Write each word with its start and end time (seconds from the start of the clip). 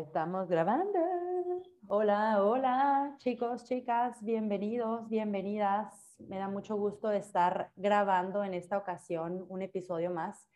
Estamos 0.00 0.48
grabando. 0.48 0.98
Hola, 1.88 2.44
hola, 2.44 3.16
chicos, 3.18 3.64
chicas, 3.64 4.22
bienvenidos, 4.22 5.08
bienvenidas. 5.08 6.16
Me 6.20 6.38
da 6.38 6.48
mucho 6.48 6.76
gusto 6.76 7.10
estar 7.10 7.72
grabando 7.74 8.44
en 8.44 8.54
esta 8.54 8.78
ocasión 8.78 9.44
un 9.48 9.62
episodio 9.62 10.12
más. 10.12 10.48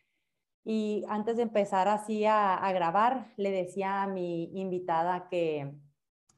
Y 0.64 1.04
antes 1.08 1.36
de 1.36 1.42
empezar 1.42 1.88
así 1.88 2.24
a, 2.24 2.70
grabar, 2.72 3.32
le 3.36 3.50
decía 3.50 4.04
a 4.04 4.06
mi 4.06 4.44
invitada 4.60 5.28
que 5.28 5.74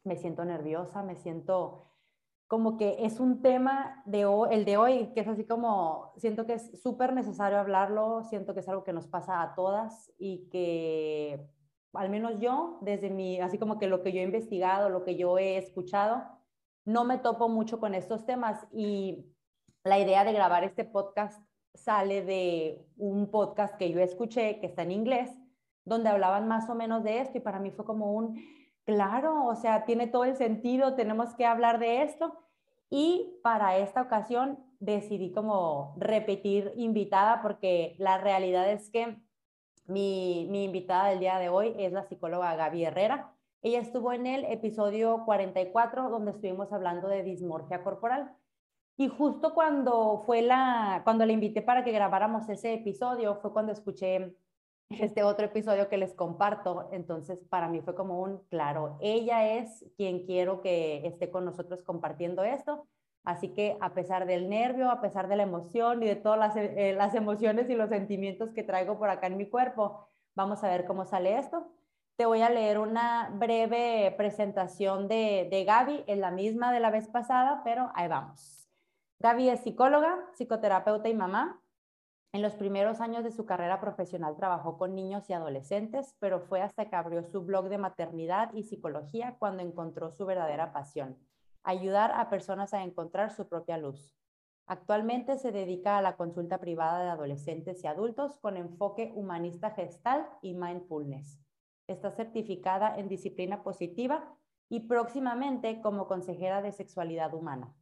me 0.03 0.17
siento 0.17 0.45
nerviosa, 0.47 1.03
me 1.03 1.17
siento 1.17 1.91
como 2.47 2.79
que 2.79 3.05
es 3.05 3.21
un 3.21 3.43
tema 3.43 4.03
de 4.07 4.25
hoy, 4.25 4.49
el 4.53 4.65
de 4.65 4.77
hoy, 4.79 5.13
que 5.13 5.21
es 5.21 5.29
así 5.29 5.45
como, 5.45 6.13
siento 6.17 6.47
que 6.47 6.55
es 6.55 6.81
súper 6.81 7.13
necesario 7.13 7.59
hablarlo, 7.59 8.23
siento 8.25 8.55
que 8.55 8.61
es 8.61 8.69
algo 8.69 8.85
que 8.85 8.93
nos 8.93 9.09
pasa 9.09 9.43
a 9.43 9.55
todas 9.55 10.11
y 10.19 10.49
que 10.51 11.51
al 11.95 12.11
menos 12.11 12.39
yo, 12.41 12.79
desde 12.81 13.11
mi, 13.11 13.41
así 13.41 13.59
como 13.59 13.79
que 13.79 13.87
lo 13.87 14.03
que 14.03 14.13
yo 14.13 14.21
he 14.21 14.25
investigado, 14.25 14.89
lo 14.89 15.05
que 15.05 15.17
yo 15.17 15.39
he 15.39 15.57
escuchado, 15.57 16.23
no 16.85 17.05
me 17.05 17.19
topo 17.19 17.49
mucho 17.49 17.81
con 17.81 17.95
estos 17.95 18.27
temas 18.27 18.67
y 18.73 19.27
la 19.85 19.99
idea 19.99 20.25
de 20.25 20.33
grabar 20.33 20.65
este 20.65 20.85
podcast 20.85 21.43
sale 21.75 22.23
de 22.23 22.87
un 22.97 23.31
podcast 23.31 23.77
que 23.77 23.91
yo 23.91 24.01
escuché 24.01 24.61
que 24.61 24.67
está 24.67 24.83
en 24.83 24.93
inglés, 24.93 25.31
donde 25.85 26.09
hablaban 26.09 26.49
más 26.49 26.69
o 26.71 26.75
menos 26.75 27.03
de 27.05 27.21
esto 27.21 27.39
y 27.39 27.41
para 27.41 27.59
mí 27.59 27.71
fue 27.71 27.85
como 27.85 28.13
un, 28.13 28.41
claro, 28.85 29.45
o 29.47 29.57
sea, 29.57 29.85
tiene 29.85 30.07
todo 30.07 30.25
el 30.25 30.37
sentido, 30.37 30.95
tenemos 30.95 31.35
que 31.35 31.47
hablar 31.47 31.79
de 31.79 32.03
esto. 32.03 32.39
Y 32.91 33.41
para 33.43 33.79
esta 33.79 34.03
ocasión 34.03 34.59
decidí 34.79 35.33
como 35.33 35.95
repetir 35.99 36.73
invitada 36.77 37.43
porque 37.43 37.97
la 37.99 38.19
realidad 38.19 38.71
es 38.71 38.89
que 38.91 39.19
mi, 39.87 40.65
invitada 40.65 41.11
del 41.11 41.21
día 41.21 41.39
de 41.39 41.49
hoy 41.49 41.75
es 41.79 41.93
la 41.93 42.05
psicóloga 42.05 42.57
Gaby 42.57 42.85
Herrera. 42.85 43.33
Ella 43.63 43.81
estuvo 43.81 44.13
en 44.13 44.27
el 44.27 44.45
episodio 44.45 45.25
44 45.25 46.11
donde 46.11 46.33
estuvimos 46.33 46.73
hablando 46.73 47.09
de 47.09 47.23
dismorfia 47.23 47.83
corporal. 47.83 48.37
Y 48.97 49.09
justo 49.09 49.55
cuando 49.55 50.23
fue 50.25 50.43
la, 50.43 51.01
cuando 51.05 51.27
la 51.27 51.33
invité 51.33 51.63
para 51.63 51.83
que 51.83 51.93
grabáramos 51.93 52.49
ese 52.49 52.75
episodio, 52.75 53.37
fue 53.37 53.53
cuando 53.53 53.73
escuché 53.73 54.37
este 54.91 55.23
otro 55.23 55.47
episodio 55.47 55.89
que 55.89 55.97
les 55.97 56.15
comparto. 56.15 56.89
Entonces, 56.93 57.39
para 57.49 57.69
mí 57.69 57.81
fue 57.81 57.95
como 57.95 58.21
un, 58.21 58.39
claro, 58.51 58.97
ella 59.01 59.55
es 59.57 59.85
quien 59.97 60.25
quiero 60.25 60.61
que 60.61 61.07
esté 61.07 61.31
con 61.31 61.45
nosotros 61.45 61.83
compartiendo 61.83 62.45
esto. 62.45 62.87
Así 63.25 63.49
que 63.55 63.79
a 63.81 63.95
pesar 63.95 64.27
del 64.27 64.51
nervio, 64.51 64.91
a 64.91 65.01
pesar 65.01 65.29
de 65.29 65.37
la 65.37 65.45
emoción 65.45 66.03
y 66.03 66.07
de 66.07 66.17
todas 66.17 66.39
las, 66.39 66.57
eh, 66.57 66.95
las, 66.97 67.15
emociones 67.15 67.71
y 67.71 67.75
los 67.75 67.89
sentimientos 67.89 68.51
que 68.53 68.63
traigo 68.63 68.99
por 68.99 69.09
acá 69.09 69.29
en 69.29 69.39
mi 69.39 69.49
cuerpo, 69.49 70.07
vamos 70.35 70.63
a 70.63 70.69
ver 70.69 70.85
cómo 70.85 71.07
sale 71.07 71.39
esto. 71.39 71.67
Te 72.17 72.27
voy 72.27 72.43
a 72.43 72.51
leer 72.51 72.79
una 72.79 73.31
breve 73.33 74.15
presentación 74.19 75.09
de, 75.09 75.49
de 75.51 75.65
Gaby, 75.65 76.05
es 76.07 76.19
la 76.19 76.31
misma 76.31 76.71
de 76.71 76.81
la 76.81 76.91
vez 76.91 77.09
pasada, 77.09 77.63
pero 77.65 77.91
ahí 77.95 78.09
vamos. 78.09 78.69
Gaby 79.21 79.49
es 79.49 79.61
psicóloga, 79.61 80.19
psicoterapeuta 80.35 81.09
y 81.09 81.15
mamá. 81.15 81.61
En 82.35 82.43
los 82.43 82.55
primeros 82.55 83.01
años 83.01 83.25
de 83.25 83.33
su 83.33 83.47
carrera 83.47 83.81
profesional 83.81 84.37
trabajó 84.37 84.77
con 84.77 84.95
niños 84.95 85.31
y 85.31 85.33
adolescentes, 85.33 86.15
pero 86.19 86.41
fue 86.41 86.61
hasta 86.61 86.91
que 86.91 86.97
abrió 86.97 87.25
su 87.25 87.43
blog 87.43 87.69
de 87.69 87.79
maternidad 87.79 88.53
y 88.53 88.65
psicología 88.65 89.37
cuando 89.39 89.63
encontró 89.63 90.11
su 90.11 90.27
verdadera 90.27 90.73
pasión 90.73 91.17
ayudar 91.65 92.13
a 92.13 92.29
personas 92.29 92.75
a 92.75 92.85
encontrar 92.85 93.31
su 93.31 93.49
propia 93.49 93.79
luz. 93.79 94.15
Actualmente 94.67 95.37
se 95.39 95.51
dedica 95.51 95.99
a 95.99 96.03
la 96.03 96.17
consulta 96.17 96.59
privada 96.59 97.03
de 97.03 97.11
adolescentes 97.11 97.83
y 97.83 97.87
adultos 97.87 98.39
con 98.39 98.57
enfoque 98.57 99.13
humanista 99.15 99.71
gestal 99.71 100.29
y 100.43 100.55
mindfulness. 100.55 101.41
Está 101.87 102.11
certificada 102.11 102.97
en 102.99 103.09
disciplina 103.09 103.63
positiva 103.63 104.37
y 104.69 104.81
próximamente 104.81 105.83
como 105.83 106.07
consejera 106.07 106.63
de 106.63 106.73
sexualidad 106.73 107.35
humana. 107.35 107.75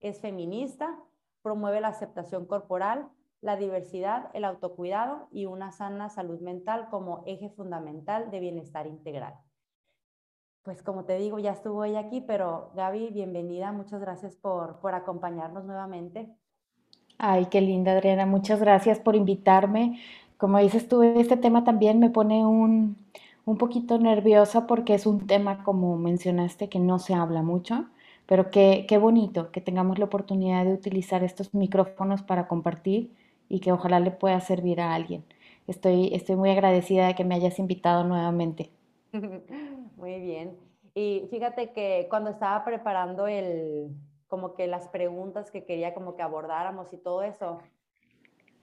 Es 0.00 0.20
feminista, 0.20 0.98
promueve 1.42 1.80
la 1.80 1.88
aceptación 1.88 2.46
corporal, 2.46 3.08
la 3.40 3.56
diversidad, 3.56 4.30
el 4.34 4.44
autocuidado 4.44 5.28
y 5.30 5.46
una 5.46 5.72
sana 5.72 6.10
salud 6.10 6.40
mental 6.40 6.88
como 6.90 7.22
eje 7.26 7.48
fundamental 7.48 8.30
de 8.30 8.40
bienestar 8.40 8.86
integral 8.86 9.45
pues 10.66 10.82
como 10.82 11.04
te 11.04 11.16
digo, 11.16 11.38
ya 11.38 11.52
estuvo 11.52 11.84
ella 11.84 12.00
aquí, 12.00 12.20
pero 12.20 12.72
Gaby, 12.74 13.10
bienvenida, 13.12 13.70
muchas 13.70 14.00
gracias 14.00 14.34
por, 14.34 14.80
por 14.80 14.96
acompañarnos 14.96 15.64
nuevamente. 15.64 16.28
Ay, 17.18 17.46
qué 17.46 17.60
linda, 17.60 17.92
Adriana, 17.92 18.26
muchas 18.26 18.58
gracias 18.58 18.98
por 18.98 19.14
invitarme. 19.14 20.00
Como 20.38 20.58
dices 20.58 20.88
tú, 20.88 21.04
este 21.04 21.36
tema 21.36 21.62
también 21.62 22.00
me 22.00 22.10
pone 22.10 22.44
un, 22.44 22.96
un 23.44 23.58
poquito 23.58 23.98
nerviosa 23.98 24.66
porque 24.66 24.94
es 24.94 25.06
un 25.06 25.28
tema, 25.28 25.62
como 25.62 25.96
mencionaste, 25.98 26.68
que 26.68 26.80
no 26.80 26.98
se 26.98 27.14
habla 27.14 27.42
mucho, 27.42 27.86
pero 28.26 28.50
qué, 28.50 28.86
qué 28.88 28.98
bonito 28.98 29.52
que 29.52 29.60
tengamos 29.60 30.00
la 30.00 30.06
oportunidad 30.06 30.64
de 30.64 30.74
utilizar 30.74 31.22
estos 31.22 31.54
micrófonos 31.54 32.22
para 32.22 32.48
compartir 32.48 33.14
y 33.48 33.60
que 33.60 33.70
ojalá 33.70 34.00
le 34.00 34.10
pueda 34.10 34.40
servir 34.40 34.80
a 34.80 34.94
alguien. 34.96 35.24
Estoy, 35.68 36.12
estoy 36.12 36.34
muy 36.34 36.50
agradecida 36.50 37.06
de 37.06 37.14
que 37.14 37.24
me 37.24 37.36
hayas 37.36 37.60
invitado 37.60 38.02
nuevamente. 38.02 38.72
Muy 39.96 40.20
bien. 40.20 40.56
Y 40.94 41.26
fíjate 41.30 41.72
que 41.72 42.06
cuando 42.08 42.30
estaba 42.30 42.64
preparando 42.64 43.26
el, 43.26 43.90
como 44.28 44.54
que 44.54 44.66
las 44.66 44.88
preguntas 44.88 45.50
que 45.50 45.64
quería 45.64 45.94
como 45.94 46.16
que 46.16 46.22
abordáramos 46.22 46.92
y 46.92 46.96
todo 46.96 47.22
eso, 47.22 47.58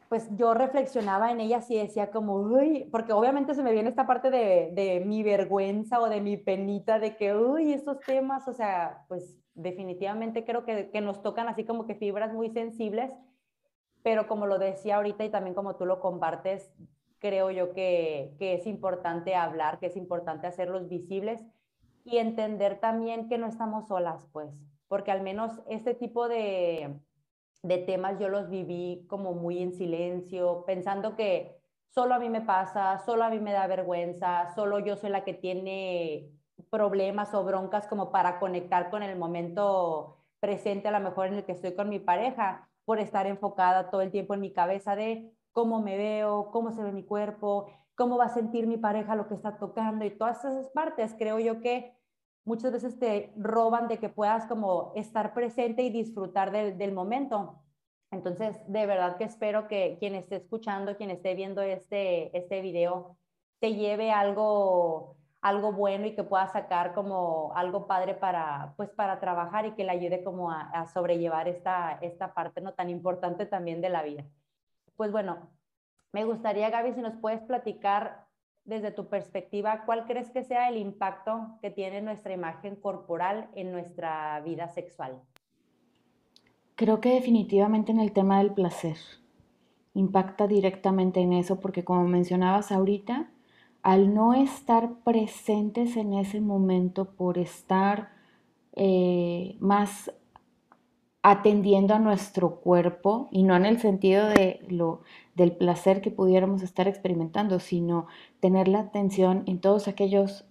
pues 0.09 0.28
yo 0.36 0.53
reflexionaba 0.53 1.31
en 1.31 1.40
ellas 1.41 1.69
y 1.72 1.78
decía 1.78 2.12
como, 2.12 2.36
uy, 2.36 2.88
porque 2.91 3.14
obviamente 3.14 3.56
se 3.56 3.64
me 3.64 3.72
viene 3.72 3.90
esta 3.90 4.06
parte 4.06 4.30
de, 4.30 4.72
de 4.74 5.03
mi 5.06 5.24
vergüenza 5.24 6.00
o 6.00 6.09
de 6.09 6.22
mi 6.22 6.38
penita 6.38 7.00
de 7.00 7.16
que, 7.16 7.35
uy, 7.35 7.74
estos 7.74 8.00
temas, 8.00 8.47
o 8.47 8.53
sea, 8.53 9.06
pues 9.08 9.40
definitivamente 9.56 10.46
creo 10.46 10.66
que, 10.66 10.90
que 10.91 11.02
nos 11.02 11.22
tocan 11.22 11.47
así 11.47 11.66
como 11.66 11.85
que 11.88 11.96
fibras 11.96 12.34
muy 12.34 12.50
sensibles, 12.50 13.12
pero 14.03 14.28
como 14.28 14.46
lo 14.46 14.59
decía 14.59 14.97
ahorita 14.97 15.24
y 15.24 15.30
también 15.30 15.56
como 15.56 15.75
tú 15.75 15.85
lo 15.85 16.00
compartes, 16.00 16.72
creo 17.23 17.51
yo 17.51 17.73
que, 17.73 18.35
es 18.38 18.67
importante 18.67 19.34
hablar, 19.34 19.79
que 19.79 19.85
es 19.85 19.95
importante 19.95 20.45
hacerlos 20.45 20.89
visibles 20.89 21.41
y 22.03 22.17
entender 22.17 22.81
también 22.81 23.29
que 23.29 23.38
no 23.38 23.47
estamos 23.47 23.88
solas, 23.88 24.28
pues, 24.34 24.50
porque 24.89 25.09
al 25.09 25.22
menos 25.22 25.61
este 25.69 25.94
tipo 25.94 26.28
de, 26.28 27.00
de 27.63 27.78
temas 27.78 28.19
yo 28.19 28.28
los 28.28 28.50
viví 28.50 29.06
como 29.07 29.34
muy 29.34 29.63
en 29.63 29.72
silencio, 29.72 30.66
pensando 30.67 31.16
que 31.16 31.56
solo 31.91 32.13
a 32.13 32.19
mí 32.19 32.28
me 32.28 32.41
pasa, 32.41 33.00
solo 33.06 33.23
a 33.23 33.29
mí 33.29 33.40
me 33.40 33.53
da 33.53 33.67
vergüenza, 33.67 34.53
solo 34.53 34.79
yo 34.79 34.97
soy 34.97 35.09
la 35.09 35.23
que 35.23 35.34
tiene 35.34 36.29
problemas 36.69 37.34
o 37.34 37.45
broncas 37.45 37.88
como 37.88 38.11
para 38.11 38.38
conectar 38.38 38.90
con 38.90 39.01
el 39.01 39.17
momento 39.17 40.17
presente, 40.41 40.90
a 40.90 40.91
lo 40.91 41.00
mejor 41.00 41.28
en 41.28 41.35
el 41.35 41.45
que 41.45 41.53
estoy 41.53 41.73
con 41.73 41.88
mi 41.88 42.00
pareja, 42.00 42.67
por 42.84 43.00
estar 43.00 43.28
enfocada 43.28 43.90
todo 43.90 44.01
el 44.01 44.11
tiempo 44.11 44.34
en 44.34 44.41
mi 44.41 44.51
cabeza 44.51 44.97
de 44.97 45.31
cómo 45.53 45.81
me 45.81 45.97
veo, 45.97 46.50
cómo 46.52 46.72
se 46.72 46.84
ve 46.84 46.91
mi 46.91 47.03
cuerpo, 47.03 47.68
cómo 47.96 48.18
va 48.18 48.25
a 48.25 48.30
sentir 48.34 48.68
mi 48.68 48.78
pareja 48.78 49.16
lo 49.16 49.28
que 49.28 49.36
está 49.36 49.58
tocando 49.58 50.03
y 50.03 50.12
todas 50.12 50.44
esas 50.44 50.69
partes 50.72 51.16
creo 51.18 51.40
yo 51.40 51.62
que 51.62 51.96
muchas 52.44 52.73
veces 52.73 53.00
te 53.00 53.32
roban 53.38 53.88
de 53.88 54.00
que 54.00 54.09
puedas 54.09 54.46
como 54.47 54.91
estar 54.96 55.34
presente 55.34 55.84
y 55.84 55.90
disfrutar 55.90 56.52
del, 56.52 56.91
momento. 56.91 57.61
Entonces, 58.11 58.59
de 58.67 58.85
verdad 58.85 59.17
que 59.17 59.23
espero 59.23 59.67
que 59.67 59.97
quien 60.00 60.16
esté 60.16 60.35
escuchando, 60.38 60.97
quien 60.97 61.09
esté 61.09 61.35
viendo 61.35 61.61
este, 61.61 62.35
este 62.38 62.61
video, 62.61 63.17
te 63.59 63.76
lleve 63.76 64.11
algo, 64.11 65.16
algo 65.41 65.72
bueno 65.72 66.05
y 66.05 66.16
que 66.16 66.23
pueda 66.23 66.47
sacar 66.47 66.94
como 66.94 67.53
algo 67.55 67.88
padre 67.88 68.14
para, 68.14 68.73
pues, 68.76 68.90
para 68.90 69.20
trabajar 69.20 69.66
y 69.66 69.72
que 69.72 69.85
le 69.85 69.91
ayude 69.91 70.23
como 70.23 70.52
a, 70.52 70.61
a 70.72 70.88
sobrellevar 70.88 71.47
esta, 71.47 71.97
esta 72.02 72.34
parte 72.34 72.59
no 72.61 72.73
tan 72.73 72.90
importante 72.90 73.46
también 73.46 73.82
de 73.82 73.90
la 73.90 74.03
vida 74.03 74.26
pues 74.95 75.11
bueno, 75.11 75.49
me 76.11 76.25
gustaría, 76.25 76.69
Gaby, 76.69 76.93
si 76.93 77.01
nos 77.01 77.16
puedes 77.16 77.41
platicar 77.41 78.28
desde 78.66 78.91
tu 78.91 79.09
perspectiva, 79.09 79.84
¿cuál 79.85 80.05
crees 80.05 80.29
que 80.29 80.43
sea 80.43 80.69
el 80.69 80.78
impacto 80.78 81.57
que 81.61 81.69
tiene 81.69 82.01
nuestra 82.01 82.34
imagen 82.34 82.75
corporal 82.75 83.49
en 83.55 83.72
nuestra 83.72 84.40
vida 84.41 84.67
sexual? 84.69 85.22
Creo 86.75 87.01
que 87.01 87.13
definitivamente 87.13 87.91
en 87.91 87.99
el 87.99 88.13
tema 88.13 88.40
del 88.40 88.53
placer. 88.53 88.97
Impacta 89.93 90.47
directamente 90.47 91.19
en 91.19 91.34
eso 91.34 91.59
porque 91.59 91.84
como 91.84 92.07
mencionabas 92.07 92.72
ahorita, 92.72 93.29
al 93.84 94.13
no 94.13 94.34
estar 94.34 94.93
presentes 95.03 95.97
en 95.97 96.13
ese 96.13 96.40
momento 96.40 97.05
por 97.05 97.37
estar 97.37 98.09
eh, 98.75 99.55
más 99.59 100.11
atendiendo 101.23 101.93
a 101.96 101.99
nuestro 101.99 102.58
cuerpo 102.58 103.29
y 103.31 103.43
no 103.43 103.55
en 103.55 103.66
el 103.66 103.79
sentido 103.79 104.28
de 104.28 104.59
lo, 104.67 105.02
del 105.35 105.53
placer 105.53 106.02
que 106.02 106.11
pudiéramos 106.11 106.61
estar 106.61 106.87
experimentando, 106.87 107.59
sino 107.59 108.08
tener 108.41 108.67
la 108.67 108.81
atención 108.81 109.43
en 109.46 109.59
todos 109.59 109.87
aquellos 109.87 110.46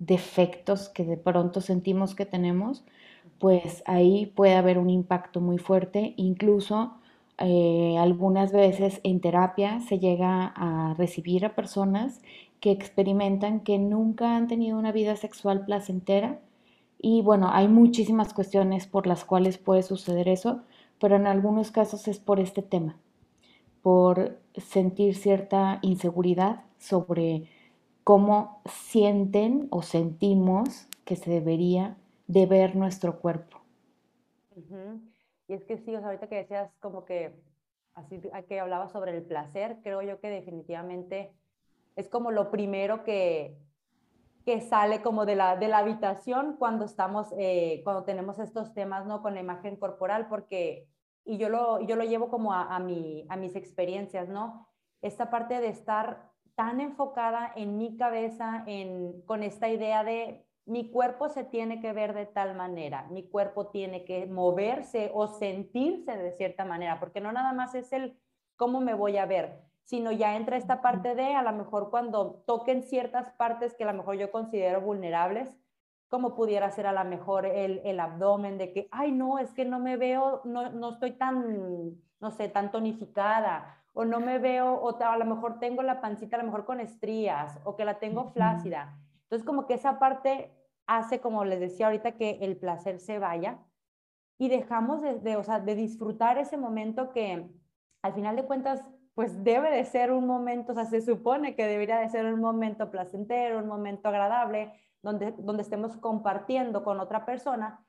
defectos 0.00 0.88
que 0.88 1.04
de 1.04 1.16
pronto 1.16 1.60
sentimos 1.60 2.16
que 2.16 2.26
tenemos, 2.26 2.84
pues 3.38 3.84
ahí 3.86 4.26
puede 4.26 4.54
haber 4.56 4.78
un 4.78 4.90
impacto 4.90 5.40
muy 5.40 5.58
fuerte. 5.58 6.14
Incluso 6.16 6.94
eh, 7.38 7.96
algunas 7.98 8.52
veces 8.52 9.00
en 9.04 9.20
terapia 9.20 9.80
se 9.80 10.00
llega 10.00 10.52
a 10.56 10.94
recibir 10.94 11.44
a 11.44 11.54
personas 11.54 12.20
que 12.58 12.72
experimentan 12.72 13.60
que 13.60 13.78
nunca 13.78 14.36
han 14.36 14.48
tenido 14.48 14.78
una 14.78 14.90
vida 14.90 15.14
sexual 15.14 15.64
placentera 15.64 16.40
y 17.02 17.20
bueno, 17.20 17.50
hay 17.52 17.68
muchísimas 17.68 18.32
cuestiones 18.32 18.86
por 18.86 19.06
las 19.06 19.24
cuales 19.24 19.58
puede 19.58 19.82
suceder 19.82 20.28
eso, 20.28 20.62
pero 21.00 21.16
en 21.16 21.26
algunos 21.26 21.72
casos 21.72 22.06
es 22.06 22.20
por 22.20 22.38
este 22.38 22.62
tema, 22.62 22.96
por 23.82 24.38
sentir 24.56 25.16
cierta 25.16 25.80
inseguridad 25.82 26.64
sobre 26.78 27.48
cómo 28.04 28.62
sienten 28.66 29.66
o 29.70 29.82
sentimos 29.82 30.86
que 31.04 31.16
se 31.16 31.28
debería 31.30 31.96
de 32.28 32.46
ver 32.46 32.76
nuestro 32.76 33.18
cuerpo. 33.20 33.58
Y 35.48 35.54
es 35.54 35.64
que 35.64 35.76
sí, 35.78 35.94
ahorita 35.94 36.28
que 36.28 36.36
decías 36.36 36.70
como 36.80 37.04
que 37.04 37.34
así 37.94 38.20
que 38.48 38.60
hablabas 38.60 38.92
sobre 38.92 39.16
el 39.16 39.24
placer, 39.24 39.78
creo 39.82 40.02
yo 40.02 40.20
que 40.20 40.30
definitivamente 40.30 41.32
es 41.96 42.08
como 42.08 42.30
lo 42.30 42.50
primero 42.50 43.04
que, 43.04 43.56
que 44.44 44.60
sale 44.60 45.02
como 45.02 45.26
de 45.26 45.36
la, 45.36 45.56
de 45.56 45.68
la 45.68 45.78
habitación 45.78 46.56
cuando 46.58 46.84
estamos, 46.84 47.32
eh, 47.38 47.80
cuando 47.84 48.04
tenemos 48.04 48.38
estos 48.38 48.74
temas, 48.74 49.06
¿no? 49.06 49.22
Con 49.22 49.34
la 49.34 49.40
imagen 49.40 49.76
corporal, 49.76 50.28
porque, 50.28 50.88
y 51.24 51.38
yo 51.38 51.48
lo, 51.48 51.80
yo 51.80 51.96
lo 51.96 52.04
llevo 52.04 52.28
como 52.28 52.52
a, 52.52 52.74
a, 52.74 52.78
mi, 52.78 53.26
a 53.28 53.36
mis 53.36 53.56
experiencias, 53.56 54.28
¿no? 54.28 54.68
Esta 55.00 55.30
parte 55.30 55.60
de 55.60 55.68
estar 55.68 56.30
tan 56.54 56.80
enfocada 56.80 57.52
en 57.56 57.78
mi 57.78 57.96
cabeza, 57.96 58.64
en, 58.66 59.22
con 59.22 59.42
esta 59.42 59.68
idea 59.68 60.04
de 60.04 60.46
mi 60.64 60.90
cuerpo 60.90 61.28
se 61.28 61.44
tiene 61.44 61.80
que 61.80 61.92
ver 61.92 62.14
de 62.14 62.26
tal 62.26 62.54
manera, 62.54 63.08
mi 63.10 63.28
cuerpo 63.28 63.68
tiene 63.68 64.04
que 64.04 64.26
moverse 64.26 65.10
o 65.12 65.26
sentirse 65.26 66.16
de 66.16 66.32
cierta 66.32 66.64
manera, 66.64 67.00
porque 67.00 67.20
no 67.20 67.32
nada 67.32 67.52
más 67.52 67.74
es 67.74 67.92
el 67.92 68.16
cómo 68.56 68.80
me 68.80 68.94
voy 68.94 69.16
a 69.16 69.26
ver, 69.26 69.60
sino 69.84 70.12
ya 70.12 70.36
entra 70.36 70.56
esta 70.56 70.80
parte 70.80 71.14
de 71.14 71.34
a 71.34 71.42
lo 71.42 71.52
mejor 71.52 71.90
cuando 71.90 72.42
toquen 72.46 72.82
ciertas 72.82 73.30
partes 73.32 73.74
que 73.74 73.84
a 73.84 73.92
lo 73.92 73.98
mejor 73.98 74.16
yo 74.16 74.30
considero 74.30 74.80
vulnerables, 74.80 75.58
como 76.08 76.34
pudiera 76.34 76.70
ser 76.70 76.86
a 76.86 76.92
lo 76.92 77.08
mejor 77.08 77.46
el, 77.46 77.80
el 77.84 77.98
abdomen, 77.98 78.58
de 78.58 78.72
que, 78.72 78.88
ay, 78.90 79.12
no, 79.12 79.38
es 79.38 79.52
que 79.54 79.64
no 79.64 79.78
me 79.78 79.96
veo, 79.96 80.42
no, 80.44 80.70
no 80.70 80.90
estoy 80.90 81.12
tan, 81.12 81.96
no 82.20 82.30
sé, 82.30 82.48
tan 82.48 82.70
tonificada, 82.70 83.82
o 83.94 84.04
no 84.04 84.20
me 84.20 84.38
veo, 84.38 84.74
o 84.74 85.02
a 85.02 85.16
lo 85.16 85.24
mejor 85.24 85.58
tengo 85.58 85.82
la 85.82 86.00
pancita 86.00 86.36
a 86.36 86.40
lo 86.40 86.44
mejor 86.44 86.64
con 86.64 86.80
estrías, 86.80 87.58
o 87.64 87.76
que 87.76 87.84
la 87.84 87.98
tengo 87.98 88.30
flácida. 88.32 88.98
Entonces, 89.22 89.46
como 89.46 89.66
que 89.66 89.74
esa 89.74 89.98
parte 89.98 90.52
hace, 90.86 91.20
como 91.20 91.44
les 91.44 91.60
decía 91.60 91.86
ahorita, 91.86 92.12
que 92.12 92.38
el 92.42 92.58
placer 92.58 93.00
se 93.00 93.18
vaya 93.18 93.58
y 94.38 94.48
dejamos 94.48 95.00
de, 95.00 95.18
de, 95.18 95.36
o 95.36 95.42
sea, 95.42 95.60
de 95.60 95.74
disfrutar 95.74 96.36
ese 96.36 96.58
momento 96.58 97.10
que 97.10 97.50
al 98.02 98.12
final 98.12 98.36
de 98.36 98.44
cuentas 98.44 98.84
pues 99.14 99.44
debe 99.44 99.70
de 99.70 99.84
ser 99.84 100.12
un 100.12 100.26
momento, 100.26 100.72
o 100.72 100.74
sea, 100.74 100.86
se 100.86 101.00
supone 101.02 101.54
que 101.54 101.66
debería 101.66 101.98
de 101.98 102.08
ser 102.08 102.26
un 102.26 102.40
momento 102.40 102.90
placentero, 102.90 103.58
un 103.58 103.66
momento 103.66 104.08
agradable, 104.08 104.72
donde, 105.02 105.32
donde 105.38 105.62
estemos 105.62 105.96
compartiendo 105.96 106.82
con 106.84 107.00
otra 107.00 107.26
persona. 107.26 107.84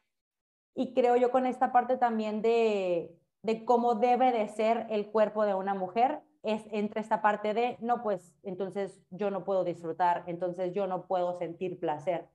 Y 0.76 0.94
creo 0.94 1.16
yo 1.16 1.32
con 1.32 1.46
esta 1.46 1.72
parte 1.72 1.98
también 1.98 2.42
de, 2.42 3.16
de 3.44 3.66
cómo 3.66 3.96
debe 3.96 4.32
de 4.32 4.48
ser 4.48 4.88
el 4.90 5.12
cuerpo 5.12 5.46
de 5.46 5.54
una 5.54 5.74
mujer, 5.74 6.22
es 6.42 6.64
entre 6.72 7.00
esta 7.00 7.22
parte 7.22 7.54
de, 7.54 7.78
no, 7.80 8.04
pues 8.04 8.34
entonces 8.44 9.02
yo 9.10 9.32
no 9.32 9.46
puedo 9.46 9.64
disfrutar, 9.64 10.24
entonces 10.28 10.74
yo 10.74 10.88
no 10.88 11.08
puedo 11.08 11.38
sentir 11.38 11.80
placer. 11.80 12.28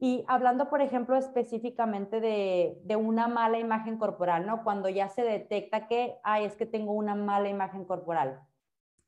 Y 0.00 0.24
hablando, 0.28 0.68
por 0.68 0.80
ejemplo, 0.80 1.16
específicamente 1.16 2.20
de, 2.20 2.80
de, 2.84 2.96
una 2.96 3.26
mala 3.26 3.58
imagen 3.58 3.98
corporal, 3.98 4.46
¿no? 4.46 4.62
Cuando 4.62 4.88
ya 4.88 5.08
se 5.08 5.22
detecta 5.22 5.88
que, 5.88 6.18
ay, 6.22 6.44
es 6.44 6.54
que 6.54 6.66
tengo 6.66 6.92
una 6.92 7.16
mala 7.16 7.48
imagen 7.48 7.84
corporal. 7.84 8.40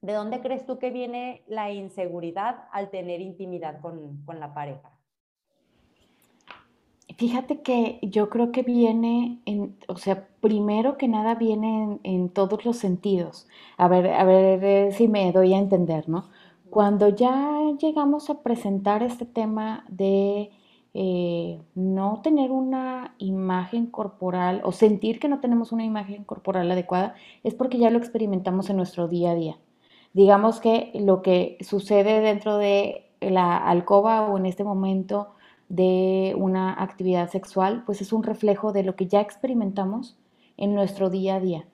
¿De 0.02 0.14
dónde 0.14 0.40
crees 0.40 0.66
tú 0.66 0.78
que 0.78 0.90
viene 0.90 1.42
la 1.46 1.70
inseguridad 1.70 2.64
al 2.72 2.90
tener 2.90 3.20
intimidad 3.20 3.80
con, 3.80 4.22
con 4.24 4.40
la 4.40 4.52
pareja? 4.52 4.90
Fíjate 7.18 7.60
que 7.60 7.98
yo 8.02 8.30
creo 8.30 8.50
que 8.50 8.62
viene, 8.62 9.40
en, 9.44 9.76
o 9.88 9.96
sea, 9.96 10.26
primero 10.40 10.96
que 10.96 11.06
nada 11.06 11.34
viene 11.34 11.82
en, 11.82 12.00
en 12.02 12.28
todos 12.30 12.64
los 12.64 12.78
sentidos. 12.78 13.46
A 13.76 13.88
ver, 13.88 14.08
a 14.08 14.24
ver 14.24 14.64
eh, 14.64 14.92
si 14.92 15.06
me 15.06 15.30
doy 15.30 15.52
a 15.52 15.58
entender, 15.58 16.08
¿no? 16.08 16.30
Cuando 16.70 17.08
ya 17.08 17.60
llegamos 17.78 18.30
a 18.30 18.42
presentar 18.42 19.02
este 19.02 19.26
tema 19.26 19.84
de 19.88 20.50
eh, 20.92 21.60
no 21.74 22.20
tener 22.22 22.50
una 22.50 23.14
imagen 23.18 23.86
corporal 23.86 24.60
o 24.64 24.72
sentir 24.72 25.20
que 25.20 25.28
no 25.28 25.40
tenemos 25.40 25.70
una 25.72 25.84
imagen 25.84 26.24
corporal 26.24 26.70
adecuada 26.70 27.14
es 27.44 27.54
porque 27.54 27.78
ya 27.78 27.90
lo 27.90 27.98
experimentamos 27.98 28.70
en 28.70 28.76
nuestro 28.76 29.06
día 29.06 29.30
a 29.32 29.34
día. 29.34 29.56
Digamos 30.12 30.60
que 30.60 30.90
lo 30.94 31.22
que 31.22 31.58
sucede 31.60 32.20
dentro 32.20 32.58
de 32.58 33.10
la 33.20 33.56
alcoba 33.56 34.22
o 34.22 34.36
en 34.36 34.46
este 34.46 34.64
momento 34.64 35.28
de 35.68 36.34
una 36.36 36.82
actividad 36.82 37.30
sexual, 37.30 37.84
pues 37.86 38.00
es 38.00 38.12
un 38.12 38.24
reflejo 38.24 38.72
de 38.72 38.82
lo 38.82 38.96
que 38.96 39.06
ya 39.06 39.20
experimentamos 39.20 40.18
en 40.56 40.74
nuestro 40.74 41.10
día 41.10 41.36
a 41.36 41.40
día. 41.40 41.68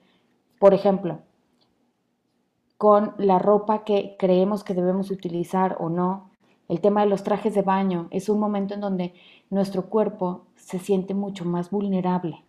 Por 0.59 0.75
ejemplo, 0.75 1.21
con 2.77 3.15
la 3.17 3.39
ropa 3.39 3.83
que 3.83 4.15
creemos 4.19 4.63
que 4.63 4.75
debemos 4.75 5.09
utilizar 5.09 5.77
o 5.79 5.89
no, 5.89 6.26
el 6.67 6.81
tema 6.81 7.01
de 7.01 7.07
los 7.07 7.23
trajes 7.23 7.53
de 7.55 7.61
baño 7.61 8.07
es 8.11 8.29
un 8.29 8.39
momento 8.39 8.73
en 8.73 8.81
donde 8.81 9.13
nuestro 9.49 9.85
cuerpo 9.89 10.41
se 10.55 10.79
siente 10.79 11.13
mucho 11.13 11.45
más 11.45 11.69
vulnerable. 11.71 12.43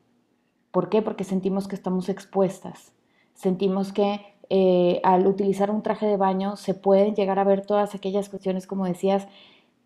¿Por 0.70 0.88
qué? 0.88 1.03
Porque 1.03 1.25
sentimos 1.25 1.69
que 1.69 1.76
estamos 1.76 2.09
expuestas. 2.09 2.93
Sentimos 3.35 3.93
que 3.93 4.20
eh, 4.50 5.00
al 5.05 5.26
utilizar 5.26 5.70
un 5.70 5.82
traje 5.82 6.06
de 6.06 6.17
baño 6.17 6.56
se 6.56 6.75
pueden 6.75 7.15
llegar 7.15 7.38
a 7.38 7.44
ver 7.44 7.65
todas 7.65 7.94
aquellas 7.94 8.29
cuestiones, 8.29 8.67
como 8.67 8.87
decías, 8.87 9.29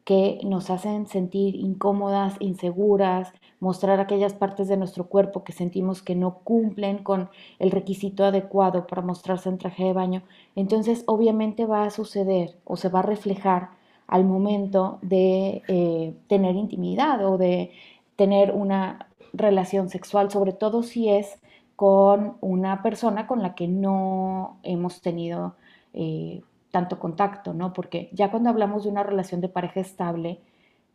que 0.05 0.41
nos 0.45 0.71
hacen 0.71 1.07
sentir 1.07 1.55
incómodas, 1.55 2.35
inseguras, 2.41 3.33
mostrar 3.61 4.01
aquellas 4.01 4.33
partes 4.33 4.67
de 4.67 4.77
nuestro 4.77 5.09
cuerpo 5.09 5.45
que 5.45 5.53
sentimos 5.53 6.03
que 6.03 6.17
no 6.17 6.39
cumplen 6.39 6.99
con 6.99 7.31
el 7.61 7.71
requisito 7.71 8.25
adecuado 8.25 8.87
para 8.89 9.03
mostrarse 9.03 9.49
en 9.49 9.59
traje 9.59 9.85
de 9.85 9.93
baño. 9.93 10.23
Entonces, 10.57 11.05
obviamente 11.07 11.67
va 11.67 11.85
a 11.85 11.91
suceder 11.91 12.57
o 12.65 12.77
se 12.77 12.89
va 12.89 13.01
a 13.01 13.03
reflejar 13.03 13.82
al 14.13 14.25
momento 14.27 14.99
de 15.01 15.63
eh, 15.69 16.15
tener 16.29 16.55
intimidad 16.55 17.25
o 17.27 17.39
de 17.39 17.73
tener 18.15 18.53
una 18.53 19.09
relación 19.33 19.89
sexual, 19.89 20.31
sobre 20.31 20.53
todo 20.53 20.83
si 20.83 21.09
es 21.09 21.41
con 21.77 22.37
una 22.43 22.83
persona 22.83 23.27
con 23.27 23.41
la 23.43 23.55
que 23.55 23.69
no 23.69 24.59
hemos 24.65 25.01
tenido 25.01 25.57
eh, 25.95 26.43
tanto 26.71 26.99
contacto, 26.99 27.55
¿no? 27.55 27.73
Porque 27.73 28.11
ya 28.13 28.31
cuando 28.31 28.51
hablamos 28.51 28.85
de 28.85 28.91
una 28.91 29.03
relación 29.03 29.41
de 29.41 29.49
pareja 29.49 29.81
estable, 29.81 30.41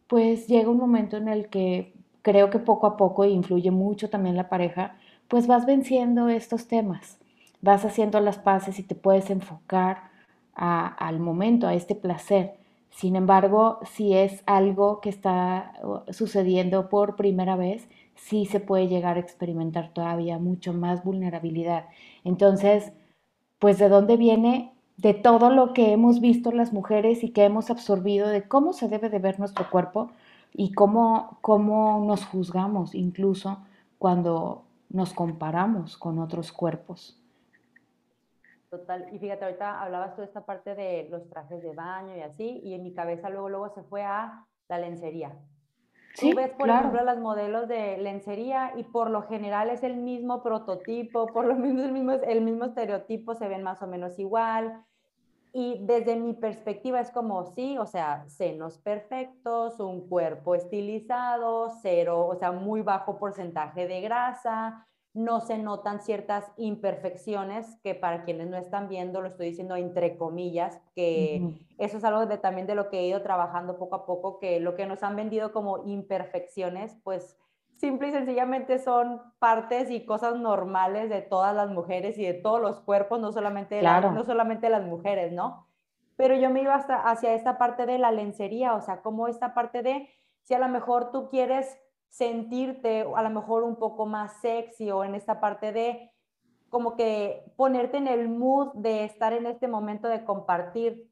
pues 0.05 0.45
llega 0.45 0.69
un 0.69 0.77
momento 0.77 1.17
en 1.17 1.27
el 1.27 1.49
que 1.49 1.93
creo 2.21 2.51
que 2.51 2.59
poco 2.59 2.85
a 2.85 2.97
poco 2.97 3.25
influye 3.25 3.71
mucho 3.71 4.11
también 4.11 4.37
la 4.37 4.47
pareja, 4.47 4.95
pues 5.27 5.47
vas 5.47 5.65
venciendo 5.65 6.29
estos 6.29 6.67
temas, 6.67 7.17
vas 7.61 7.83
haciendo 7.83 8.19
las 8.19 8.37
paces 8.37 8.77
y 8.77 8.83
te 8.83 8.93
puedes 8.93 9.31
enfocar 9.31 10.11
al 10.53 11.19
momento, 11.19 11.67
a 11.67 11.73
este 11.73 11.95
placer. 11.95 12.66
Sin 12.97 13.15
embargo, 13.15 13.77
si 13.85 14.15
es 14.15 14.41
algo 14.47 15.01
que 15.01 15.09
está 15.09 15.73
sucediendo 16.09 16.89
por 16.89 17.15
primera 17.15 17.55
vez, 17.55 17.87
sí 18.15 18.47
se 18.47 18.59
puede 18.59 18.87
llegar 18.87 19.17
a 19.17 19.19
experimentar 19.19 19.93
todavía 19.93 20.39
mucho 20.39 20.73
más 20.73 21.03
vulnerabilidad. 21.03 21.85
Entonces, 22.23 22.91
pues 23.59 23.77
de 23.77 23.89
dónde 23.89 24.17
viene 24.17 24.73
de 24.97 25.13
todo 25.13 25.51
lo 25.51 25.73
que 25.75 25.91
hemos 25.91 26.21
visto 26.21 26.51
las 26.51 26.73
mujeres 26.73 27.23
y 27.23 27.29
que 27.29 27.43
hemos 27.43 27.69
absorbido 27.69 28.29
de 28.29 28.47
cómo 28.47 28.73
se 28.73 28.87
debe 28.87 29.09
de 29.09 29.19
ver 29.19 29.37
nuestro 29.37 29.69
cuerpo 29.69 30.09
y 30.51 30.71
cómo, 30.71 31.37
cómo 31.41 32.03
nos 32.03 32.25
juzgamos 32.25 32.95
incluso 32.95 33.59
cuando 33.99 34.63
nos 34.89 35.13
comparamos 35.13 35.97
con 35.97 36.17
otros 36.17 36.51
cuerpos. 36.51 37.15
Total, 38.69 39.07
y 39.13 39.19
fíjate, 39.19 39.45
ahorita 39.45 39.81
hablabas 39.81 40.13
tú 40.15 40.21
de 40.21 40.27
esta 40.27 40.45
parte 40.45 40.75
de 40.75 41.07
los 41.09 41.29
trajes 41.29 41.63
de 41.63 41.73
baño 41.73 42.17
y 42.17 42.21
así, 42.21 42.59
y 42.63 42.73
en 42.73 42.83
mi 42.83 42.93
cabeza 42.93 43.29
luego, 43.29 43.47
luego 43.47 43.69
se 43.69 43.83
fue 43.83 44.03
a 44.03 44.45
la 44.67 44.77
lencería. 44.77 45.31
Sí, 46.15 46.31
Tú 46.31 46.37
ves, 46.37 46.49
por 46.49 46.69
ejemplo, 46.69 47.03
las 47.03 47.19
modelos 47.19 47.67
de 47.67 47.97
lencería 47.97 48.73
y 48.75 48.83
por 48.83 49.09
lo 49.09 49.21
general 49.21 49.69
es 49.69 49.83
el 49.83 49.95
mismo 49.95 50.41
prototipo, 50.41 51.27
por 51.27 51.45
lo 51.45 51.55
menos 51.55 51.85
el 51.85 51.91
mismo, 51.91 52.11
el 52.11 52.41
mismo 52.41 52.65
estereotipo, 52.65 53.35
se 53.35 53.47
ven 53.47 53.63
más 53.63 53.81
o 53.81 53.87
menos 53.87 54.17
igual. 54.19 54.83
Y 55.53 55.79
desde 55.85 56.15
mi 56.15 56.33
perspectiva 56.33 56.99
es 56.99 57.11
como, 57.11 57.45
sí, 57.53 57.77
o 57.77 57.85
sea, 57.85 58.27
senos 58.27 58.77
perfectos, 58.79 59.79
un 59.79 60.09
cuerpo 60.09 60.55
estilizado, 60.55 61.69
cero, 61.81 62.27
o 62.27 62.35
sea, 62.35 62.51
muy 62.51 62.81
bajo 62.81 63.17
porcentaje 63.17 63.87
de 63.87 64.01
grasa, 64.01 64.87
no 65.17 65.41
se 65.41 65.57
notan 65.57 65.99
ciertas 65.99 66.51
imperfecciones 66.57 67.79
que 67.81 67.95
para 67.95 68.23
quienes 68.23 68.47
no 68.47 68.55
están 68.55 68.87
viendo, 68.87 69.19
lo 69.19 69.27
estoy 69.27 69.47
diciendo 69.47 69.75
entre 69.75 70.15
comillas, 70.15 70.79
que 70.93 71.59
eso 71.79 71.97
es 71.97 72.03
algo 72.03 72.27
de, 72.27 72.37
también 72.37 72.67
de 72.67 72.75
lo 72.75 72.89
que 72.89 72.99
he 72.99 73.07
ido 73.07 73.23
trabajando 73.23 73.79
poco 73.79 73.95
a 73.95 74.05
poco, 74.05 74.37
que 74.37 74.59
lo 74.59 74.75
que 74.75 74.85
nos 74.85 75.01
han 75.01 75.15
vendido 75.15 75.51
como 75.51 75.83
imperfecciones, 75.85 76.95
pues 77.03 77.35
simple 77.77 78.09
y 78.09 78.11
sencillamente 78.11 78.77
son 78.77 79.23
partes 79.39 79.89
y 79.89 80.05
cosas 80.05 80.35
normales 80.35 81.09
de 81.09 81.23
todas 81.23 81.55
las 81.55 81.71
mujeres 81.71 82.19
y 82.19 82.25
de 82.25 82.35
todos 82.35 82.61
los 82.61 82.79
cuerpos, 82.81 83.19
no 83.19 83.31
solamente, 83.31 83.81
no 83.81 84.23
solamente 84.23 84.69
las 84.69 84.83
mujeres, 84.83 85.31
¿no? 85.31 85.67
Pero 86.15 86.35
yo 86.35 86.51
me 86.51 86.61
iba 86.61 86.75
hasta 86.75 87.09
hacia 87.09 87.33
esta 87.33 87.57
parte 87.57 87.87
de 87.87 87.97
la 87.97 88.11
lencería, 88.11 88.75
o 88.75 88.81
sea, 88.81 89.01
como 89.01 89.27
esta 89.27 89.55
parte 89.55 89.81
de, 89.81 90.09
si 90.43 90.53
a 90.53 90.59
lo 90.59 90.67
mejor 90.67 91.11
tú 91.11 91.27
quieres 91.29 91.79
sentirte 92.09 93.05
a 93.15 93.21
lo 93.21 93.29
mejor 93.29 93.63
un 93.63 93.75
poco 93.75 94.05
más 94.05 94.41
sexy 94.41 94.91
o 94.91 95.03
en 95.03 95.15
esta 95.15 95.39
parte 95.39 95.71
de 95.71 96.11
como 96.69 96.95
que 96.95 97.43
ponerte 97.55 97.97
en 97.97 98.07
el 98.07 98.29
mood 98.29 98.73
de 98.73 99.05
estar 99.05 99.33
en 99.33 99.45
este 99.45 99.67
momento 99.67 100.07
de 100.07 100.25
compartir 100.25 101.09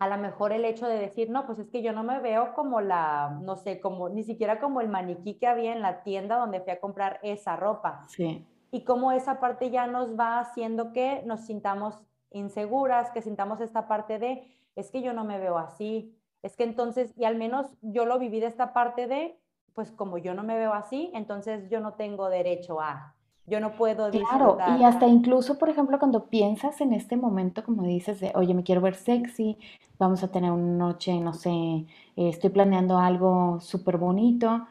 a 0.00 0.08
lo 0.08 0.16
mejor 0.16 0.52
el 0.52 0.64
hecho 0.64 0.88
de 0.88 0.98
decir, 0.98 1.28
no, 1.28 1.44
pues 1.44 1.58
es 1.58 1.68
que 1.68 1.82
yo 1.82 1.92
no 1.92 2.02
me 2.02 2.20
veo 2.20 2.54
como 2.54 2.80
la, 2.80 3.38
no 3.42 3.56
sé, 3.56 3.80
como 3.80 4.08
ni 4.08 4.24
siquiera 4.24 4.58
como 4.58 4.80
el 4.80 4.88
maniquí 4.88 5.34
que 5.34 5.46
había 5.46 5.72
en 5.72 5.82
la 5.82 6.02
tienda 6.02 6.38
donde 6.38 6.60
fui 6.62 6.72
a 6.72 6.80
comprar 6.80 7.20
esa 7.22 7.54
ropa. 7.56 8.06
Sí. 8.08 8.46
Y 8.72 8.84
cómo 8.84 9.12
esa 9.12 9.40
parte 9.40 9.70
ya 9.70 9.86
nos 9.86 10.18
va 10.18 10.40
haciendo 10.40 10.92
que 10.94 11.22
nos 11.26 11.42
sintamos 11.42 12.02
inseguras, 12.30 13.10
que 13.10 13.20
sintamos 13.20 13.60
esta 13.60 13.88
parte 13.88 14.18
de, 14.18 14.56
es 14.74 14.90
que 14.90 15.02
yo 15.02 15.12
no 15.12 15.24
me 15.24 15.38
veo 15.38 15.58
así, 15.58 16.16
es 16.42 16.56
que 16.56 16.64
entonces, 16.64 17.12
y 17.18 17.24
al 17.24 17.36
menos 17.36 17.66
yo 17.82 18.06
lo 18.06 18.18
viví 18.18 18.40
de 18.40 18.46
esta 18.46 18.72
parte 18.72 19.06
de, 19.06 19.38
pues 19.80 19.92
como 19.92 20.18
yo 20.18 20.34
no 20.34 20.42
me 20.42 20.58
veo 20.58 20.74
así, 20.74 21.10
entonces 21.14 21.70
yo 21.70 21.80
no 21.80 21.94
tengo 21.94 22.28
derecho 22.28 22.82
a, 22.82 23.14
yo 23.46 23.60
no 23.60 23.72
puedo. 23.76 24.10
Claro, 24.10 24.58
y 24.78 24.84
hasta 24.84 25.06
incluso, 25.06 25.56
por 25.56 25.70
ejemplo, 25.70 25.98
cuando 25.98 26.26
piensas 26.26 26.82
en 26.82 26.92
este 26.92 27.16
momento, 27.16 27.64
como 27.64 27.84
dices, 27.84 28.20
de, 28.20 28.30
oye, 28.34 28.52
me 28.52 28.62
quiero 28.62 28.82
ver 28.82 28.94
sexy, 28.94 29.56
vamos 29.98 30.22
a 30.22 30.30
tener 30.30 30.52
una 30.52 30.76
noche, 30.76 31.18
no 31.18 31.32
sé, 31.32 31.48
eh, 31.50 31.86
estoy 32.16 32.50
planeando 32.50 32.98
algo 32.98 33.58
súper 33.60 33.96
bonito, 33.96 34.66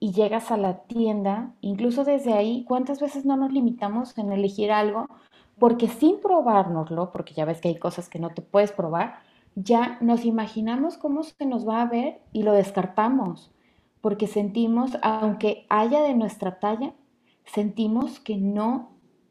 y 0.00 0.10
llegas 0.10 0.50
a 0.50 0.56
la 0.56 0.78
tienda, 0.78 1.54
incluso 1.60 2.02
desde 2.02 2.32
ahí, 2.32 2.64
¿cuántas 2.64 2.98
veces 3.00 3.24
no 3.24 3.36
nos 3.36 3.52
limitamos 3.52 4.18
en 4.18 4.32
elegir 4.32 4.72
algo? 4.72 5.06
Porque 5.60 5.86
sin 5.86 6.20
probárnoslo, 6.20 7.12
porque 7.12 7.32
ya 7.32 7.44
ves 7.44 7.60
que 7.60 7.68
hay 7.68 7.76
cosas 7.76 8.08
que 8.08 8.18
no 8.18 8.30
te 8.30 8.42
puedes 8.42 8.72
probar, 8.72 9.20
ya 9.54 9.98
nos 10.00 10.24
imaginamos 10.24 10.98
cómo 10.98 11.22
se 11.22 11.46
nos 11.46 11.64
va 11.68 11.80
a 11.80 11.86
ver 11.86 12.18
y 12.32 12.42
lo 12.42 12.52
descartamos, 12.54 13.52
porque 14.02 14.26
sentimos, 14.26 14.98
aunque 15.00 15.64
haya 15.70 16.02
de 16.02 16.14
nuestra 16.14 16.60
talla, 16.60 16.92
sentimos 17.46 18.20
que 18.20 18.36
no 18.36 18.90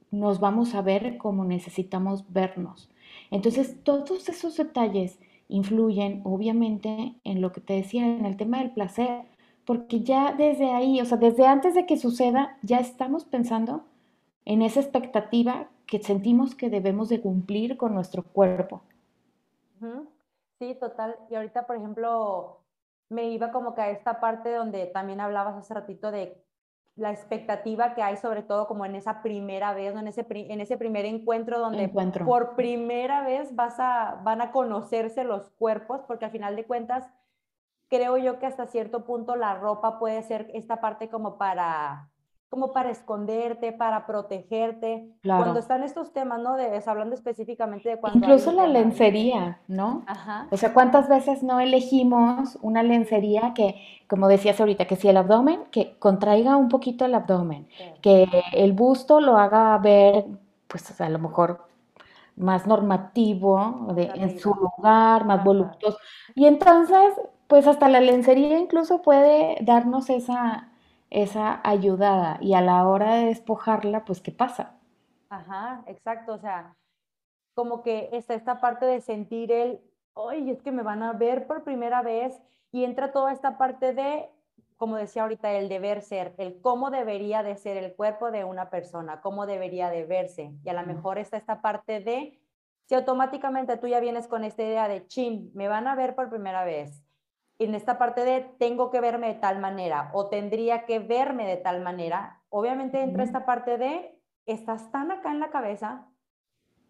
nos 0.10 0.40
vamos 0.40 0.74
a 0.74 0.82
ver 0.82 1.18
como 1.18 1.46
necesitamos 1.46 2.34
vernos. 2.34 2.90
Entonces, 3.30 3.84
todos 3.84 4.28
esos 4.30 4.58
detalles 4.58 5.20
influyen, 5.50 6.22
obviamente, 6.24 7.16
en 7.24 7.42
lo 7.42 7.52
que 7.52 7.62
te 7.62 7.74
decía, 7.74 8.08
en 8.08 8.26
el 8.26 8.38
tema 8.38 8.60
del 8.60 8.72
placer, 8.72 9.26
porque 9.66 10.02
ya 10.02 10.34
desde 10.34 10.72
ahí, 10.72 11.00
o 11.02 11.06
sea, 11.06 11.18
desde 11.18 11.46
antes 11.46 11.76
de 11.76 11.86
que 11.86 11.98
suceda, 11.98 12.58
ya 12.64 12.80
estamos 12.80 13.26
pensando 13.26 13.84
en 14.46 14.62
esa 14.62 14.80
expectativa 14.80 15.70
que 15.86 16.02
sentimos 16.02 16.56
que 16.56 16.70
debemos 16.70 17.10
de 17.10 17.20
cumplir 17.20 17.76
con 17.76 17.94
nuestro 17.94 18.24
cuerpo. 18.24 18.82
Sí, 20.60 20.76
total. 20.80 21.18
Y 21.30 21.36
ahorita, 21.36 21.68
por 21.68 21.76
ejemplo, 21.76 22.61
me 23.12 23.30
iba 23.30 23.52
como 23.52 23.76
que 23.76 23.82
a 23.82 23.90
esta 23.90 24.20
parte 24.20 24.54
donde 24.54 24.86
también 24.88 25.20
hablabas 25.20 25.56
hace 25.56 25.74
ratito 25.74 26.12
de 26.12 26.42
la 26.96 27.12
expectativa 27.12 27.94
que 27.94 28.02
hay 28.02 28.16
sobre 28.16 28.42
todo 28.42 28.68
como 28.68 28.86
en 28.86 28.96
esa 28.96 29.22
primera 29.22 29.74
vez, 29.74 29.96
en, 29.96 30.08
ese, 30.08 30.26
en 30.30 30.62
ese 30.62 30.78
primer 30.78 31.06
encuentro 31.06 31.60
donde 31.60 31.90
por 31.90 32.56
primera 32.56 33.22
vez 33.24 33.54
vas 33.56 33.80
a, 33.80 34.22
van 34.24 34.42
a 34.42 34.52
conocerse 34.52 35.24
los 35.24 35.50
cuerpos, 35.52 36.02
porque 36.08 36.26
al 36.26 36.32
final 36.32 36.56
de 36.56 36.66
cuentas 36.66 37.10
creo 37.90 38.18
yo 38.18 38.40
que 38.40 38.46
hasta 38.46 38.68
cierto 38.68 39.04
punto 39.04 39.36
la 39.36 39.56
ropa 39.56 40.00
puede 40.00 40.24
ser 40.24 40.50
esta 40.54 40.80
parte 40.80 41.10
como 41.10 41.38
para 41.38 42.11
como 42.52 42.74
para 42.74 42.90
esconderte, 42.90 43.72
para 43.72 44.06
protegerte. 44.06 45.08
Cuando 45.24 45.58
están 45.58 45.84
estos 45.84 46.12
temas, 46.12 46.42
¿no? 46.42 46.58
De, 46.58 46.84
hablando 46.86 47.16
específicamente 47.16 47.88
de 47.88 47.98
cuando... 47.98 48.20
Incluso 48.20 48.52
la 48.52 48.68
lencería, 48.68 49.62
¿no? 49.70 50.04
Ajá. 50.06 50.48
O 50.52 50.58
sea, 50.58 50.74
¿cuántas 50.74 51.08
veces 51.08 51.44
no 51.44 51.62
elegimos 51.62 52.60
una 52.62 52.84
lencería 52.84 53.54
que, 53.56 53.76
como 54.10 54.28
decías 54.28 54.60
ahorita, 54.60 54.84
que 54.84 54.98
si 54.98 55.08
el 55.08 55.16
abdomen, 55.16 55.62
que 55.72 55.96
contraiga 55.98 56.58
un 56.58 56.68
poquito 56.68 57.06
el 57.06 57.16
abdomen, 57.16 57.70
que 58.02 58.28
el 58.52 58.74
busto 58.74 59.22
lo 59.22 59.38
haga 59.38 59.78
ver, 59.78 60.26
pues 60.68 61.00
a 61.00 61.08
lo 61.08 61.20
mejor 61.20 61.66
más 62.36 62.68
normativo, 62.68 63.94
de, 63.96 64.12
en 64.14 64.38
su 64.38 64.54
lugar, 64.54 65.24
más 65.24 65.42
voluptuoso. 65.42 65.98
Y 66.36 66.48
entonces, 66.48 67.14
pues 67.48 67.66
hasta 67.66 67.88
la 67.88 68.02
lencería 68.02 68.60
incluso 68.60 69.02
puede 69.02 69.56
darnos 69.62 70.10
esa 70.10 70.68
esa 71.12 71.62
ayudada 71.64 72.38
y 72.42 72.54
a 72.56 72.62
la 72.62 72.88
hora 72.88 73.16
de 73.16 73.26
despojarla, 73.26 74.06
pues, 74.06 74.22
¿qué 74.22 74.32
pasa? 74.32 74.80
Ajá, 75.30 75.84
exacto, 75.86 76.34
o 76.34 76.38
sea, 76.40 76.76
como 77.54 77.84
que 77.84 78.10
está 78.14 78.34
esta 78.34 78.60
parte 78.60 78.86
de 78.86 79.02
sentir 79.02 79.52
el, 79.52 79.82
oye, 80.14 80.52
es 80.52 80.62
que 80.62 80.72
me 80.72 80.84
van 80.84 81.04
a 81.04 81.14
ver 81.14 81.48
por 81.48 81.64
primera 81.64 82.02
vez 82.02 82.42
y 82.72 82.86
entra 82.86 83.12
toda 83.12 83.32
esta 83.32 83.58
parte 83.58 83.94
de, 83.94 84.30
como 84.78 84.96
decía 84.96 85.24
ahorita, 85.24 85.52
el 85.52 85.70
deber 85.70 86.02
ser, 86.02 86.34
el 86.38 86.60
cómo 86.62 86.90
debería 86.90 87.44
de 87.44 87.58
ser 87.58 87.78
el 87.78 87.94
cuerpo 87.94 88.32
de 88.32 88.46
una 88.46 88.70
persona, 88.70 89.22
cómo 89.22 89.46
debería 89.46 89.90
de 89.90 90.06
verse. 90.06 90.54
Y 90.64 90.70
a 90.70 90.74
lo 90.74 90.86
mejor 90.88 91.18
está 91.18 91.38
esta 91.38 91.62
parte 91.62 92.00
de, 92.00 92.40
si 92.86 92.96
automáticamente 92.96 93.78
tú 93.78 93.88
ya 93.88 94.00
vienes 94.00 94.28
con 94.28 94.46
esta 94.46 94.64
idea 94.64 94.88
de, 94.88 95.06
chin, 95.08 95.52
me 95.54 95.68
van 95.68 95.88
a 95.88 95.96
ver 95.96 96.16
por 96.16 96.30
primera 96.30 96.64
vez, 96.64 97.04
en 97.64 97.76
esta 97.76 97.98
parte 97.98 98.24
de 98.24 98.42
tengo 98.58 98.90
que 98.90 99.02
verme 99.02 99.28
de 99.28 99.40
tal 99.40 99.60
manera 99.60 100.10
o 100.14 100.28
tendría 100.28 100.86
que 100.86 101.00
verme 101.00 101.48
de 101.48 101.58
tal 101.58 101.82
manera, 101.82 102.42
obviamente 102.50 103.02
entra 103.02 103.24
esta 103.24 103.46
parte 103.46 103.78
de 103.78 104.20
estás 104.46 104.92
tan 104.92 105.12
acá 105.12 105.32
en 105.32 105.40
la 105.40 105.50
cabeza 105.50 106.08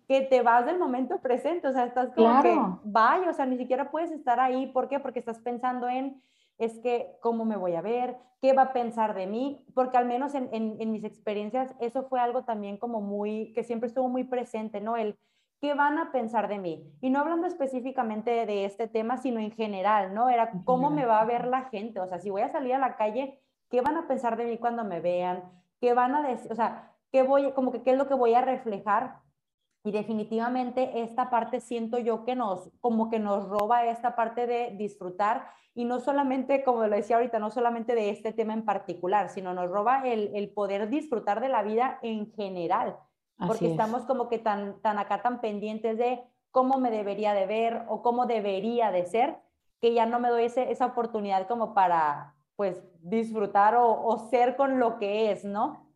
que 0.07 0.21
te 0.21 0.41
vas 0.41 0.65
del 0.65 0.77
momento 0.77 1.19
presente, 1.21 1.67
o 1.67 1.71
sea, 1.71 1.85
estás 1.85 2.09
como 2.13 2.41
que 2.41 2.57
vaya, 2.83 3.29
o 3.29 3.33
sea, 3.33 3.45
ni 3.45 3.57
siquiera 3.57 3.91
puedes 3.91 4.11
estar 4.11 4.39
ahí, 4.39 4.67
¿por 4.67 4.87
qué? 4.89 4.99
Porque 4.99 5.19
estás 5.19 5.39
pensando 5.39 5.87
en, 5.87 6.21
es 6.57 6.79
que, 6.79 7.17
¿cómo 7.21 7.45
me 7.45 7.55
voy 7.55 7.75
a 7.75 7.81
ver? 7.81 8.17
¿Qué 8.41 8.53
va 8.53 8.63
a 8.63 8.73
pensar 8.73 9.13
de 9.13 9.27
mí? 9.27 9.65
Porque 9.73 9.97
al 9.97 10.05
menos 10.05 10.35
en, 10.35 10.49
en, 10.51 10.77
en 10.79 10.91
mis 10.91 11.03
experiencias 11.03 11.73
eso 11.79 12.03
fue 12.03 12.19
algo 12.19 12.43
también 12.43 12.77
como 12.77 12.99
muy, 12.99 13.53
que 13.53 13.63
siempre 13.63 13.87
estuvo 13.87 14.09
muy 14.09 14.23
presente, 14.25 14.81
¿no? 14.81 14.97
El, 14.97 15.17
¿qué 15.61 15.75
van 15.75 15.99
a 15.99 16.11
pensar 16.11 16.47
de 16.47 16.57
mí? 16.57 16.91
Y 17.01 17.11
no 17.11 17.19
hablando 17.19 17.45
específicamente 17.45 18.45
de 18.47 18.65
este 18.65 18.87
tema, 18.87 19.17
sino 19.17 19.39
en 19.39 19.51
general, 19.51 20.13
¿no? 20.13 20.29
Era 20.29 20.51
cómo 20.65 20.89
me 20.89 21.05
va 21.05 21.21
a 21.21 21.25
ver 21.25 21.45
la 21.45 21.65
gente, 21.65 21.99
o 21.99 22.07
sea, 22.07 22.19
si 22.19 22.31
voy 22.31 22.41
a 22.41 22.51
salir 22.51 22.73
a 22.73 22.79
la 22.79 22.97
calle, 22.97 23.39
¿qué 23.69 23.81
van 23.81 23.95
a 23.95 24.07
pensar 24.07 24.35
de 24.37 24.45
mí 24.45 24.57
cuando 24.57 24.83
me 24.83 24.99
vean? 24.99 25.43
¿Qué 25.79 25.93
van 25.93 26.15
a 26.15 26.27
decir? 26.27 26.51
O 26.51 26.55
sea, 26.55 26.91
¿qué 27.11 27.21
voy, 27.21 27.51
como 27.53 27.71
que 27.71 27.83
qué 27.83 27.91
es 27.91 27.97
lo 27.97 28.07
que 28.07 28.15
voy 28.15 28.33
a 28.33 28.41
reflejar? 28.41 29.19
Y 29.83 29.91
definitivamente 29.91 31.01
esta 31.01 31.29
parte 31.29 31.59
siento 31.59 31.99
yo 31.99 32.25
que 32.25 32.35
nos, 32.35 32.71
como 32.81 33.09
que 33.09 33.19
nos 33.19 33.47
roba 33.47 33.85
esta 33.85 34.15
parte 34.15 34.47
de 34.47 34.75
disfrutar 34.77 35.47
y 35.73 35.85
no 35.85 35.99
solamente, 35.99 36.63
como 36.63 36.85
lo 36.85 36.95
decía 36.95 37.15
ahorita, 37.15 37.39
no 37.39 37.49
solamente 37.49 37.95
de 37.95 38.09
este 38.09 38.33
tema 38.33 38.53
en 38.53 38.65
particular, 38.65 39.29
sino 39.29 39.53
nos 39.53 39.69
roba 39.69 40.07
el, 40.07 40.35
el 40.35 40.49
poder 40.49 40.89
disfrutar 40.89 41.39
de 41.39 41.49
la 41.49 41.63
vida 41.63 41.99
en 42.01 42.31
general 42.33 42.97
porque 43.47 43.71
estamos 43.71 44.03
como 44.03 44.27
que 44.27 44.39
tan, 44.39 44.79
tan 44.81 44.97
acá, 44.97 45.21
tan 45.21 45.41
pendientes 45.41 45.97
de 45.97 46.23
cómo 46.51 46.79
me 46.79 46.91
debería 46.91 47.33
de 47.33 47.45
ver 47.45 47.85
o 47.87 48.01
cómo 48.01 48.25
debería 48.25 48.91
de 48.91 49.05
ser, 49.05 49.37
que 49.79 49.93
ya 49.93 50.05
no 50.05 50.19
me 50.19 50.29
doy 50.29 50.45
ese, 50.45 50.71
esa 50.71 50.87
oportunidad 50.87 51.47
como 51.47 51.73
para, 51.73 52.35
pues, 52.55 52.83
disfrutar 53.01 53.75
o, 53.75 54.05
o, 54.05 54.29
ser 54.29 54.55
con 54.55 54.79
lo 54.79 54.99
que 54.99 55.31
es, 55.31 55.43
¿no? 55.43 55.87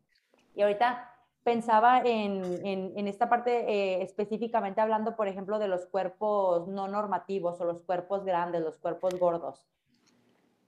Y 0.55 0.63
ahorita 0.63 1.11
pensaba 1.45 1.99
en, 1.99 2.65
en, 2.65 3.07
esta 3.07 3.29
parte 3.29 3.71
eh, 3.71 4.01
específicamente 4.01 4.81
hablando, 4.81 5.15
por 5.15 5.27
ejemplo, 5.27 5.59
de 5.59 5.67
los 5.67 5.85
cuerpos 5.85 6.67
no 6.67 6.87
normativos 6.87 7.61
o 7.61 7.65
los 7.65 7.83
cuerpos 7.83 8.25
grandes, 8.25 8.63
los 8.63 8.79
cuerpos 8.79 9.19
gordos. 9.19 9.67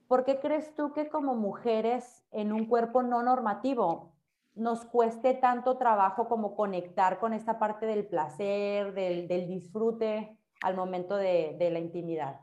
¿Por 0.08 0.24
qué 0.24 0.40
crees 0.40 0.76
tú 0.76 0.94
que 0.94 1.10
como 1.10 1.34
mujeres 1.34 2.24
en 2.32 2.54
un 2.54 2.66
cuerpo 2.66 3.02
no 3.02 3.24
normativo 3.24 4.14
nos 4.58 4.86
cueste 4.86 5.34
tanto 5.36 5.78
trabajo 5.78 6.28
como 6.28 6.56
conectar 6.56 7.20
con 7.20 7.34
esta 7.34 7.60
parte 7.60 7.86
del 7.86 8.06
placer, 8.06 8.94
del, 8.94 9.48
disfrute 9.48 10.38
al 10.62 10.76
momento 10.76 11.16
de, 11.16 11.70
la 11.72 11.80
intimidad. 11.80 12.42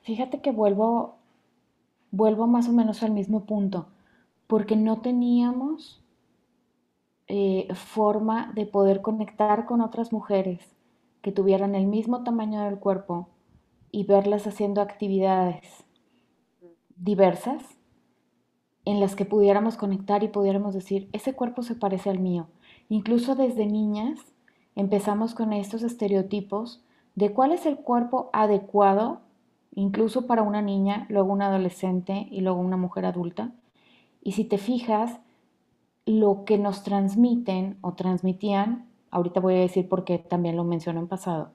Fíjate 0.00 0.40
que 0.40 0.50
vuelvo, 0.50 1.18
vuelvo 2.10 2.46
más 2.46 2.68
o 2.68 2.72
menos 2.72 3.02
al 3.02 3.10
mismo 3.10 3.44
punto, 3.44 3.88
porque 4.46 4.76
no 4.76 5.00
teníamos 5.02 6.02
eh, 7.26 7.68
forma 7.74 8.52
de 8.54 8.64
poder 8.64 9.02
conectar 9.02 9.66
con 9.66 9.82
otras 9.82 10.12
mujeres 10.12 10.74
que 11.20 11.32
tuvieran 11.32 11.74
el 11.74 11.86
mismo 11.86 12.24
tamaño 12.24 12.62
del 12.62 12.78
cuerpo 12.78 13.28
y 13.90 14.04
verlas 14.04 14.46
haciendo 14.46 14.80
actividades 14.80 15.84
diversas 16.96 17.77
en 18.88 19.00
las 19.00 19.14
que 19.14 19.26
pudiéramos 19.26 19.76
conectar 19.76 20.22
y 20.22 20.28
pudiéramos 20.28 20.72
decir, 20.72 21.10
ese 21.12 21.34
cuerpo 21.34 21.62
se 21.62 21.74
parece 21.74 22.08
al 22.08 22.20
mío. 22.20 22.46
Incluso 22.88 23.34
desde 23.34 23.66
niñas 23.66 24.18
empezamos 24.76 25.34
con 25.34 25.52
estos 25.52 25.82
estereotipos 25.82 26.82
de 27.14 27.34
cuál 27.34 27.52
es 27.52 27.66
el 27.66 27.76
cuerpo 27.76 28.30
adecuado, 28.32 29.20
incluso 29.74 30.26
para 30.26 30.42
una 30.42 30.62
niña, 30.62 31.04
luego 31.10 31.30
una 31.30 31.48
adolescente 31.48 32.28
y 32.30 32.40
luego 32.40 32.60
una 32.60 32.78
mujer 32.78 33.04
adulta. 33.04 33.52
Y 34.22 34.32
si 34.32 34.44
te 34.44 34.56
fijas, 34.56 35.20
lo 36.06 36.46
que 36.46 36.56
nos 36.56 36.82
transmiten 36.82 37.76
o 37.82 37.92
transmitían, 37.92 38.88
ahorita 39.10 39.40
voy 39.40 39.56
a 39.56 39.60
decir 39.60 39.86
porque 39.86 40.18
también 40.18 40.56
lo 40.56 40.64
mencioné 40.64 41.00
en 41.00 41.08
pasado, 41.08 41.50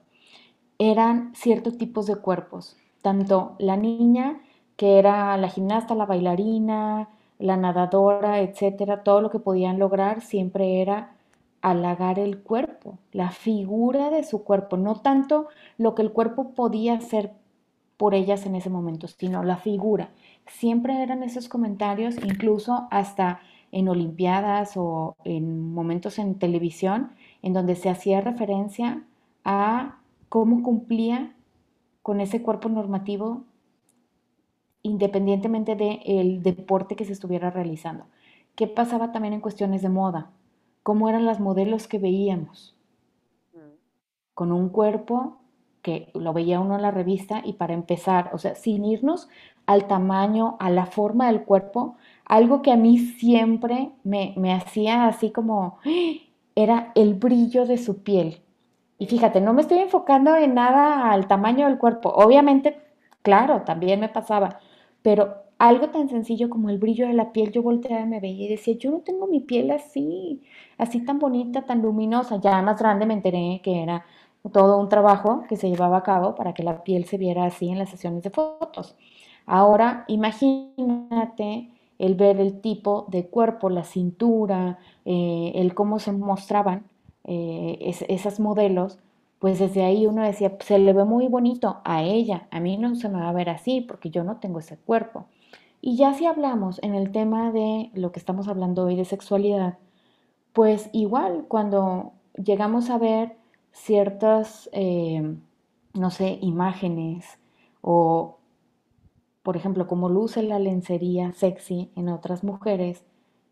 eran 0.78 1.34
ciertos 1.34 1.78
tipos 1.78 2.06
de 2.06 2.14
cuerpos, 2.14 2.76
tanto 3.02 3.56
la 3.58 3.76
niña 3.76 4.40
que 4.76 5.00
era 5.00 5.36
la 5.36 5.48
gimnasta, 5.48 5.96
la 5.96 6.06
bailarina, 6.06 7.08
la 7.44 7.58
nadadora, 7.58 8.40
etcétera, 8.40 9.02
todo 9.02 9.20
lo 9.20 9.28
que 9.28 9.38
podían 9.38 9.78
lograr 9.78 10.22
siempre 10.22 10.80
era 10.80 11.12
halagar 11.60 12.18
el 12.18 12.42
cuerpo, 12.42 12.98
la 13.12 13.32
figura 13.32 14.08
de 14.08 14.24
su 14.24 14.44
cuerpo, 14.44 14.78
no 14.78 14.96
tanto 15.02 15.48
lo 15.76 15.94
que 15.94 16.00
el 16.00 16.12
cuerpo 16.12 16.52
podía 16.54 16.94
hacer 16.94 17.32
por 17.98 18.14
ellas 18.14 18.46
en 18.46 18.54
ese 18.54 18.70
momento, 18.70 19.08
sino 19.08 19.42
la 19.42 19.58
figura. 19.58 20.08
Siempre 20.46 21.02
eran 21.02 21.22
esos 21.22 21.50
comentarios, 21.50 22.16
incluso 22.24 22.88
hasta 22.90 23.40
en 23.72 23.90
Olimpiadas 23.90 24.78
o 24.78 25.14
en 25.24 25.70
momentos 25.74 26.18
en 26.18 26.38
televisión, 26.38 27.10
en 27.42 27.52
donde 27.52 27.74
se 27.74 27.90
hacía 27.90 28.22
referencia 28.22 29.04
a 29.44 29.98
cómo 30.30 30.62
cumplía 30.62 31.34
con 32.00 32.22
ese 32.22 32.40
cuerpo 32.40 32.70
normativo 32.70 33.44
independientemente 34.84 35.74
del 35.74 36.44
deporte 36.44 36.94
que 36.94 37.04
se 37.04 37.12
estuviera 37.12 37.50
realizando. 37.50 38.04
¿Qué 38.54 38.68
pasaba 38.68 39.10
también 39.10 39.34
en 39.34 39.40
cuestiones 39.40 39.82
de 39.82 39.88
moda? 39.88 40.30
cómo 40.84 41.08
eran 41.08 41.24
las 41.24 41.40
modelos 41.40 41.88
que 41.88 41.98
veíamos, 41.98 42.76
con 44.34 44.52
un 44.52 44.68
cuerpo 44.68 45.38
que 45.80 46.10
lo 46.14 46.32
veía 46.32 46.60
uno 46.60 46.76
en 46.76 46.82
la 46.82 46.90
revista 46.90 47.40
y 47.44 47.54
para 47.54 47.72
empezar, 47.72 48.30
o 48.32 48.38
sea, 48.38 48.54
sin 48.54 48.84
irnos 48.84 49.28
al 49.66 49.86
tamaño, 49.86 50.56
a 50.60 50.70
la 50.70 50.86
forma 50.86 51.26
del 51.28 51.44
cuerpo, 51.44 51.96
algo 52.26 52.60
que 52.60 52.70
a 52.70 52.76
mí 52.76 52.98
siempre 52.98 53.92
me, 54.04 54.34
me 54.36 54.52
hacía 54.52 55.06
así 55.06 55.30
como, 55.30 55.78
era 56.54 56.92
el 56.94 57.14
brillo 57.14 57.64
de 57.64 57.78
su 57.78 58.02
piel. 58.02 58.42
Y 58.98 59.06
fíjate, 59.06 59.40
no 59.40 59.54
me 59.54 59.62
estoy 59.62 59.78
enfocando 59.78 60.36
en 60.36 60.54
nada 60.54 61.10
al 61.10 61.26
tamaño 61.26 61.66
del 61.66 61.78
cuerpo. 61.78 62.10
Obviamente, 62.10 62.78
claro, 63.22 63.62
también 63.62 64.00
me 64.00 64.10
pasaba, 64.10 64.60
pero 65.04 65.44
algo 65.58 65.90
tan 65.90 66.08
sencillo 66.08 66.50
como 66.50 66.70
el 66.70 66.78
brillo 66.78 67.06
de 67.06 67.14
la 67.14 67.32
piel, 67.32 67.52
yo 67.52 67.62
volteaba 67.62 68.02
y 68.02 68.08
me 68.08 68.20
veía 68.20 68.46
y 68.46 68.48
decía, 68.50 68.76
yo 68.78 68.90
no 68.90 69.00
tengo 69.00 69.28
mi 69.28 69.40
piel 69.40 69.70
así, 69.70 70.42
así 70.78 71.04
tan 71.04 71.18
bonita, 71.20 71.62
tan 71.66 71.82
luminosa. 71.82 72.40
Ya 72.40 72.62
más 72.62 72.80
grande 72.80 73.06
me 73.06 73.14
enteré 73.14 73.60
que 73.62 73.82
era 73.82 74.04
todo 74.52 74.78
un 74.80 74.88
trabajo 74.88 75.44
que 75.48 75.56
se 75.56 75.68
llevaba 75.70 75.98
a 75.98 76.02
cabo 76.02 76.34
para 76.34 76.54
que 76.54 76.62
la 76.64 76.84
piel 76.84 77.04
se 77.06 77.18
viera 77.18 77.44
así 77.46 77.68
en 77.70 77.78
las 77.78 77.90
sesiones 77.90 78.22
de 78.24 78.30
fotos. 78.30 78.96
Ahora, 79.46 80.04
imagínate 80.08 81.70
el 81.98 82.14
ver 82.14 82.40
el 82.40 82.60
tipo 82.60 83.06
de 83.10 83.26
cuerpo, 83.28 83.70
la 83.70 83.84
cintura, 83.84 84.78
eh, 85.04 85.52
el 85.54 85.74
cómo 85.74 85.98
se 85.98 86.12
mostraban 86.12 86.84
eh, 87.24 87.78
esas 88.08 88.40
modelos, 88.40 88.98
pues 89.44 89.58
desde 89.58 89.84
ahí 89.84 90.06
uno 90.06 90.22
decía, 90.22 90.56
se 90.60 90.78
le 90.78 90.94
ve 90.94 91.04
muy 91.04 91.28
bonito 91.28 91.82
a 91.84 92.02
ella, 92.02 92.48
a 92.50 92.60
mí 92.60 92.78
no 92.78 92.94
se 92.94 93.10
me 93.10 93.20
va 93.20 93.28
a 93.28 93.32
ver 93.34 93.50
así 93.50 93.82
porque 93.82 94.08
yo 94.08 94.24
no 94.24 94.38
tengo 94.38 94.58
ese 94.60 94.78
cuerpo. 94.78 95.26
Y 95.82 95.98
ya 95.98 96.14
si 96.14 96.24
hablamos 96.24 96.82
en 96.82 96.94
el 96.94 97.12
tema 97.12 97.52
de 97.52 97.90
lo 97.92 98.10
que 98.10 98.20
estamos 98.20 98.48
hablando 98.48 98.84
hoy 98.84 98.96
de 98.96 99.04
sexualidad, 99.04 99.76
pues 100.54 100.88
igual 100.94 101.44
cuando 101.46 102.14
llegamos 102.42 102.88
a 102.88 102.96
ver 102.96 103.36
ciertas, 103.70 104.70
eh, 104.72 105.36
no 105.92 106.10
sé, 106.10 106.38
imágenes 106.40 107.38
o, 107.82 108.38
por 109.42 109.58
ejemplo, 109.58 109.86
como 109.86 110.08
luce 110.08 110.42
la 110.42 110.58
lencería 110.58 111.34
sexy 111.34 111.90
en 111.96 112.08
otras 112.08 112.44
mujeres, 112.44 113.04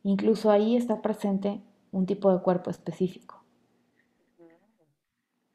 incluso 0.05 0.51
ahí 0.51 0.75
está 0.75 1.03
presente 1.03 1.61
un 1.91 2.07
tipo 2.07 2.33
de 2.33 2.41
cuerpo 2.41 2.71
específico. 2.71 3.42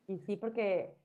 Y 0.07 0.19
sí, 0.19 0.37
porque 0.37 0.95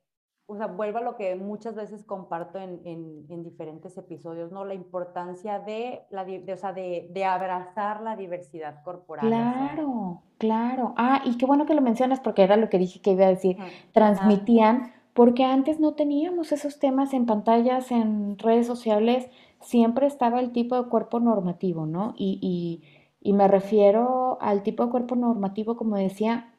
o 0.47 0.57
sea, 0.57 0.67
vuelvo 0.67 0.99
a 0.99 1.03
lo 1.03 1.17
que 1.17 1.35
muchas 1.37 1.75
veces 1.75 2.05
comparto 2.05 2.59
en, 2.59 2.81
en, 2.85 3.43
diferentes 3.43 3.97
episodios, 3.97 4.53
¿no? 4.53 4.65
La 4.65 4.75
importancia 4.75 5.59
de, 5.59 6.03
la, 6.11 6.25
de, 6.25 6.53
o 6.53 6.57
sea, 6.57 6.73
de, 6.73 7.09
de, 7.11 7.25
abrazar 7.25 8.03
la 8.03 8.17
diversidad 8.17 8.83
corporal. 8.83 9.27
Claro, 9.27 10.21
claro. 10.39 10.95
Ah, 10.97 11.23
y 11.25 11.39
qué 11.39 11.47
bueno 11.47 11.65
que 11.65 11.75
lo 11.75 11.81
mencionas 11.81 12.21
porque 12.21 12.43
era 12.43 12.57
lo 12.57 12.69
que 12.69 12.79
dije 12.79 13.01
que 13.01 13.13
iba 13.13 13.25
a 13.25 13.31
decir. 13.31 13.57
Transmitían, 13.93 14.93
porque 15.15 15.45
antes 15.45 15.81
no 15.81 15.95
teníamos 15.95 16.53
esos 16.53 16.79
temas 16.79 17.15
en 17.15 17.25
pantallas, 17.25 17.91
en 17.91 18.39
redes 18.39 18.67
sociales, 18.67 19.31
siempre 19.61 20.07
estaba 20.07 20.41
el 20.41 20.53
tipo 20.53 20.81
de 20.81 20.89
cuerpo 20.89 21.21
normativo, 21.21 21.87
¿no? 21.87 22.15
Y, 22.17 22.39
y, 22.43 22.83
y 23.27 23.33
me 23.33 23.49
refiero 23.49 24.39
al 24.41 24.63
tipo 24.63 24.85
de 24.85 24.91
cuerpo 24.91 25.15
normativo, 25.15 25.77
como 25.77 25.97
decía, 25.97 26.53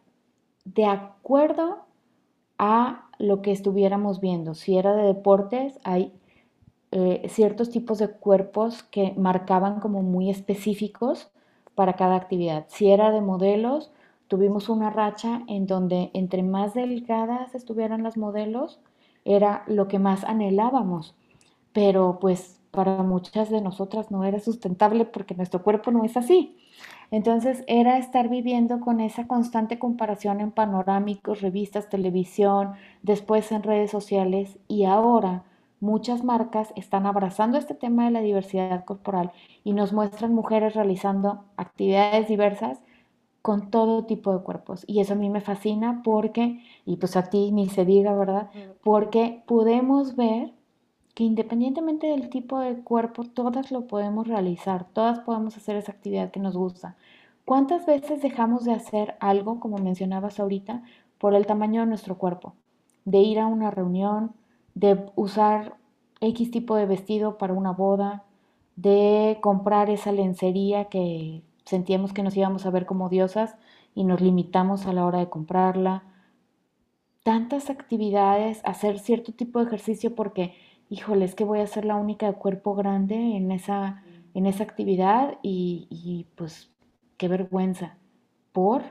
de 0.65 0.85
acuerdo 0.85 1.85
a 2.57 3.09
lo 3.19 3.41
que 3.41 3.51
estuviéramos 3.51 4.19
viendo. 4.21 4.53
Si 4.53 4.77
era 4.77 4.93
de 4.95 5.03
deportes, 5.03 5.79
hay 5.83 6.13
eh, 6.91 7.27
ciertos 7.29 7.69
tipos 7.71 7.97
de 7.99 8.09
cuerpos 8.09 8.83
que 8.83 9.13
marcaban 9.17 9.79
como 9.79 10.03
muy 10.03 10.29
específicos 10.29 11.31
para 11.75 11.93
cada 11.93 12.15
actividad. 12.15 12.65
Si 12.69 12.91
era 12.91 13.11
de 13.11 13.21
modelos, 13.21 13.91
tuvimos 14.27 14.69
una 14.69 14.89
racha 14.91 15.43
en 15.47 15.65
donde 15.67 16.11
entre 16.13 16.43
más 16.43 16.73
delgadas 16.73 17.55
estuvieran 17.55 18.03
las 18.03 18.17
modelos, 18.17 18.79
era 19.25 19.63
lo 19.67 19.87
que 19.87 19.99
más 19.99 20.23
anhelábamos. 20.23 21.15
Pero 21.73 22.19
pues 22.21 22.59
para 22.71 23.03
muchas 23.03 23.49
de 23.49 23.61
nosotras 23.61 24.11
no 24.11 24.23
era 24.23 24.39
sustentable 24.39 25.05
porque 25.05 25.35
nuestro 25.35 25.63
cuerpo 25.63 25.91
no 25.91 26.03
es 26.03 26.17
así. 26.17 26.57
Entonces 27.13 27.63
era 27.67 27.99
estar 27.99 28.27
viviendo 28.27 28.79
con 28.79 28.99
esa 28.99 29.27
constante 29.27 29.77
comparación 29.77 30.41
en 30.41 30.49
panorámicos, 30.49 31.41
revistas, 31.41 31.87
televisión, 31.87 32.73
después 33.03 33.51
en 33.51 33.61
redes 33.61 33.91
sociales 33.91 34.57
y 34.67 34.85
ahora 34.85 35.43
muchas 35.79 36.23
marcas 36.23 36.73
están 36.75 37.05
abrazando 37.05 37.59
este 37.59 37.75
tema 37.75 38.05
de 38.05 38.09
la 38.09 38.21
diversidad 38.21 38.83
corporal 38.83 39.31
y 39.63 39.73
nos 39.73 39.93
muestran 39.93 40.33
mujeres 40.33 40.73
realizando 40.73 41.45
actividades 41.55 42.27
diversas 42.27 42.81
con 43.43 43.69
todo 43.69 44.05
tipo 44.05 44.35
de 44.35 44.43
cuerpos. 44.43 44.83
Y 44.87 44.99
eso 44.99 45.13
a 45.13 45.15
mí 45.15 45.29
me 45.29 45.41
fascina 45.41 46.01
porque, 46.03 46.63
y 46.83 46.97
pues 46.97 47.15
a 47.15 47.29
ti 47.29 47.51
ni 47.51 47.69
se 47.69 47.85
diga, 47.85 48.15
¿verdad? 48.15 48.49
Porque 48.81 49.43
podemos 49.45 50.15
ver 50.15 50.51
que 51.13 51.23
independientemente 51.23 52.07
del 52.07 52.29
tipo 52.29 52.59
de 52.59 52.75
cuerpo, 52.81 53.23
todas 53.23 53.71
lo 53.71 53.85
podemos 53.87 54.27
realizar, 54.27 54.85
todas 54.93 55.19
podemos 55.19 55.55
hacer 55.57 55.75
esa 55.75 55.91
actividad 55.91 56.31
que 56.31 56.39
nos 56.39 56.57
gusta. 56.57 56.95
¿Cuántas 57.45 57.85
veces 57.85 58.21
dejamos 58.21 58.63
de 58.63 58.73
hacer 58.73 59.15
algo, 59.19 59.59
como 59.59 59.77
mencionabas 59.77 60.39
ahorita, 60.39 60.83
por 61.17 61.35
el 61.35 61.45
tamaño 61.45 61.81
de 61.81 61.87
nuestro 61.87 62.17
cuerpo? 62.17 62.55
De 63.05 63.19
ir 63.19 63.39
a 63.39 63.47
una 63.47 63.69
reunión, 63.69 64.33
de 64.75 65.05
usar 65.15 65.75
X 66.21 66.51
tipo 66.51 66.75
de 66.75 66.85
vestido 66.85 67.37
para 67.37 67.53
una 67.53 67.71
boda, 67.71 68.23
de 68.75 69.39
comprar 69.41 69.89
esa 69.89 70.11
lencería 70.11 70.85
que 70.85 71.43
sentíamos 71.65 72.13
que 72.13 72.23
nos 72.23 72.35
íbamos 72.35 72.65
a 72.65 72.71
ver 72.71 72.85
como 72.85 73.09
diosas 73.09 73.55
y 73.93 74.03
nos 74.03 74.21
limitamos 74.21 74.85
a 74.85 74.93
la 74.93 75.05
hora 75.05 75.19
de 75.19 75.29
comprarla. 75.29 76.03
Tantas 77.23 77.69
actividades, 77.69 78.61
hacer 78.63 78.99
cierto 78.99 79.33
tipo 79.33 79.59
de 79.59 79.65
ejercicio 79.65 80.15
porque 80.15 80.53
híjole, 80.89 81.25
es 81.25 81.35
que 81.35 81.43
voy 81.43 81.59
a 81.59 81.67
ser 81.67 81.85
la 81.85 81.95
única 81.95 82.27
de 82.27 82.37
cuerpo 82.37 82.75
grande 82.75 83.15
en 83.15 83.51
esa, 83.51 84.03
en 84.33 84.45
esa 84.45 84.63
actividad 84.63 85.39
y, 85.41 85.87
y 85.89 86.27
pues 86.35 86.72
qué 87.23 87.29
vergüenza. 87.29 87.95
Por 88.51 88.83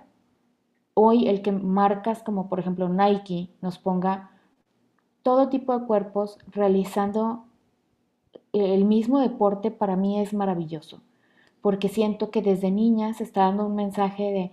hoy 0.94 1.28
el 1.28 1.42
que 1.42 1.52
marcas 1.52 2.22
como 2.22 2.48
por 2.48 2.60
ejemplo 2.60 2.88
Nike 2.88 3.50
nos 3.60 3.78
ponga 3.78 4.30
todo 5.22 5.50
tipo 5.50 5.78
de 5.78 5.84
cuerpos 5.84 6.38
realizando 6.50 7.44
el 8.54 8.86
mismo 8.86 9.20
deporte 9.20 9.70
para 9.70 9.96
mí 9.96 10.18
es 10.18 10.32
maravilloso, 10.32 11.02
porque 11.60 11.90
siento 11.90 12.30
que 12.30 12.40
desde 12.40 12.70
niña 12.70 13.12
se 13.12 13.24
está 13.24 13.42
dando 13.42 13.66
un 13.66 13.74
mensaje 13.74 14.22
de 14.22 14.52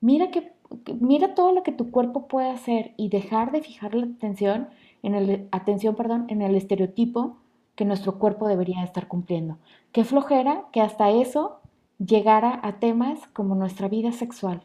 mira 0.00 0.32
que 0.32 0.52
mira 1.00 1.36
todo 1.36 1.52
lo 1.52 1.62
que 1.62 1.70
tu 1.70 1.92
cuerpo 1.92 2.26
puede 2.26 2.50
hacer 2.50 2.92
y 2.96 3.08
dejar 3.08 3.52
de 3.52 3.62
fijar 3.62 3.94
la 3.94 4.06
atención 4.06 4.66
en 5.04 5.14
el, 5.14 5.48
atención, 5.52 5.94
perdón, 5.94 6.24
en 6.26 6.42
el 6.42 6.56
estereotipo 6.56 7.36
que 7.76 7.84
nuestro 7.84 8.18
cuerpo 8.18 8.48
debería 8.48 8.82
estar 8.82 9.06
cumpliendo. 9.06 9.58
Qué 9.92 10.02
flojera 10.02 10.64
que 10.72 10.80
hasta 10.80 11.10
eso 11.10 11.61
llegara 12.04 12.60
a 12.62 12.78
temas 12.78 13.26
como 13.28 13.54
nuestra 13.54 13.88
vida 13.88 14.12
sexual, 14.12 14.62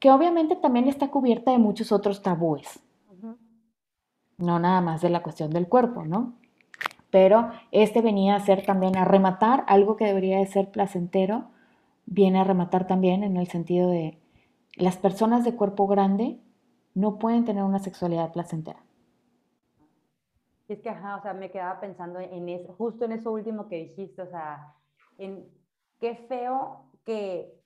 que 0.00 0.10
obviamente 0.10 0.56
también 0.56 0.88
está 0.88 1.10
cubierta 1.10 1.50
de 1.50 1.58
muchos 1.58 1.92
otros 1.92 2.22
tabúes. 2.22 2.80
no 4.36 4.58
nada 4.58 4.80
más 4.80 5.00
de 5.00 5.10
la 5.10 5.22
cuestión 5.22 5.50
del 5.50 5.68
cuerpo, 5.68 6.04
¿no? 6.04 6.34
Pero 7.10 7.50
este 7.70 8.02
venía 8.02 8.34
a 8.34 8.40
ser 8.40 8.66
también 8.66 8.96
a 8.96 9.04
rematar 9.04 9.64
algo 9.68 9.96
que 9.96 10.06
debería 10.06 10.38
de 10.38 10.46
ser 10.46 10.72
placentero, 10.72 11.50
viene 12.04 12.40
a 12.40 12.44
rematar 12.44 12.88
también 12.88 13.22
en 13.22 13.36
el 13.36 13.46
sentido 13.46 13.88
de 13.88 14.18
las 14.74 14.96
personas 14.96 15.44
de 15.44 15.54
cuerpo 15.54 15.86
grande 15.86 16.40
no 16.94 17.18
pueden 17.18 17.44
tener 17.44 17.62
una 17.62 17.78
sexualidad 17.78 18.32
placentera. 18.32 18.80
Es 20.66 20.80
que, 20.80 20.88
ajá, 20.88 21.16
o 21.16 21.22
sea, 21.22 21.34
me 21.34 21.50
quedaba 21.50 21.78
pensando 21.78 22.18
en 22.18 22.48
eso, 22.48 22.72
justo 22.72 23.04
en 23.04 23.12
eso 23.12 23.30
último 23.30 23.68
que 23.68 23.76
dijiste, 23.76 24.22
o 24.22 24.26
sea, 24.26 24.74
en 25.18 25.46
qué 26.04 26.16
feo 26.16 26.84
que 27.06 27.58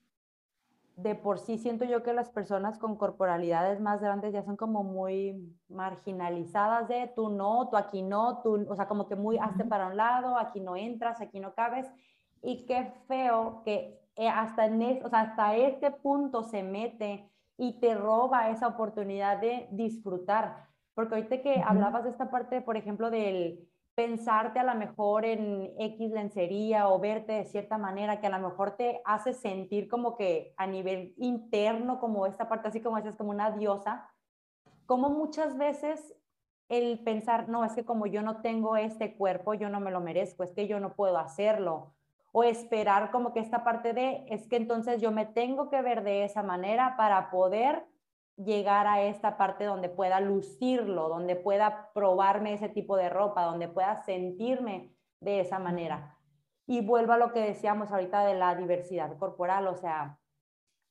de 0.95 1.17
por 1.17 1.41
sí 1.41 1.59
siento 1.59 1.85
yo 1.85 2.05
que 2.05 2.13
las 2.13 2.31
personas 2.31 2.79
con 2.79 2.95
corporalidades 2.95 3.81
más 3.81 4.01
grandes 4.01 4.33
ya 4.33 4.45
son 4.45 4.57
como 4.57 4.85
muy 4.85 5.57
marginalizadas 5.69 6.87
de 6.87 7.11
tú 7.17 7.31
no, 7.31 7.69
tú 7.69 7.77
aquí 7.77 8.01
no, 8.01 8.41
tú, 8.43 8.65
o 8.69 8.77
sea, 8.77 8.87
como 8.87 9.09
que 9.09 9.17
muy 9.17 9.39
hazte 9.39 9.65
para 9.65 9.89
un 9.89 9.97
lado, 9.97 10.39
aquí 10.39 10.61
no 10.61 10.77
entras, 10.77 11.21
aquí 11.21 11.41
no 11.41 11.53
cabes. 11.55 11.91
Y 12.41 12.65
qué 12.65 12.93
feo 13.09 13.63
que 13.65 13.99
eh, 14.15 14.29
hasta, 14.29 14.67
en 14.67 15.05
o 15.05 15.09
sea, 15.09 15.23
hasta 15.23 15.57
este 15.57 15.91
punto 15.91 16.45
se 16.45 16.63
mete 16.63 17.29
y 17.57 17.81
te 17.81 17.97
roba 17.97 18.51
esa 18.51 18.69
oportunidad 18.69 19.41
de 19.41 19.67
disfrutar. 19.73 20.69
Porque 20.95 21.17
ahorita 21.17 21.43
que 21.43 21.61
hablabas 21.61 22.05
de 22.05 22.11
esta 22.11 22.31
parte, 22.31 22.61
por 22.61 22.77
ejemplo, 22.77 23.11
del 23.11 23.68
pensarte 23.99 24.61
a 24.61 24.63
lo 24.63 24.77
mejor 24.77 25.25
en 25.25 25.75
X 25.77 26.13
lencería 26.13 26.89
o 26.89 27.01
verte 27.01 27.33
de 27.33 27.47
cierta 27.47 27.79
manera 27.79 28.21
que 28.21 28.29
a 28.29 28.31
lo 28.31 28.39
mejor 28.39 28.77
te 28.77 29.03
hace 29.05 29.33
sentir 29.33 29.89
como 29.89 30.17
que 30.17 30.55
a 30.57 30.69
nivel 30.69 31.15
interno, 31.17 31.99
como 31.99 32.25
esta 32.25 32.49
parte 32.49 32.69
así 32.69 32.81
como 32.81 32.99
dices, 32.99 33.17
como 33.17 33.31
una 33.31 33.51
diosa, 33.51 34.09
como 34.87 35.11
muchas 35.11 35.59
veces 35.59 36.15
el 36.69 37.01
pensar, 37.01 37.49
no, 37.49 37.65
es 37.65 37.73
que 37.73 37.85
como 37.85 38.07
yo 38.07 38.23
no 38.23 38.41
tengo 38.41 38.77
este 38.77 39.17
cuerpo, 39.17 39.55
yo 39.55 39.69
no 39.69 39.81
me 39.81 39.91
lo 39.91 40.01
merezco, 40.01 40.45
es 40.45 40.53
que 40.53 40.69
yo 40.69 40.79
no 40.79 40.95
puedo 40.95 41.19
hacerlo. 41.19 41.93
O 42.31 42.45
esperar 42.45 43.11
como 43.11 43.33
que 43.33 43.41
esta 43.41 43.65
parte 43.65 43.95
de, 43.95 44.27
es 44.29 44.47
que 44.47 44.55
entonces 44.55 45.01
yo 45.01 45.11
me 45.11 45.27
tengo 45.27 45.71
que 45.71 45.83
ver 45.83 46.05
de 46.05 46.23
esa 46.23 46.45
manera 46.45 46.97
para 46.97 47.33
poder 47.33 47.85
llegar 48.39 48.87
a 48.87 49.03
esta 49.03 49.37
parte 49.37 49.65
donde 49.65 49.89
pueda 49.89 50.21
lucirlo, 50.21 51.09
donde 51.09 51.37
pueda 51.37 51.91
probarme 51.93 52.55
ese 52.55 52.69
tipo 52.69 52.97
de 52.97 53.11
ropa, 53.11 53.45
donde 53.45 53.69
pueda 53.69 53.97
sentirme 54.05 54.95
de 55.21 55.41
esa 55.41 55.59
manera. 55.59 56.17
Y 56.67 56.81
vuelvo 56.81 57.13
a 57.13 57.19
lo 57.19 57.33
que 57.33 57.41
decíamos 57.41 57.91
ahorita 57.91 58.25
de 58.25 58.35
la 58.35 58.55
diversidad 58.55 59.17
corporal, 59.19 59.67
o 59.67 59.75
sea, 59.75 60.19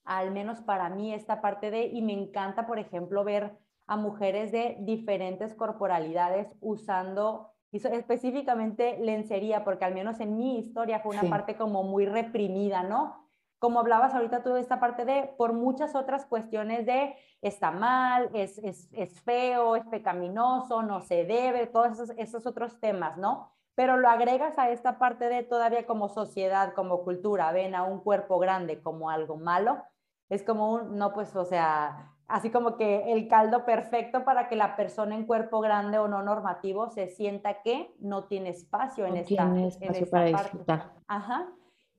al 0.03 0.31
menos 0.31 0.61
para 0.61 0.89
mí 0.89 1.13
esta 1.13 1.41
parte 1.41 1.71
de, 1.71 1.85
y 1.85 2.01
me 2.01 2.13
encanta, 2.13 2.65
por 2.65 2.79
ejemplo, 2.79 3.23
ver 3.23 3.57
a 3.85 3.95
mujeres 3.95 4.51
de 4.51 4.77
diferentes 4.81 5.53
corporalidades 5.53 6.55
usando 6.59 7.53
específicamente 7.71 8.97
lencería, 8.99 9.63
porque 9.63 9.85
al 9.85 9.93
menos 9.93 10.19
en 10.19 10.37
mi 10.37 10.59
historia 10.59 10.99
fue 10.99 11.17
una 11.17 11.29
parte 11.29 11.55
como 11.55 11.83
muy 11.83 12.05
reprimida, 12.05 12.83
¿no? 12.83 13.26
Como 13.59 13.79
hablabas 13.79 14.13
ahorita 14.13 14.43
tú 14.43 14.53
de 14.53 14.61
esta 14.61 14.79
parte 14.79 15.05
de, 15.05 15.33
por 15.37 15.53
muchas 15.53 15.95
otras 15.95 16.25
cuestiones 16.25 16.85
de, 16.85 17.15
está 17.41 17.71
mal, 17.71 18.29
es, 18.33 18.57
es, 18.59 18.89
es 18.93 19.19
feo, 19.21 19.75
es 19.75 19.85
pecaminoso, 19.85 20.83
no 20.83 21.01
se 21.01 21.25
debe, 21.25 21.67
todos 21.67 21.93
esos, 21.93 22.09
esos 22.17 22.45
otros 22.45 22.79
temas, 22.79 23.17
¿no? 23.17 23.51
Pero 23.75 23.97
lo 23.97 24.09
agregas 24.09 24.57
a 24.57 24.69
esta 24.69 24.99
parte 24.99 25.29
de 25.29 25.43
todavía 25.43 25.85
como 25.85 26.09
sociedad, 26.09 26.73
como 26.73 27.03
cultura, 27.03 27.51
ven 27.51 27.75
a 27.75 27.83
un 27.83 27.99
cuerpo 27.99 28.39
grande 28.39 28.81
como 28.81 29.09
algo 29.09 29.37
malo, 29.37 29.83
es 30.29 30.43
como 30.43 30.73
un, 30.73 30.97
no, 30.97 31.13
pues, 31.13 31.35
o 31.35 31.45
sea, 31.45 32.13
así 32.27 32.49
como 32.49 32.77
que 32.77 33.11
el 33.13 33.27
caldo 33.27 33.65
perfecto 33.65 34.23
para 34.25 34.49
que 34.49 34.55
la 34.55 34.75
persona 34.75 35.15
en 35.15 35.25
cuerpo 35.25 35.61
grande 35.61 35.97
o 35.97 36.07
no 36.07 36.21
normativo 36.21 36.89
se 36.89 37.07
sienta 37.07 37.61
que 37.61 37.95
no 37.99 38.25
tiene 38.25 38.49
espacio 38.49 39.05
en 39.05 39.17
esta, 39.17 39.51
tiene 39.51 39.67
espacio 39.67 40.09
para 40.09 40.25
disfrutar. 40.25 40.91
Ajá. 41.07 41.47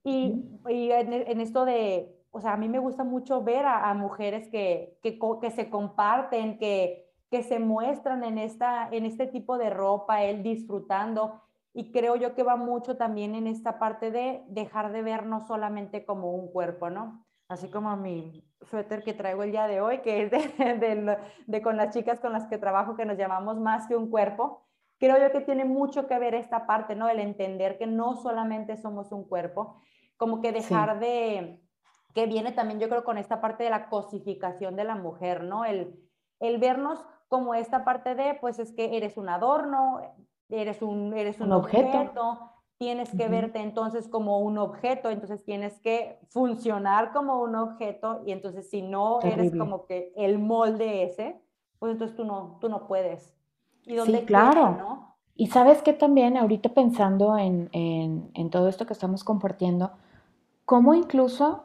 Y, 0.04 0.44
en, 0.66 1.40
esto 1.40 1.64
de, 1.64 2.14
o 2.30 2.40
sea, 2.40 2.54
a 2.54 2.56
mí 2.56 2.68
me 2.68 2.78
gusta 2.78 3.04
mucho 3.04 3.42
ver 3.42 3.66
a, 3.66 3.92
mujeres 3.94 4.48
que, 4.48 4.98
que, 5.02 5.18
que, 5.40 5.50
se 5.50 5.70
comparten, 5.70 6.58
que, 6.58 7.10
que 7.30 7.42
se 7.42 7.58
muestran 7.58 8.24
en, 8.24 8.38
esta, 8.38 8.88
en 8.90 9.04
este 9.04 9.26
tipo 9.26 9.58
de 9.58 9.70
ropa, 9.70 10.22
él 10.24 10.42
disfrutando. 10.42 11.42
Y 11.74 11.92
creo 11.92 12.16
yo 12.16 12.34
que 12.34 12.42
va 12.42 12.56
mucho 12.56 12.96
también 12.96 13.34
en 13.34 13.46
esta 13.46 13.78
parte 13.78 14.10
de 14.10 14.42
dejar 14.48 14.92
de 14.92 15.02
vernos 15.02 15.46
solamente 15.46 16.04
como 16.04 16.32
un 16.32 16.50
cuerpo, 16.50 16.90
¿no? 16.90 17.24
Así 17.48 17.70
como 17.70 17.96
mi 17.96 18.44
suéter 18.62 19.02
que 19.02 19.14
traigo 19.14 19.42
el 19.42 19.52
día 19.52 19.66
de 19.66 19.80
hoy, 19.80 19.98
que 19.98 20.22
es 20.22 20.30
de, 20.30 21.18
de 21.46 21.62
con 21.62 21.76
las 21.76 21.94
chicas 21.94 22.20
con 22.20 22.32
las 22.32 22.46
que 22.46 22.58
trabajo, 22.58 22.96
que 22.96 23.06
nos 23.06 23.16
llamamos 23.16 23.58
más 23.58 23.86
que 23.86 23.96
un 23.96 24.10
cuerpo 24.10 24.67
creo 24.98 25.18
yo 25.18 25.32
que 25.32 25.40
tiene 25.40 25.64
mucho 25.64 26.06
que 26.06 26.18
ver 26.18 26.34
esta 26.34 26.66
parte, 26.66 26.94
¿no? 26.94 27.08
El 27.08 27.20
entender 27.20 27.78
que 27.78 27.86
no 27.86 28.16
solamente 28.16 28.76
somos 28.76 29.12
un 29.12 29.24
cuerpo 29.24 29.80
como 30.16 30.40
que 30.40 30.52
dejar 30.52 30.98
de, 30.98 31.62
que 32.14 32.26
viene 32.26 32.52
también 32.52 32.80
yo 32.80 32.88
creo 32.88 33.04
con 33.04 33.18
esta 33.18 33.40
parte 33.40 33.64
de 33.64 33.70
la 33.70 33.88
cosificación 33.88 34.76
de 34.76 34.84
la 34.84 34.96
mujer, 34.96 35.44
¿no? 35.44 35.64
El, 35.64 35.96
el 36.40 36.58
vernos 36.58 37.06
como 37.28 37.54
esta 37.54 37.84
parte 37.84 38.14
de, 38.14 38.34
pues 38.40 38.58
es 38.58 38.72
que 38.72 38.96
eres 38.96 39.16
un 39.16 39.28
adorno, 39.28 40.00
eres 40.48 40.82
un, 40.82 41.14
eres 41.14 41.40
un, 41.40 41.52
objeto. 41.52 42.50
tienes 42.78 43.10
que 43.10 43.28
verte 43.28 43.60
entonces 43.60 44.08
como 44.08 44.40
un 44.40 44.58
objeto, 44.58 45.10
entonces 45.10 45.44
tienes 45.44 45.78
que 45.80 46.18
funcionar 46.28 47.12
como 47.12 47.40
un 47.40 47.54
objeto 47.54 48.22
y 48.26 48.32
entonces 48.32 48.68
si 48.70 48.82
no 48.82 49.20
eres 49.20 49.54
como 49.56 49.86
que 49.86 50.12
el 50.16 50.38
molde 50.38 51.04
ese, 51.04 51.40
pues 51.78 51.92
entonces 51.92 52.16
tú 52.16 52.24
no, 52.24 52.58
tú 52.60 52.68
no 52.68 52.86
puedes. 52.88 53.37
¿Y 53.88 53.96
dónde 53.96 54.20
sí, 54.20 54.26
claro. 54.26 54.76
¿no? 54.78 55.16
Y 55.34 55.46
sabes 55.48 55.82
que 55.82 55.92
también 55.92 56.36
ahorita 56.36 56.70
pensando 56.70 57.38
en, 57.38 57.68
en, 57.72 58.30
en, 58.34 58.50
todo 58.50 58.68
esto 58.68 58.86
que 58.86 58.92
estamos 58.92 59.22
compartiendo, 59.22 59.92
cómo 60.64 60.94
incluso, 60.94 61.64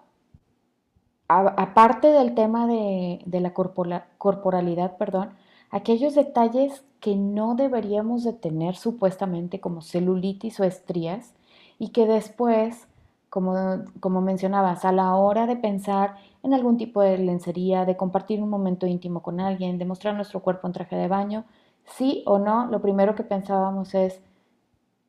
aparte 1.28 2.08
del 2.08 2.36
tema 2.36 2.68
de, 2.68 3.20
la 3.26 3.54
corporalidad, 3.54 4.96
perdón, 4.98 5.32
aquellos 5.72 6.14
detalles 6.14 6.86
que 7.00 7.16
no 7.16 7.56
deberíamos 7.56 8.24
de 8.24 8.34
tener 8.34 8.76
supuestamente 8.76 9.60
como 9.60 9.82
celulitis 9.82 10.60
o 10.60 10.64
estrías 10.64 11.34
y 11.80 11.90
que 11.90 12.06
después, 12.06 12.88
como, 13.30 13.56
como 14.00 14.22
mencionabas, 14.22 14.86
a 14.86 14.92
la 14.92 15.16
hora 15.16 15.48
de 15.48 15.56
pensar 15.56 16.16
en 16.44 16.54
algún 16.54 16.78
tipo 16.78 17.02
de 17.02 17.18
lencería, 17.18 17.86
de 17.86 17.98
compartir 17.98 18.42
un 18.42 18.50
momento 18.50 18.86
íntimo 18.86 19.24
con 19.24 19.40
alguien, 19.40 19.80
de 19.80 19.86
mostrar 19.86 20.14
nuestro 20.14 20.42
cuerpo 20.42 20.68
en 20.68 20.74
traje 20.74 20.96
de 20.96 21.08
baño, 21.08 21.44
sí 21.86 22.24
o 22.26 22.40
no, 22.40 22.68
lo 22.68 22.82
primero 22.82 23.16
que 23.16 23.24
pensábamos 23.24 23.96
es, 23.96 24.22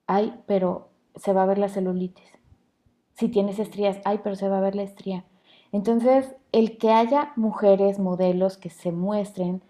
ay, 0.07 0.41
pero 0.47 0.89
se 1.17 1.33
va 1.33 1.45
a 1.45 1.47
ver 1.47 1.59
la 1.59 1.69
celulitis 1.69 2.35
si 3.15 3.29
tienes 3.29 3.59
estrías, 3.59 4.01
ay, 4.05 4.21
pero 4.23 4.37
se 4.37 4.49
va 4.49 4.59
a 4.59 4.63
ver 4.63 4.75
la 4.75 4.83
estría. 4.83 5.25
Entonces, 5.73 6.35
el 6.53 6.79
que 6.79 6.93
haya 6.93 7.33
mujeres, 7.37 7.99
modelos 7.99 8.57
que 8.57 8.71
se 8.71 8.93
muestren 8.93 9.63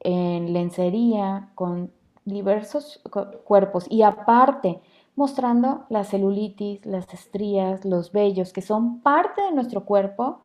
en 0.00 0.52
lencería 0.52 1.50
con 1.54 1.92
diversos 2.24 3.02
cuerpos 3.44 3.86
y 3.90 4.02
aparte 4.02 4.80
mostrando 5.14 5.84
la 5.88 6.04
celulitis, 6.04 6.84
las 6.86 7.12
estrías, 7.12 7.84
los 7.84 8.12
vellos, 8.12 8.52
que 8.52 8.62
son 8.62 9.00
parte 9.00 9.42
de 9.42 9.52
nuestro 9.52 9.84
cuerpo, 9.84 10.42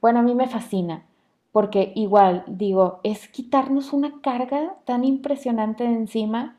bueno, 0.00 0.18
a 0.18 0.22
mí 0.22 0.34
me 0.34 0.48
fascina, 0.48 1.06
porque 1.52 1.92
igual 1.94 2.44
digo, 2.46 3.00
es 3.04 3.28
quitarnos 3.28 3.92
una 3.92 4.20
carga 4.20 4.76
tan 4.84 5.04
impresionante 5.04 5.84
de 5.84 5.94
encima, 5.94 6.56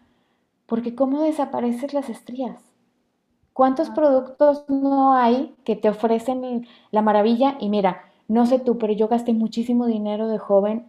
porque 0.65 0.95
¿cómo 0.95 1.21
desaparecen 1.21 1.89
las 1.93 2.09
estrías? 2.09 2.61
¿Cuántos 3.53 3.89
productos 3.89 4.65
no 4.69 5.13
hay 5.13 5.53
que 5.63 5.75
te 5.75 5.89
ofrecen 5.89 6.67
la 6.91 7.01
maravilla? 7.01 7.57
Y 7.59 7.69
mira, 7.69 8.03
no 8.27 8.45
sé 8.45 8.59
tú, 8.59 8.77
pero 8.77 8.93
yo 8.93 9.07
gasté 9.07 9.33
muchísimo 9.33 9.85
dinero 9.85 10.27
de 10.27 10.37
joven 10.37 10.87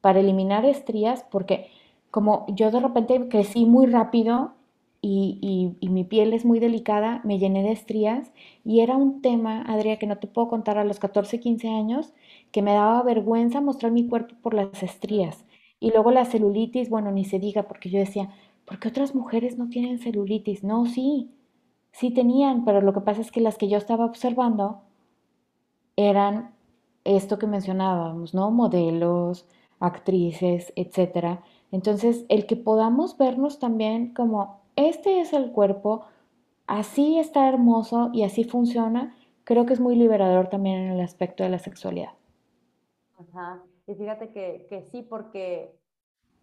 para 0.00 0.20
eliminar 0.20 0.64
estrías 0.64 1.24
porque 1.30 1.70
como 2.10 2.46
yo 2.48 2.70
de 2.70 2.78
repente 2.78 3.28
crecí 3.28 3.64
muy 3.66 3.86
rápido 3.86 4.52
y, 5.00 5.76
mi 5.82 6.04
piel 6.04 6.32
es 6.32 6.44
muy 6.44 6.60
delicada, 6.60 7.20
me 7.24 7.38
llené 7.38 7.62
de 7.62 7.72
estrías 7.72 8.30
y 8.64 8.80
era 8.80 8.96
un 8.96 9.20
tema, 9.20 9.62
Adriana, 9.62 9.98
que 9.98 10.06
no 10.06 10.18
te 10.18 10.26
puedo 10.26 10.48
contar 10.48 10.78
a 10.78 10.84
los 10.84 10.98
14, 10.98 11.40
15 11.40 11.68
años, 11.68 12.12
que 12.54 12.62
me 12.62 12.72
daba 12.72 13.02
vergüenza 13.02 13.60
mostrar 13.60 13.92
mi 13.92 14.08
cuerpo 14.08 14.36
por 14.40 14.54
las 14.54 14.82
estrías. 14.82 15.44
Y 15.80 15.90
luego 15.90 16.10
la 16.10 16.24
celulitis, 16.24 16.88
bueno, 16.88 17.10
ni 17.12 17.26
se 17.26 17.38
diga, 17.38 17.64
porque 17.64 17.90
yo 17.90 17.98
decía, 17.98 18.30
¿por 18.64 18.78
qué 18.78 18.88
otras 18.88 19.14
mujeres 19.14 19.58
no 19.58 19.68
tienen 19.68 19.98
celulitis? 19.98 20.64
No, 20.64 20.86
sí, 20.86 21.34
Sí 21.94 22.10
tenían, 22.10 22.64
pero 22.64 22.80
lo 22.80 22.92
que 22.92 23.00
pasa 23.02 23.20
es 23.20 23.30
que 23.30 23.40
las 23.40 23.56
que 23.56 23.68
yo 23.68 23.78
estaba 23.78 24.04
observando 24.04 24.82
eran 25.96 26.52
esto 27.04 27.38
que 27.38 27.46
mencionábamos, 27.46 28.34
¿no? 28.34 28.50
Modelos, 28.50 29.46
actrices, 29.78 30.72
etc. 30.74 31.38
Entonces, 31.70 32.24
el 32.28 32.46
que 32.46 32.56
podamos 32.56 33.16
vernos 33.16 33.60
también 33.60 34.12
como, 34.12 34.60
este 34.74 35.20
es 35.20 35.32
el 35.32 35.52
cuerpo, 35.52 36.02
así 36.66 37.20
está 37.20 37.48
hermoso 37.48 38.10
y 38.12 38.24
así 38.24 38.42
funciona, 38.42 39.14
creo 39.44 39.64
que 39.64 39.74
es 39.74 39.80
muy 39.80 39.94
liberador 39.94 40.48
también 40.48 40.78
en 40.78 40.92
el 40.92 41.00
aspecto 41.00 41.44
de 41.44 41.50
la 41.50 41.60
sexualidad. 41.60 42.10
Ajá. 43.18 43.62
Y 43.86 43.94
fíjate 43.94 44.30
que, 44.30 44.66
que 44.68 44.82
sí, 44.82 45.02
porque 45.02 45.78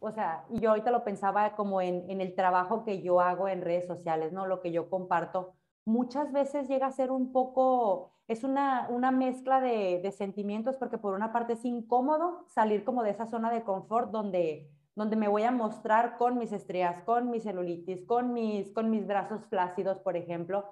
o 0.03 0.11
sea, 0.11 0.45
yo 0.49 0.71
ahorita 0.71 0.89
lo 0.89 1.03
pensaba 1.03 1.55
como 1.55 1.79
en, 1.79 2.09
en 2.09 2.21
el 2.21 2.33
trabajo 2.33 2.83
que 2.83 3.03
yo 3.03 3.21
hago 3.21 3.47
en 3.47 3.61
redes 3.61 3.85
sociales, 3.85 4.33
¿no? 4.33 4.47
Lo 4.47 4.59
que 4.59 4.71
yo 4.71 4.89
comparto, 4.89 5.53
muchas 5.85 6.31
veces 6.31 6.67
llega 6.67 6.87
a 6.87 6.91
ser 6.91 7.11
un 7.11 7.31
poco, 7.31 8.11
es 8.27 8.43
una, 8.43 8.87
una 8.89 9.11
mezcla 9.11 9.61
de, 9.61 9.99
de, 10.01 10.11
sentimientos 10.11 10.75
porque 10.77 10.97
por 10.97 11.13
una 11.13 11.31
parte 11.31 11.53
es 11.53 11.63
incómodo 11.65 12.45
salir 12.47 12.83
como 12.83 13.03
de 13.03 13.11
esa 13.11 13.27
zona 13.27 13.51
de 13.51 13.63
confort 13.63 14.09
donde, 14.09 14.71
donde 14.95 15.15
me 15.17 15.27
voy 15.27 15.43
a 15.43 15.51
mostrar 15.51 16.17
con 16.17 16.39
mis 16.39 16.51
estrías, 16.51 17.03
con 17.03 17.29
mi 17.29 17.39
celulitis, 17.39 18.03
con 18.07 18.33
mis, 18.33 18.71
con 18.71 18.89
mis 18.89 19.05
brazos 19.05 19.45
flácidos, 19.49 19.99
por 19.99 20.17
ejemplo. 20.17 20.65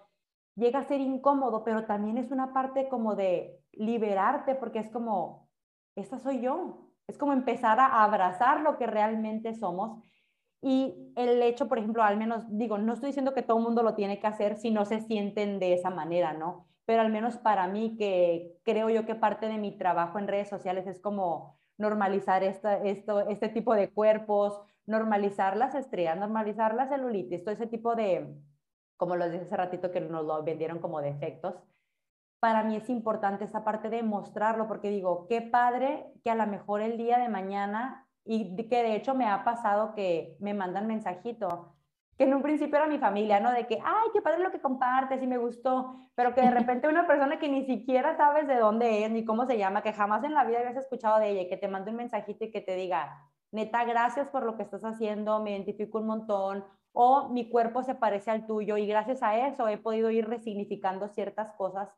Llega 0.55 0.79
a 0.79 0.87
ser 0.87 1.01
incómodo, 1.01 1.63
pero 1.63 1.85
también 1.85 2.17
es 2.17 2.31
una 2.31 2.51
parte 2.51 2.89
como 2.89 3.13
de 3.13 3.61
liberarte 3.73 4.55
porque 4.55 4.79
es 4.79 4.89
como, 4.89 5.48
esta 5.95 6.19
soy 6.19 6.41
yo. 6.41 6.89
Es 7.07 7.17
como 7.17 7.33
empezar 7.33 7.79
a 7.79 8.03
abrazar 8.03 8.61
lo 8.61 8.77
que 8.77 8.87
realmente 8.87 9.53
somos 9.55 10.03
y 10.61 11.13
el 11.15 11.41
hecho, 11.41 11.67
por 11.69 11.79
ejemplo, 11.79 12.03
al 12.03 12.17
menos 12.17 12.43
digo, 12.49 12.77
no 12.77 12.93
estoy 12.93 13.07
diciendo 13.07 13.33
que 13.33 13.43
todo 13.43 13.57
el 13.57 13.63
mundo 13.63 13.81
lo 13.81 13.95
tiene 13.95 14.19
que 14.19 14.27
hacer 14.27 14.57
si 14.57 14.71
no 14.71 14.85
se 14.85 14.99
sienten 15.01 15.59
de 15.59 15.73
esa 15.73 15.89
manera, 15.89 16.33
¿no? 16.33 16.67
Pero 16.85 17.01
al 17.01 17.11
menos 17.11 17.37
para 17.37 17.67
mí, 17.67 17.95
que 17.97 18.57
creo 18.63 18.89
yo 18.89 19.05
que 19.05 19.15
parte 19.15 19.47
de 19.47 19.57
mi 19.57 19.77
trabajo 19.77 20.19
en 20.19 20.27
redes 20.27 20.49
sociales 20.49 20.85
es 20.87 20.99
como 20.99 21.57
normalizar 21.77 22.43
esta, 22.43 22.77
esto, 22.83 23.21
este 23.29 23.47
tipo 23.49 23.73
de 23.73 23.89
cuerpos, 23.91 24.61
normalizar 24.85 25.55
las 25.55 25.75
estrías, 25.75 26.17
normalizar 26.17 26.73
la 26.75 26.89
celulitis, 26.89 27.43
todo 27.43 27.53
ese 27.53 27.67
tipo 27.67 27.95
de, 27.95 28.35
como 28.97 29.15
lo 29.15 29.29
dije 29.29 29.43
hace 29.43 29.55
ratito 29.55 29.91
que 29.91 30.01
nos 30.01 30.25
lo 30.25 30.43
vendieron 30.43 30.79
como 30.79 31.01
defectos. 31.01 31.55
Para 32.39 32.63
mí 32.63 32.77
es 32.77 32.89
importante 32.89 33.45
esa 33.45 33.63
parte 33.63 33.89
de 33.89 34.01
mostrarlo, 34.01 34.67
porque 34.67 34.89
digo, 34.89 35.27
qué 35.27 35.41
padre 35.41 36.11
que 36.23 36.31
a 36.31 36.35
lo 36.35 36.47
mejor 36.47 36.81
el 36.81 36.97
día 36.97 37.19
de 37.19 37.27
mañana 37.27 38.07
y 38.23 38.55
que 38.67 38.83
de 38.83 38.95
hecho 38.95 39.13
me 39.13 39.25
ha 39.25 39.43
pasado 39.43 39.93
que 39.93 40.37
me 40.39 40.53
mandan 40.53 40.87
mensajito, 40.87 41.75
que 42.17 42.25
en 42.25 42.33
un 42.33 42.41
principio 42.41 42.77
era 42.77 42.87
mi 42.87 42.97
familia, 42.97 43.39
¿no? 43.39 43.51
De 43.51 43.65
que, 43.65 43.79
ay, 43.83 44.09
qué 44.13 44.21
padre 44.21 44.43
lo 44.43 44.51
que 44.51 44.61
compartes 44.61 45.23
y 45.23 45.27
me 45.27 45.37
gustó, 45.37 46.09
pero 46.15 46.35
que 46.35 46.41
de 46.41 46.51
repente 46.51 46.87
una 46.87 47.07
persona 47.07 47.39
que 47.39 47.49
ni 47.49 47.65
siquiera 47.65 48.15
sabes 48.17 48.47
de 48.47 48.57
dónde 48.57 49.05
es 49.05 49.11
ni 49.11 49.25
cómo 49.25 49.45
se 49.45 49.57
llama, 49.57 49.81
que 49.81 49.93
jamás 49.93 50.23
en 50.23 50.33
la 50.33 50.43
vida 50.43 50.59
habías 50.59 50.75
escuchado 50.75 51.19
de 51.19 51.29
ella, 51.29 51.49
que 51.49 51.57
te 51.57 51.67
mande 51.67 51.91
un 51.91 51.97
mensajito 51.97 52.45
y 52.45 52.51
que 52.51 52.61
te 52.61 52.75
diga, 52.75 53.29
neta, 53.51 53.83
gracias 53.85 54.27
por 54.27 54.43
lo 54.43 54.57
que 54.57 54.63
estás 54.63 54.83
haciendo, 54.83 55.41
me 55.41 55.51
identifico 55.51 55.99
un 55.99 56.07
montón, 56.07 56.65
o 56.91 57.29
mi 57.29 57.49
cuerpo 57.49 57.83
se 57.83 57.95
parece 57.95 58.31
al 58.31 58.45
tuyo 58.45 58.77
y 58.77 58.85
gracias 58.85 59.23
a 59.23 59.47
eso 59.47 59.67
he 59.67 59.77
podido 59.77 60.11
ir 60.11 60.27
resignificando 60.27 61.07
ciertas 61.07 61.53
cosas. 61.53 61.89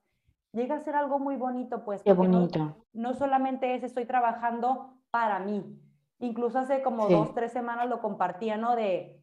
Llega 0.53 0.75
a 0.75 0.79
ser 0.79 0.95
algo 0.95 1.19
muy 1.19 1.37
bonito, 1.37 1.83
pues. 1.83 2.03
Qué 2.03 2.13
bonito. 2.13 2.59
No, 2.59 2.75
no 2.93 3.13
solamente 3.13 3.75
es 3.75 3.83
estoy 3.83 4.05
trabajando 4.05 4.97
para 5.11 5.39
mí, 5.39 5.81
Incluso 6.21 6.59
hace 6.59 6.83
como 6.83 7.09
dos, 7.09 7.33
tres 7.33 7.51
semanas 7.51 7.89
lo 7.89 7.99
compartía, 7.99 8.55
¿no? 8.55 8.75
De, 8.75 9.19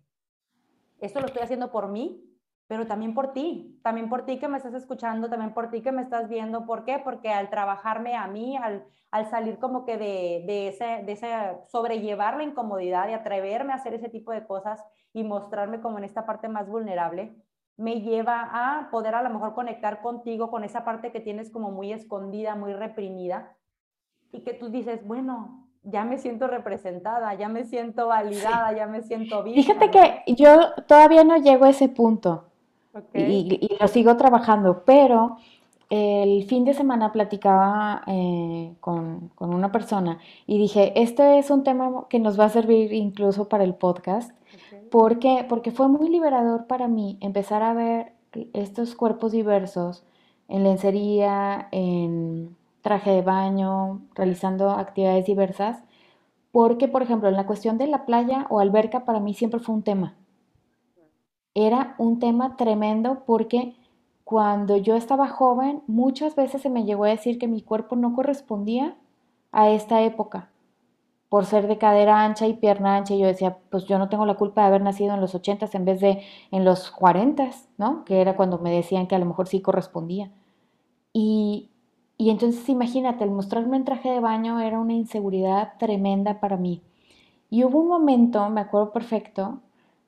esto 0.99 1.21
lo 1.21 1.27
estoy 1.27 1.43
haciendo 1.43 1.71
por 1.71 1.87
mí, 1.89 2.25
pero 2.67 2.89
también 2.89 3.15
por 3.15 3.33
ti, 3.33 3.79
también 3.85 4.09
por 4.09 4.27
ti 4.27 4.41
que 4.41 4.49
me 4.49 4.57
estás 4.57 4.75
escuchando, 4.75 5.31
también 5.31 5.55
por 5.55 5.71
ti 5.71 5.81
que 5.81 5.93
me 5.93 6.03
estás 6.03 6.29
viendo. 6.29 6.67
¿Por 6.67 6.85
qué? 6.85 7.01
Porque 7.03 7.31
al 7.31 7.51
trabajarme 7.51 8.17
a 8.17 8.27
mí, 8.27 8.57
al, 8.57 8.85
al 9.13 9.31
salir 9.31 9.61
como 9.61 9.85
que 9.85 9.97
de, 9.97 10.45
de, 10.49 10.69
ese, 10.69 11.05
de 11.05 11.13
ese 11.13 11.29
sobrellevar 11.69 12.37
la 12.37 12.43
incomodidad 12.43 13.09
y 13.09 13.13
atreverme 13.13 13.73
a 13.73 13.77
hacer 13.77 13.95
ese 13.95 14.09
tipo 14.09 14.33
de 14.33 14.45
cosas 14.45 14.85
y 15.13 15.23
mostrarme 15.23 15.81
como 15.81 15.99
en 15.99 16.05
esta 16.05 16.27
parte 16.27 16.49
más 16.49 16.69
vulnerable, 16.69 17.33
me 17.79 18.01
lleva 18.01 18.51
a 18.53 18.91
poder 18.91 19.15
a 19.15 19.23
lo 19.23 19.31
mejor 19.31 19.55
conectar 19.55 20.03
contigo 20.03 20.51
con 20.51 20.65
esa 20.65 20.85
parte 20.85 21.13
que 21.13 21.21
tienes 21.21 21.51
como 21.51 21.71
muy 21.71 21.93
escondida, 21.93 22.57
muy 22.57 22.75
reprimida 22.75 23.55
y 24.33 24.41
que 24.41 24.53
tú 24.53 24.69
dices, 24.69 25.07
bueno, 25.07 25.65
ya 25.85 26.05
me 26.05 26.19
siento 26.19 26.49
representada, 26.49 27.33
ya 27.35 27.49
me 27.49 27.65
siento 27.65 28.09
validada, 28.09 28.73
ya 28.73 28.87
me 28.87 29.03
siento 29.03 29.43
bien. 29.43 29.57
Fíjate 29.57 29.91
que 29.91 30.35
yo 30.35 30.75
todavía 30.87 31.25
no 31.25 31.37
llego 31.39 31.65
a 31.65 31.71
ese 31.71 31.89
punto 31.89 32.49
y, 33.15 33.77
lo 33.81 33.87
sigo 33.89 34.17
trabajando, 34.17 34.83
pero 34.85 35.37
el 35.89 36.45
fin 36.45 36.65
de 36.65 36.75
semana 36.75 37.13
platicaba 37.13 38.03
eh, 38.09 38.75
con, 38.81 39.31
una 39.39 39.73
persona 39.73 40.19
y 40.47 40.59
dije, 40.59 41.01
este 41.01 41.39
es 41.39 41.51
un 41.51 41.63
tema 41.63 42.07
que 42.11 42.19
nos 42.19 42.39
va 42.39 42.47
a 42.47 42.51
servir 42.51 42.93
incluso 42.93 43.49
para 43.49 43.65
el 43.65 43.75
podcast, 43.75 44.33
porque, 44.91 45.45
porque 45.49 45.71
fue 45.71 45.89
muy 45.89 46.09
liberador 46.09 46.67
para 46.67 46.89
mí 46.89 47.19
empezar 47.21 47.63
a 47.63 47.75
ver 47.75 48.13
estos 48.53 48.95
cuerpos 48.95 49.33
diversos 49.33 50.05
en 50.49 50.65
lencería, 50.65 51.69
en 51.73 52.57
traje 52.83 53.11
de 53.11 53.23
baño, 53.23 54.03
realizando 54.15 54.71
actividades 54.71 55.27
diversas, 55.27 55.83
porque, 56.53 56.89
por 56.89 57.03
ejemplo, 57.03 57.29
en 57.29 57.37
la 57.37 57.47
cuestión 57.47 57.79
de 57.79 57.87
la 57.87 58.07
playa 58.07 58.47
o 58.49 58.61
alberca 58.61 59.05
para 59.05 59.21
mí 59.21 59.35
siempre 59.35 59.61
fue 59.61 59.75
un 59.75 59.83
tema. 59.83 60.15
Era 61.55 61.95
un 61.99 62.19
tema 62.19 62.57
tremendo 62.57 63.25
porque 63.27 63.75
cuando 64.25 64.77
yo 64.77 64.97
estaba 64.97 65.29
joven 65.29 65.83
muchas 65.87 66.37
veces 66.37 66.63
se 66.63 66.71
me 66.71 66.85
llegó 66.85 67.05
a 67.05 67.09
decir 67.09 67.39
que 67.39 67.49
mi 67.49 67.63
cuerpo 67.63 67.97
no 67.97 68.15
correspondía 68.15 68.97
a 69.53 69.71
esta 69.71 70.03
época 70.03 70.51
por 71.29 71.45
ser 71.45 71.67
de 71.69 71.79
cadera 71.79 72.25
ancha 72.25 72.47
y 72.47 72.55
pierna 72.55 72.97
ancha, 72.97 73.15
y 73.15 73.19
yo 73.19 73.27
decía, 73.27 73.59
pues 73.71 73.85
yo 73.85 73.99
no 73.99 74.09
tengo 74.09 74.25
la 74.27 74.35
culpa 74.35 74.63
de 74.63 74.69
haber 74.69 74.83
nacido 74.83 75.15
en 75.15 75.21
los 75.21 75.35
80 75.35 75.69
en 75.73 75.85
vez 75.85 76.01
de 76.01 76.23
en 76.51 76.65
los 76.65 76.91
40, 76.91 77.51
¿no? 77.77 78.05
Que 78.05 78.21
era 78.21 78.37
cuando 78.37 78.59
me 78.59 78.71
decían 78.71 79.07
que 79.07 79.15
a 79.15 79.19
lo 79.19 79.27
mejor 79.27 79.47
sí 79.49 79.61
correspondía. 79.61 80.31
Y, 81.13 81.71
y 82.17 82.31
entonces 82.31 82.69
imagínate, 82.69 83.25
el 83.25 83.31
mostrarme 83.31 83.77
en 83.77 83.85
traje 83.85 84.11
de 84.11 84.21
baño 84.21 84.61
era 84.61 84.81
una 84.81 84.95
inseguridad 84.95 85.75
tremenda 85.79 86.41
para 86.41 86.57
mí. 86.57 86.83
Y 87.51 87.65
hubo 87.65 87.81
un 87.81 87.89
momento, 87.89 88.49
me 88.51 88.61
acuerdo 88.61 88.93
perfecto, 88.93 89.61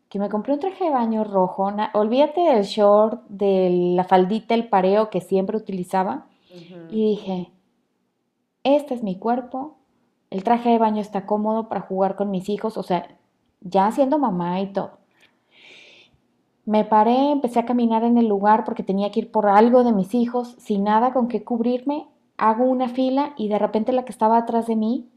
que 0.09 0.19
me 0.19 0.29
compré 0.29 0.53
un 0.55 0.61
traje 0.61 0.85
de 0.85 0.91
baño 0.91 1.25
rojo. 1.25 1.73
olvídate 1.95 2.41
del 2.41 2.65
short, 2.65 3.23
de 3.29 3.93
la 3.95 4.05
faldita, 4.05 4.55
el 4.55 4.69
pareo 4.69 5.09
que 5.09 5.21
siempre 5.21 5.57
utilizaba. 5.57 6.27
Y 6.91 7.11
dije, 7.11 7.53
este 8.65 8.95
es 8.95 9.05
mi 9.05 9.17
cuerpo, 9.19 9.77
el 10.31 10.45
traje 10.45 10.71
de 10.71 10.79
baño 10.79 11.01
está 11.01 11.27
cómodo 11.27 11.69
para 11.69 11.81
jugar 11.81 12.17
con 12.17 12.31
mis 12.31 12.49
hijos, 12.49 12.77
o 12.79 12.83
sea, 12.83 13.09
ya 13.61 13.91
siendo 13.91 14.19
mamá 14.19 14.61
y 14.61 14.73
todo. 14.73 14.93
Me 16.65 16.85
paré, 16.85 17.33
empecé 17.33 17.59
a 17.59 17.67
caminar 17.67 18.05
en 18.05 18.17
el 18.17 18.29
lugar 18.29 18.65
porque 18.65 18.85
tenía 18.85 19.11
que 19.11 19.21
ir 19.21 19.33
por 19.33 19.49
algo 19.49 19.83
de 19.83 19.93
mis 19.93 20.15
hijos, 20.15 20.55
sin 20.59 20.85
nada 20.85 21.13
con 21.13 21.27
qué 21.27 21.43
cubrirme, 21.43 22.07
hago 22.37 22.65
una 22.65 22.89
fila 22.89 23.35
y 23.37 23.49
de 23.49 23.59
repente 23.59 23.93
la 23.93 24.05
que 24.05 24.13
estaba 24.13 24.39
atrás 24.39 24.69
de 24.69 24.77
mí 24.77 25.09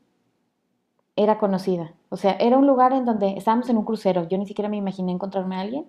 era 1.16 1.38
conocida. 1.38 1.94
O 2.10 2.18
sea, 2.18 2.32
era 2.34 2.58
un 2.58 2.66
lugar 2.66 2.92
en 2.94 3.06
donde 3.06 3.38
estábamos 3.38 3.70
en 3.70 3.78
un 3.78 3.86
crucero, 3.86 4.28
yo 4.28 4.38
ni 4.40 4.48
siquiera 4.48 4.68
me 4.68 4.78
imaginé 4.78 5.12
encontrarme 5.12 5.56
a 5.56 5.62
alguien. 5.62 5.86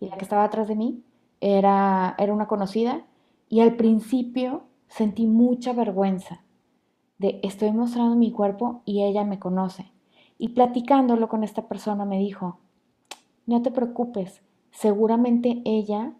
Y 0.00 0.08
la 0.08 0.16
que 0.16 0.24
estaba 0.24 0.44
atrás 0.44 0.68
de 0.68 0.76
mí 0.76 1.02
era, 1.40 2.14
era 2.18 2.32
una 2.32 2.46
conocida. 2.46 3.02
Y 3.48 3.60
al 3.60 3.74
principio 3.74 4.62
sentí 4.86 5.26
mucha 5.26 5.72
vergüenza 5.72 6.42
de 7.18 7.40
estoy 7.42 7.72
mostrando 7.72 8.16
mi 8.16 8.30
cuerpo 8.30 8.82
y 8.84 9.02
ella 9.02 9.24
me 9.24 9.38
conoce. 9.38 9.90
Y 10.38 10.50
platicándolo 10.50 11.28
con 11.28 11.42
esta 11.44 11.68
persona 11.68 12.04
me 12.04 12.18
dijo, 12.18 12.58
no 13.46 13.62
te 13.62 13.70
preocupes, 13.70 14.42
seguramente 14.70 15.62
ella 15.64 16.14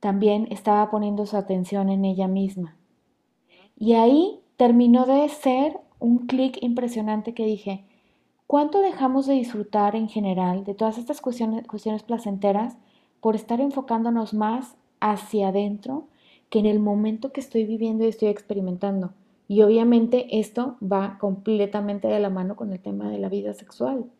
también 0.00 0.46
estaba 0.50 0.90
poniendo 0.90 1.26
su 1.26 1.36
atención 1.36 1.88
en 1.88 2.04
ella 2.04 2.28
misma. 2.28 2.76
Y 3.76 3.94
ahí 3.94 4.40
terminó 4.56 5.06
de 5.06 5.28
ser 5.28 5.80
un 5.98 6.26
clic 6.26 6.58
impresionante 6.62 7.32
que 7.32 7.46
dije, 7.46 7.84
¿cuánto 8.46 8.80
dejamos 8.80 9.26
de 9.26 9.34
disfrutar 9.34 9.96
en 9.96 10.08
general 10.08 10.64
de 10.64 10.74
todas 10.74 10.98
estas 10.98 11.20
cuestiones, 11.20 11.66
cuestiones 11.66 12.02
placenteras 12.02 12.76
por 13.20 13.34
estar 13.34 13.60
enfocándonos 13.60 14.34
más 14.34 14.76
hacia 15.00 15.48
adentro 15.48 16.08
que 16.50 16.58
en 16.58 16.66
el 16.66 16.80
momento 16.80 17.32
que 17.32 17.40
estoy 17.40 17.64
viviendo 17.64 18.04
y 18.04 18.08
estoy 18.08 18.28
experimentando? 18.28 19.12
Y 19.48 19.62
obviamente 19.62 20.38
esto 20.38 20.76
va 20.80 21.16
completamente 21.18 22.06
de 22.06 22.20
la 22.20 22.28
mano 22.28 22.54
con 22.54 22.70
el 22.72 22.80
tema 22.80 23.10
de 23.10 23.18
la 23.18 23.30
vida 23.30 23.54
sexual. 23.54 24.12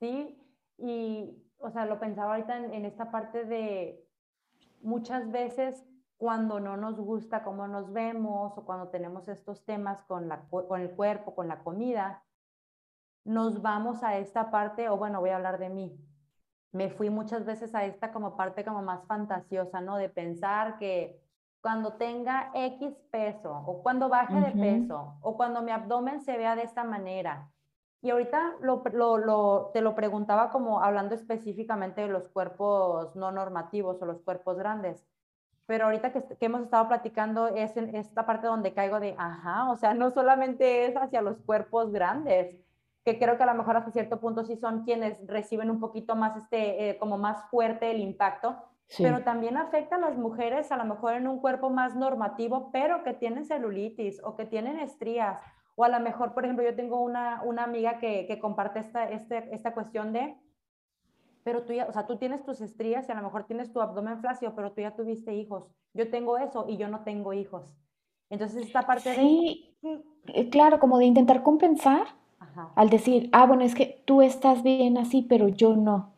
Sí, 0.00 0.36
y 0.78 1.42
o 1.62 1.70
sea, 1.70 1.86
lo 1.86 2.00
pensaba 2.00 2.34
ahorita 2.34 2.56
en, 2.56 2.84
esta 2.84 3.12
parte 3.12 3.44
de 3.44 4.04
muchas 4.82 5.30
veces 5.30 5.84
cuando 6.16 6.58
no 6.58 6.76
nos 6.76 7.00
gusta 7.00 7.44
cómo 7.44 7.68
nos 7.68 7.92
vemos 7.92 8.58
o 8.58 8.64
cuando 8.64 8.88
tenemos 8.88 9.28
estos 9.28 9.64
temas 9.64 10.02
con, 10.02 10.28
la, 10.28 10.42
con 10.50 10.80
el 10.80 10.90
cuerpo, 10.90 11.36
con 11.36 11.46
la 11.46 11.62
comida, 11.62 12.24
nos 13.24 13.62
vamos 13.62 14.02
a 14.02 14.18
esta 14.18 14.50
parte, 14.50 14.88
o 14.88 14.96
bueno, 14.96 15.20
voy 15.20 15.30
a 15.30 15.36
hablar 15.36 15.60
de 15.60 15.68
mí. 15.68 15.96
Me 16.72 16.90
fui 16.90 17.10
muchas 17.10 17.44
veces 17.44 17.74
a 17.76 17.84
esta 17.84 18.12
como 18.12 18.36
parte 18.36 18.64
como 18.64 18.82
más 18.82 19.06
fantasiosa, 19.06 19.80
¿no? 19.80 19.96
De 19.96 20.08
pensar 20.08 20.78
que 20.78 21.22
cuando 21.62 21.94
tenga 21.94 22.50
X 22.54 22.92
peso 23.10 23.62
o 23.66 23.82
cuando 23.82 24.08
baje 24.08 24.34
de 24.34 24.50
peso 24.50 25.14
o 25.22 25.36
cuando 25.36 25.62
mi 25.62 25.70
abdomen 25.70 26.20
se 26.20 26.36
vea 26.36 26.56
de 26.56 26.64
esta 26.64 26.84
manera 26.84 27.52
y 28.02 28.10
ahorita 28.10 28.56
lo, 28.60 28.82
lo, 29.18 29.70
te 29.72 29.80
lo 29.80 29.94
preguntaba 29.94 30.50
como 30.50 30.82
hablando 30.82 31.14
específicamente 31.14 32.00
de 32.00 32.08
los 32.08 32.28
cuerpos 32.28 33.14
no 33.14 33.30
normativos 33.30 34.02
o 34.02 34.06
los 34.06 34.20
cuerpos 34.22 34.58
grandes. 34.58 35.06
Pero 35.66 35.84
ahorita 35.84 36.12
que, 36.12 36.24
que, 36.24 36.46
hemos 36.46 36.62
estado 36.62 36.88
platicando 36.88 37.46
es 37.46 37.76
en 37.76 37.94
esta 37.94 38.26
parte 38.26 38.48
donde 38.48 38.74
caigo 38.74 38.98
de, 38.98 39.14
ajá, 39.16 39.70
o 39.70 39.76
sea, 39.76 39.94
no 39.94 40.10
solamente 40.10 40.86
es 40.86 40.96
hacia 40.96 41.22
los 41.22 41.38
cuerpos 41.42 41.92
grandes, 41.92 42.58
que 43.04 43.20
creo 43.20 43.36
que 43.36 43.44
a 43.44 43.46
lo 43.46 43.54
mejor 43.54 43.76
hasta 43.76 43.92
cierto 43.92 44.18
punto 44.18 44.44
sí 44.44 44.56
son 44.56 44.82
quienes 44.82 45.24
reciben 45.28 45.70
un 45.70 45.78
poquito 45.78 46.16
más, 46.16 46.36
este, 46.36 46.90
eh, 46.90 46.98
como 46.98 47.16
más 47.18 47.48
fuerte 47.50 47.92
el 47.92 48.00
impacto, 48.00 48.56
pero 48.98 49.22
también 49.22 49.56
afecta 49.56 49.96
a 49.96 50.00
las 50.00 50.16
mujeres 50.16 50.70
a 50.70 50.76
lo 50.76 50.84
mejor 50.84 51.14
en 51.14 51.26
un 51.26 51.40
cuerpo 51.40 51.70
más 51.70 51.96
normativo, 51.96 52.70
pero 52.72 53.02
que 53.02 53.14
tienen 53.14 53.44
celulitis 53.44 54.20
o 54.22 54.36
que 54.36 54.44
tienen 54.44 54.78
estrías, 54.78 55.40
o 55.74 55.84
a 55.84 55.88
lo 55.88 56.00
mejor, 56.00 56.34
por 56.34 56.44
ejemplo, 56.44 56.64
yo 56.64 56.76
tengo 56.76 57.00
una, 57.00 57.42
una 57.44 57.64
amiga 57.64 57.98
que, 57.98 58.26
que 58.26 58.38
comparte 58.38 58.80
esta, 58.80 59.08
este, 59.08 59.54
esta 59.54 59.72
cuestión 59.72 60.12
de, 60.12 60.36
pero 61.44 61.64
tú 61.64 61.72
ya, 61.72 61.86
o 61.86 61.92
sea, 61.92 62.06
tú 62.06 62.16
tienes 62.16 62.44
tus 62.44 62.60
estrías 62.60 63.08
y 63.08 63.12
a 63.12 63.14
lo 63.14 63.22
mejor 63.22 63.44
tienes 63.44 63.72
tu 63.72 63.80
abdomen 63.80 64.20
flácido, 64.20 64.54
pero 64.54 64.72
tú 64.72 64.80
ya 64.80 64.94
tuviste 64.94 65.34
hijos. 65.34 65.68
Yo 65.94 66.10
tengo 66.10 66.38
eso 66.38 66.66
y 66.68 66.76
yo 66.76 66.88
no 66.88 67.00
tengo 67.00 67.32
hijos. 67.32 67.74
Entonces, 68.30 68.66
esta 68.66 68.82
parte 68.82 69.14
sí, 69.14 69.76
de... 69.82 70.02
Eh, 70.28 70.50
claro, 70.50 70.78
como 70.78 70.98
de 70.98 71.06
intentar 71.06 71.42
compensar 71.42 72.06
al 72.76 72.90
decir, 72.90 73.28
ah, 73.32 73.46
bueno, 73.46 73.64
es 73.64 73.74
que 73.74 74.02
tú 74.04 74.22
estás 74.22 74.62
bien 74.62 74.98
así, 74.98 75.22
pero 75.22 75.48
yo 75.48 75.74
no. 75.76 76.12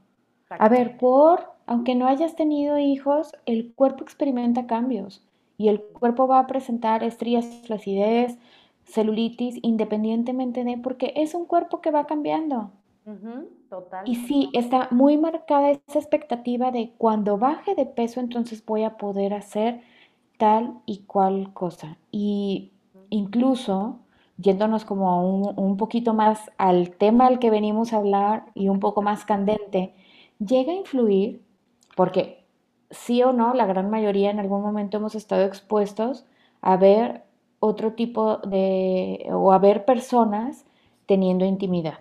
A 0.50 0.68
ver, 0.68 0.98
por, 0.98 1.53
aunque 1.66 1.94
no 1.94 2.06
hayas 2.06 2.36
tenido 2.36 2.78
hijos, 2.78 3.32
el 3.46 3.72
cuerpo 3.74 4.04
experimenta 4.04 4.66
cambios 4.66 5.26
y 5.56 5.68
el 5.68 5.80
cuerpo 5.80 6.26
va 6.26 6.40
a 6.40 6.46
presentar 6.46 7.02
estrías, 7.04 7.46
flacidez, 7.64 8.38
celulitis, 8.84 9.58
independientemente 9.62 10.64
de, 10.64 10.78
porque 10.78 11.12
es 11.16 11.34
un 11.34 11.46
cuerpo 11.46 11.80
que 11.80 11.90
va 11.90 12.06
cambiando. 12.06 12.70
total. 13.68 14.08
Y 14.08 14.16
sí, 14.16 14.50
está 14.52 14.88
muy 14.90 15.16
marcada 15.16 15.70
esa 15.70 15.98
expectativa 15.98 16.70
de 16.70 16.92
cuando 16.98 17.38
baje 17.38 17.74
de 17.74 17.86
peso, 17.86 18.20
entonces 18.20 18.64
voy 18.64 18.82
a 18.82 18.96
poder 18.96 19.34
hacer 19.34 19.80
tal 20.38 20.80
y 20.86 20.98
cual 21.00 21.52
cosa. 21.52 21.98
Y 22.10 22.72
incluso 23.10 24.00
yéndonos 24.36 24.84
como 24.84 25.24
un, 25.24 25.58
un, 25.58 25.76
poquito 25.76 26.12
más 26.12 26.50
al 26.58 26.90
tema 26.90 27.26
al 27.26 27.38
que 27.38 27.50
venimos 27.50 27.92
a 27.92 27.98
hablar 27.98 28.46
y 28.54 28.68
un 28.68 28.80
poco 28.80 29.02
más 29.02 29.24
candente, 29.24 29.94
llega 30.38 30.72
a 30.72 30.76
influir, 30.76 31.42
porque 31.94 32.44
sí 32.90 33.22
o 33.22 33.32
no, 33.32 33.54
la 33.54 33.66
gran 33.66 33.90
mayoría 33.90 34.30
en 34.30 34.38
algún 34.38 34.62
momento 34.62 34.96
hemos 34.96 35.14
estado 35.14 35.44
expuestos 35.44 36.26
a 36.60 36.76
ver 36.76 37.24
otro 37.60 37.92
tipo 37.92 38.38
de, 38.38 39.26
o 39.32 39.52
a 39.52 39.58
ver 39.58 39.84
personas 39.84 40.66
teniendo 41.06 41.44
intimidad, 41.44 41.98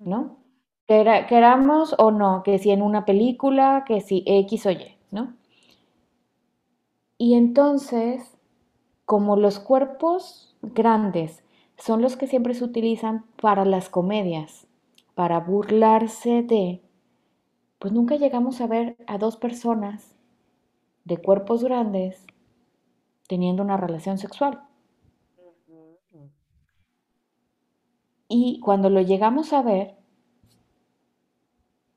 ¿no? 0.00 0.36
Queramos 0.86 1.94
o 1.98 2.10
no, 2.10 2.42
que 2.42 2.58
si 2.58 2.70
en 2.70 2.82
una 2.82 3.04
película, 3.04 3.84
que 3.86 4.00
si 4.00 4.24
X 4.26 4.66
o 4.66 4.70
Y, 4.70 4.96
¿no? 5.10 5.34
Y 7.16 7.34
entonces, 7.34 8.36
como 9.04 9.36
los 9.36 9.58
cuerpos 9.58 10.54
grandes 10.60 11.44
son 11.78 12.02
los 12.02 12.16
que 12.16 12.26
siempre 12.26 12.54
se 12.54 12.64
utilizan 12.64 13.24
para 13.40 13.64
las 13.64 13.88
comedias, 13.88 14.66
para 15.14 15.40
burlarse 15.40 16.42
de, 16.42 16.82
pues 17.82 17.92
nunca 17.92 18.14
llegamos 18.14 18.60
a 18.60 18.68
ver 18.68 18.96
a 19.08 19.18
dos 19.18 19.36
personas 19.36 20.14
de 21.04 21.16
cuerpos 21.16 21.64
grandes 21.64 22.24
teniendo 23.26 23.64
una 23.64 23.76
relación 23.76 24.18
sexual. 24.18 24.62
Y 28.28 28.60
cuando 28.60 28.88
lo 28.88 29.00
llegamos 29.00 29.52
a 29.52 29.62
ver, 29.62 29.96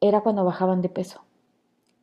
era 0.01 0.21
cuando 0.21 0.43
bajaban 0.43 0.81
de 0.81 0.89
peso, 0.89 1.21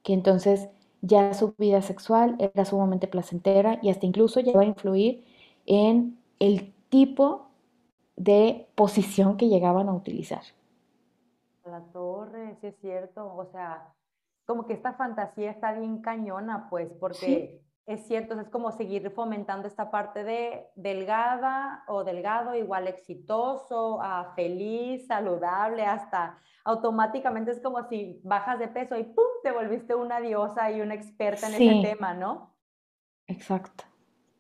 que 0.05 0.13
entonces 0.13 0.69
ya 1.01 1.35
su 1.35 1.57
vida 1.59 1.83
sexual 1.83 2.37
era 2.39 2.65
sumamente 2.65 3.09
placentera 3.09 3.81
y 3.83 3.91
hasta 3.91 4.07
incluso 4.07 4.39
llegó 4.39 4.61
a 4.61 4.65
influir 4.65 5.25
en 5.67 6.17
el 6.39 6.73
tipo 6.89 7.49
de 8.15 8.69
posición 8.77 9.37
que 9.37 9.49
llegaban 9.49 9.89
a 9.89 9.93
utilizar. 9.93 10.43
Sí 12.61 12.69
es 12.69 12.77
cierto, 12.81 13.35
o 13.35 13.45
sea, 13.47 13.95
como 14.45 14.67
que 14.67 14.73
esta 14.73 14.95
fantasía 14.95 15.51
está 15.51 15.73
bien 15.73 16.03
cañona, 16.03 16.69
pues, 16.69 16.93
porque 17.01 17.63
es 17.87 18.07
cierto, 18.07 18.39
es 18.41 18.49
como 18.49 18.71
seguir 18.71 19.11
fomentando 19.11 19.67
esta 19.67 19.91
parte 19.91 20.25
de 20.25 20.69
delgada 20.77 21.85
o 21.89 22.05
delgado, 22.05 22.55
igual 22.55 22.87
exitoso, 22.87 24.01
a 24.01 24.33
feliz, 24.35 25.07
saludable, 25.07 25.85
hasta 25.85 26.39
automáticamente 26.65 27.51
es 27.51 27.61
como 27.61 27.83
si 27.89 28.21
bajas 28.23 28.59
de 28.59 28.69
peso 28.69 28.97
y 28.97 29.05
¡pum! 29.05 29.25
te 29.43 29.51
volviste 29.51 29.95
una 29.95 30.21
diosa 30.21 30.71
y 30.71 30.81
una 30.81 30.95
experta 30.95 31.49
en 31.49 31.55
ese 31.55 31.89
tema, 31.89 32.15
¿no? 32.15 32.55
Exacto. 33.27 33.85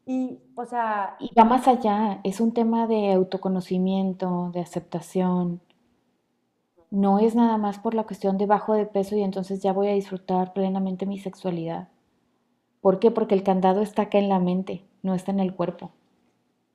Y, 0.06 0.40
o 0.54 0.64
sea... 0.64 1.16
Y 1.18 1.32
va 1.34 1.44
más 1.44 1.66
allá, 1.66 2.20
es 2.24 2.40
un 2.40 2.52
tema 2.52 2.86
de 2.86 3.12
autoconocimiento, 3.12 4.50
de 4.52 4.60
aceptación. 4.60 5.60
No 6.92 7.18
es 7.18 7.34
nada 7.34 7.56
más 7.58 7.78
por 7.78 7.94
la 7.94 8.04
cuestión 8.04 8.38
de 8.38 8.46
bajo 8.46 8.74
de 8.74 8.86
peso 8.86 9.16
y 9.16 9.22
entonces 9.22 9.62
ya 9.62 9.72
voy 9.72 9.88
a 9.88 9.94
disfrutar 9.94 10.52
plenamente 10.52 11.06
mi 11.06 11.18
sexualidad. 11.18 11.88
¿Por 12.80 12.98
qué? 12.98 13.10
Porque 13.10 13.34
el 13.34 13.42
candado 13.42 13.80
está 13.82 14.02
acá 14.02 14.18
en 14.18 14.28
la 14.28 14.38
mente, 14.38 14.84
no 15.02 15.14
está 15.14 15.30
en 15.30 15.40
el 15.40 15.54
cuerpo. 15.54 15.90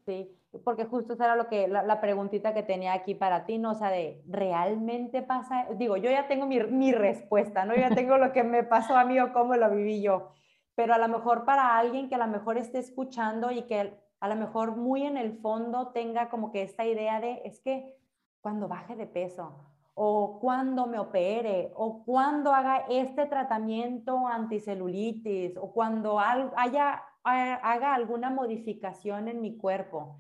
Sí, 0.06 0.30
porque 0.64 0.86
justo 0.86 1.14
esa 1.14 1.26
era 1.26 1.36
lo 1.36 1.48
que, 1.48 1.68
la, 1.68 2.02
preguntita 2.02 2.54
que 2.54 2.64
tenía 2.64 2.94
aquí 2.94 3.14
para 3.14 3.46
ti, 3.46 3.60
¿no? 3.60 3.72
O 3.72 3.76
sea, 3.76 3.92
de, 3.92 4.24
¿realmente 4.28 5.22
pasa? 5.22 5.68
Digo, 5.78 5.98
yo 5.98 6.10
ya 6.10 6.28
tengo 6.28 6.48
mi, 6.48 6.60
mi 6.62 6.92
respuesta, 6.92 7.66
¿no? 7.66 7.76
Yo 7.76 7.82
ya 7.82 7.96
tengo 7.96 8.18
lo 8.18 8.34
que 8.34 8.44
me 8.44 8.64
pasó 8.64 8.98
a 8.98 9.06
mí 9.06 9.20
o 9.20 9.32
cómo 9.32 9.56
lo 9.56 9.70
viví 9.70 10.02
yo 10.02 10.32
pero 10.78 10.94
a 10.94 11.00
lo 11.00 11.08
mejor 11.08 11.44
para 11.44 11.76
alguien 11.76 12.08
que 12.08 12.14
a 12.14 12.20
lo 12.20 12.28
mejor 12.28 12.60
esté 12.60 12.78
escuchando 12.78 13.50
y 13.50 13.64
que 13.64 14.00
a 14.20 14.28
lo 14.28 14.36
mejor 14.36 14.76
muy 14.76 15.08
en 15.08 15.18
el 15.18 15.36
fondo 15.40 15.88
tenga 15.88 16.30
como 16.30 16.52
que 16.52 16.62
esta 16.62 16.86
idea 16.86 17.20
de, 17.20 17.42
es 17.46 17.60
que 17.62 17.98
cuando 18.42 18.68
baje 18.68 18.96
de 18.96 19.08
peso 19.08 19.56
o 20.00 20.40
cuando 20.40 20.86
me 20.86 21.00
opere 21.00 21.72
o 21.76 22.04
cuando 22.06 22.54
haga 22.54 22.86
este 22.88 23.26
tratamiento 23.26 24.28
anticelulitis 24.28 25.58
o 25.58 25.74
cuando 25.74 26.20
haya, 26.20 27.04
haga 27.24 27.96
alguna 27.96 28.30
modificación 28.30 29.28
en 29.28 29.42
mi 29.42 29.58
cuerpo. 29.58 30.20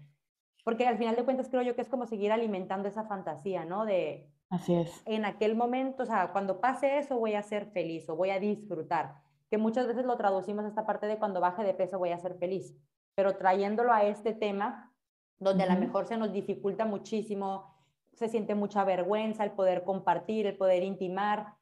Porque 0.63 0.87
al 0.87 0.97
final 0.97 1.15
de 1.15 1.23
cuentas 1.23 1.47
creo 1.47 1.61
yo 1.61 1.75
que 1.75 1.81
es 1.81 1.89
como 1.89 2.07
seguir 2.07 2.31
alimentando 2.31 2.87
esa 2.87 3.03
fantasía, 3.03 3.65
¿no? 3.65 3.85
De, 3.85 4.33
Así 4.49 4.73
es. 4.73 5.03
En 5.05 5.25
aquel 5.25 5.55
momento, 5.55 6.01
o 6.01 6.05
sea, 6.07 6.31
cuando 6.31 6.59
pase 6.59 6.97
eso 6.97 7.19
voy 7.19 7.35
a 7.35 7.43
ser 7.43 7.67
feliz 7.67 8.09
o 8.09 8.15
voy 8.15 8.31
a 8.31 8.39
disfrutar 8.39 9.21
que 9.51 9.59
muchas 9.59 9.85
veces 9.85 10.05
lo 10.05 10.17
traducimos 10.17 10.65
a 10.65 10.69
esta 10.69 10.87
parte 10.87 11.05
de 11.05 11.19
cuando 11.19 11.39
baje 11.39 11.63
de 11.63 11.75
peso 11.75 11.99
voy 11.99 12.09
a 12.09 12.17
ser 12.17 12.33
feliz, 12.39 12.75
pero 13.13 13.37
trayéndolo 13.37 13.93
a 13.93 14.05
este 14.05 14.33
tema, 14.33 14.91
donde 15.37 15.65
a 15.65 15.71
lo 15.71 15.79
mejor 15.79 16.07
se 16.07 16.17
nos 16.17 16.33
dificulta 16.33 16.83
muchísimo, 16.83 17.76
se 18.17 18.29
siente 18.29 18.55
mucha 18.55 18.83
vergüenza 18.83 19.43
el 19.43 19.51
poder 19.51 19.83
compartir, 19.83 20.47
el 20.47 20.57
poder 20.57 20.83
intimar, 20.83 21.53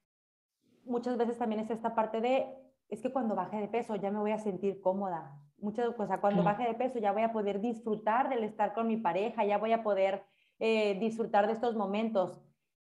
muchas 0.86 1.18
veces 1.18 1.38
también 1.38 1.62
es 1.62 1.70
esta 1.70 1.94
parte 1.94 2.22
de, 2.22 2.48
es 2.90 3.02
que 3.02 3.12
cuando 3.12 3.36
baje 3.36 3.58
de 3.58 3.68
peso 3.68 3.96
ya 3.96 4.10
me 4.10 4.20
voy 4.20 4.32
a 4.32 4.40
sentir 4.40 4.80
cómoda, 4.80 5.38
muchas 5.58 5.94
cosas, 5.96 6.20
cuando 6.20 6.44
baje 6.44 6.64
de 6.64 6.74
peso 6.74 7.00
ya 7.00 7.12
voy 7.12 7.24
a 7.24 7.34
poder 7.34 7.60
disfrutar 7.60 8.30
del 8.30 8.44
estar 8.44 8.74
con 8.74 8.88
mi 8.88 8.98
pareja, 8.98 9.44
ya 9.44 9.58
voy 9.58 9.74
a 9.74 9.84
poder 9.84 10.24
eh, 10.60 10.98
disfrutar 11.00 11.48
de 11.48 11.54
estos 11.54 11.76
momentos. 11.76 12.42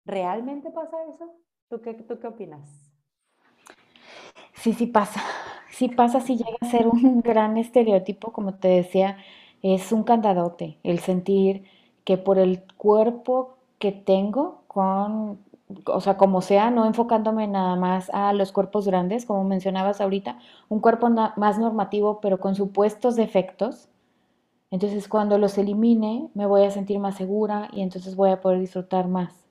¿Realmente 0.04 0.70
pasa 0.70 0.96
eso? 1.12 1.34
¿Tú 1.68 1.82
qué, 1.82 1.92
¿Tú 1.94 2.18
qué 2.18 2.26
opinas? 2.26 2.90
Sí, 4.54 4.72
sí 4.72 4.86
pasa. 4.86 5.20
Sí 5.70 5.88
pasa, 5.88 6.20
sí 6.20 6.36
llega 6.36 6.56
a 6.60 6.70
ser 6.70 6.88
un 6.88 7.20
gran 7.20 7.56
estereotipo, 7.56 8.32
como 8.32 8.54
te 8.54 8.68
decía, 8.68 9.18
es 9.62 9.92
un 9.92 10.02
candadote, 10.02 10.78
el 10.82 10.98
sentir 10.98 11.64
que 12.04 12.16
por 12.16 12.38
el 12.38 12.64
cuerpo 12.76 13.57
que 13.78 13.92
tengo, 13.92 14.62
con, 14.66 15.38
o 15.86 16.00
sea, 16.00 16.16
como 16.16 16.40
sea, 16.42 16.70
no 16.70 16.86
enfocándome 16.86 17.46
nada 17.46 17.76
más 17.76 18.10
a 18.10 18.32
los 18.32 18.52
cuerpos 18.52 18.86
grandes, 18.86 19.26
como 19.26 19.44
mencionabas 19.44 20.00
ahorita, 20.00 20.38
un 20.68 20.80
cuerpo 20.80 21.08
más 21.10 21.58
normativo, 21.58 22.20
pero 22.20 22.38
con 22.40 22.54
supuestos 22.54 23.16
defectos. 23.16 23.88
Entonces, 24.70 25.08
cuando 25.08 25.38
los 25.38 25.56
elimine, 25.58 26.28
me 26.34 26.46
voy 26.46 26.64
a 26.64 26.70
sentir 26.70 26.98
más 26.98 27.16
segura 27.16 27.68
y 27.72 27.82
entonces 27.82 28.16
voy 28.16 28.30
a 28.30 28.40
poder 28.40 28.60
disfrutar 28.60 29.08
más. 29.08 29.46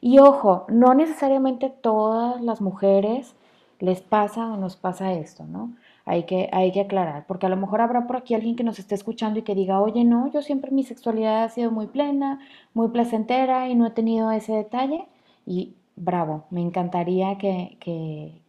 Y 0.00 0.18
ojo, 0.18 0.64
no 0.68 0.94
necesariamente 0.94 1.70
todas 1.70 2.40
las 2.42 2.60
mujeres 2.60 3.34
les 3.78 4.00
pasa 4.00 4.52
o 4.52 4.56
nos 4.56 4.76
pasa 4.76 5.12
esto, 5.12 5.44
¿no? 5.44 5.74
Hay 6.04 6.24
que, 6.24 6.48
hay 6.52 6.72
que 6.72 6.80
aclarar, 6.80 7.26
porque 7.26 7.46
a 7.46 7.48
lo 7.48 7.56
mejor 7.56 7.80
habrá 7.80 8.06
por 8.06 8.16
aquí 8.16 8.34
alguien 8.34 8.56
que 8.56 8.64
nos 8.64 8.78
esté 8.78 8.94
escuchando 8.94 9.38
y 9.38 9.42
que 9.42 9.54
diga, 9.54 9.80
oye, 9.80 10.04
no, 10.04 10.30
yo 10.32 10.42
siempre 10.42 10.72
mi 10.72 10.82
sexualidad 10.82 11.44
ha 11.44 11.48
sido 11.48 11.70
muy 11.70 11.86
plena, 11.86 12.40
muy 12.74 12.88
placentera 12.88 13.68
y 13.68 13.76
no 13.76 13.86
he 13.86 13.90
tenido 13.90 14.32
ese 14.32 14.52
detalle. 14.52 15.06
Y 15.46 15.74
bravo, 15.96 16.44
me 16.50 16.60
encantaría 16.60 17.38
que, 17.38 17.76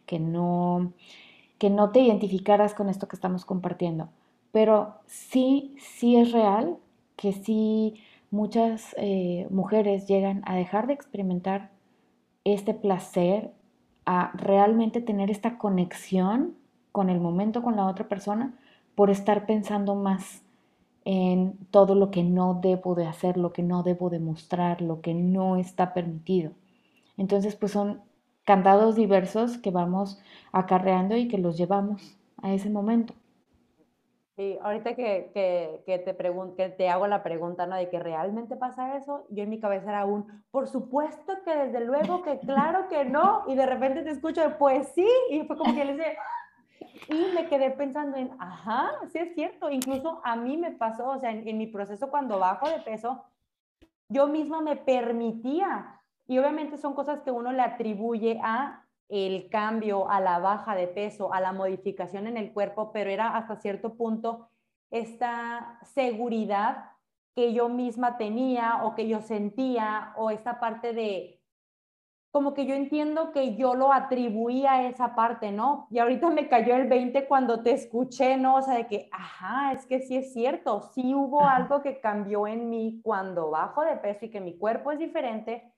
que, 0.06 0.18
no, 0.18 0.92
que 1.58 1.70
no 1.70 1.90
te 1.90 2.00
identificaras 2.00 2.74
con 2.74 2.88
esto 2.88 3.08
que 3.08 3.16
estamos 3.16 3.44
compartiendo. 3.44 4.08
Pero 4.52 4.94
sí, 5.06 5.74
sí 5.78 6.16
es 6.16 6.32
real 6.32 6.76
que 7.16 7.32
sí 7.32 7.94
muchas 8.30 8.94
eh, 8.98 9.46
mujeres 9.50 10.08
llegan 10.08 10.42
a 10.46 10.56
dejar 10.56 10.86
de 10.88 10.94
experimentar 10.94 11.70
este 12.44 12.74
placer 12.74 13.52
a 14.06 14.32
realmente 14.34 15.00
tener 15.00 15.30
esta 15.30 15.56
conexión 15.56 16.56
con 16.94 17.10
el 17.10 17.18
momento, 17.18 17.60
con 17.60 17.74
la 17.74 17.86
otra 17.86 18.06
persona, 18.06 18.54
por 18.94 19.10
estar 19.10 19.46
pensando 19.46 19.96
más 19.96 20.44
en 21.04 21.58
todo 21.72 21.96
lo 21.96 22.12
que 22.12 22.22
no 22.22 22.60
debo 22.62 22.94
de 22.94 23.04
hacer, 23.04 23.36
lo 23.36 23.52
que 23.52 23.64
no 23.64 23.82
debo 23.82 24.10
de 24.10 24.20
mostrar, 24.20 24.80
lo 24.80 25.00
que 25.00 25.12
no 25.12 25.56
está 25.56 25.92
permitido. 25.92 26.52
Entonces, 27.16 27.56
pues 27.56 27.72
son 27.72 28.00
candados 28.44 28.94
diversos 28.94 29.58
que 29.58 29.72
vamos 29.72 30.22
acarreando 30.52 31.16
y 31.16 31.26
que 31.26 31.36
los 31.36 31.58
llevamos 31.58 32.16
a 32.40 32.54
ese 32.54 32.70
momento. 32.70 33.12
Sí, 34.36 34.56
ahorita 34.62 34.94
que, 34.94 35.32
que, 35.34 35.98
te 35.98 36.16
que 36.56 36.68
te 36.68 36.88
hago 36.88 37.08
la 37.08 37.24
pregunta, 37.24 37.66
¿no? 37.66 37.74
De 37.74 37.90
que 37.90 37.98
realmente 37.98 38.54
pasa 38.54 38.96
eso, 38.96 39.26
yo 39.30 39.42
en 39.42 39.50
mi 39.50 39.58
cabeza 39.58 39.90
era 39.90 40.04
un, 40.04 40.44
por 40.52 40.68
supuesto 40.68 41.32
que 41.44 41.56
desde 41.56 41.84
luego 41.84 42.22
que 42.22 42.38
claro 42.38 42.86
que 42.88 43.04
no, 43.04 43.42
y 43.48 43.56
de 43.56 43.66
repente 43.66 44.02
te 44.02 44.10
escucho, 44.10 44.42
pues 44.60 44.92
sí, 44.94 45.08
y 45.30 45.42
fue 45.42 45.56
como 45.56 45.74
que 45.74 45.84
le 45.84 45.94
dije, 45.94 46.16
y 47.08 47.34
me 47.34 47.48
quedé 47.48 47.70
pensando 47.70 48.16
en, 48.16 48.30
ajá, 48.38 48.92
sí 49.12 49.18
es 49.18 49.34
cierto, 49.34 49.70
incluso 49.70 50.20
a 50.24 50.36
mí 50.36 50.56
me 50.56 50.72
pasó, 50.72 51.08
o 51.08 51.18
sea, 51.18 51.30
en, 51.30 51.58
mi 51.58 51.66
proceso 51.66 52.10
cuando 52.10 52.38
bajo 52.38 52.68
de 52.68 52.80
peso, 52.80 53.24
yo 54.08 54.26
misma 54.26 54.60
me 54.60 54.76
permitía, 54.76 56.00
y 56.26 56.38
obviamente 56.38 56.78
son 56.78 56.94
cosas 56.94 57.20
que 57.20 57.30
uno 57.30 57.52
le 57.52 57.62
atribuye 57.62 58.40
a 58.42 58.84
el 59.08 59.48
cambio, 59.50 60.10
a 60.10 60.20
la 60.20 60.38
baja 60.38 60.74
de 60.74 60.86
peso, 60.86 61.32
a 61.32 61.40
la 61.40 61.52
modificación 61.52 62.26
en 62.26 62.36
el 62.36 62.52
cuerpo, 62.52 62.90
pero 62.92 63.10
era 63.10 63.36
hasta 63.36 63.56
cierto 63.56 63.94
punto 63.94 64.48
esta 64.90 65.78
seguridad 65.94 66.92
que 67.34 67.52
yo 67.52 67.68
misma 67.68 68.16
tenía 68.16 68.84
o 68.84 68.94
que 68.94 69.08
yo 69.08 69.20
sentía 69.20 70.12
o 70.16 70.30
esta 70.30 70.60
parte 70.60 70.92
de 70.92 71.40
como 72.34 72.52
que 72.52 72.66
yo 72.66 72.74
entiendo 72.74 73.30
que 73.30 73.54
yo 73.54 73.76
lo 73.76 73.92
atribuía 73.92 74.72
a 74.72 74.88
esa 74.88 75.14
parte, 75.14 75.52
¿no? 75.52 75.86
Y 75.88 76.00
ahorita 76.00 76.30
me 76.30 76.48
cayó 76.48 76.74
el 76.74 76.88
20 76.88 77.28
cuando 77.28 77.62
te 77.62 77.70
escuché, 77.70 78.36
¿no? 78.36 78.56
O 78.56 78.62
sea, 78.62 78.74
de 78.74 78.88
que, 78.88 79.08
ajá, 79.12 79.70
es 79.70 79.86
que 79.86 80.00
sí 80.00 80.16
es 80.16 80.32
cierto, 80.32 80.80
sí 80.80 81.14
hubo 81.14 81.46
algo 81.46 81.80
que 81.80 82.00
cambió 82.00 82.48
en 82.48 82.70
mí 82.70 82.98
cuando 83.04 83.52
bajo 83.52 83.82
de 83.84 83.98
peso 83.98 84.24
y 84.24 84.30
que 84.30 84.40
mi 84.40 84.58
cuerpo 84.58 84.90
es 84.90 84.98
diferente, 84.98 85.72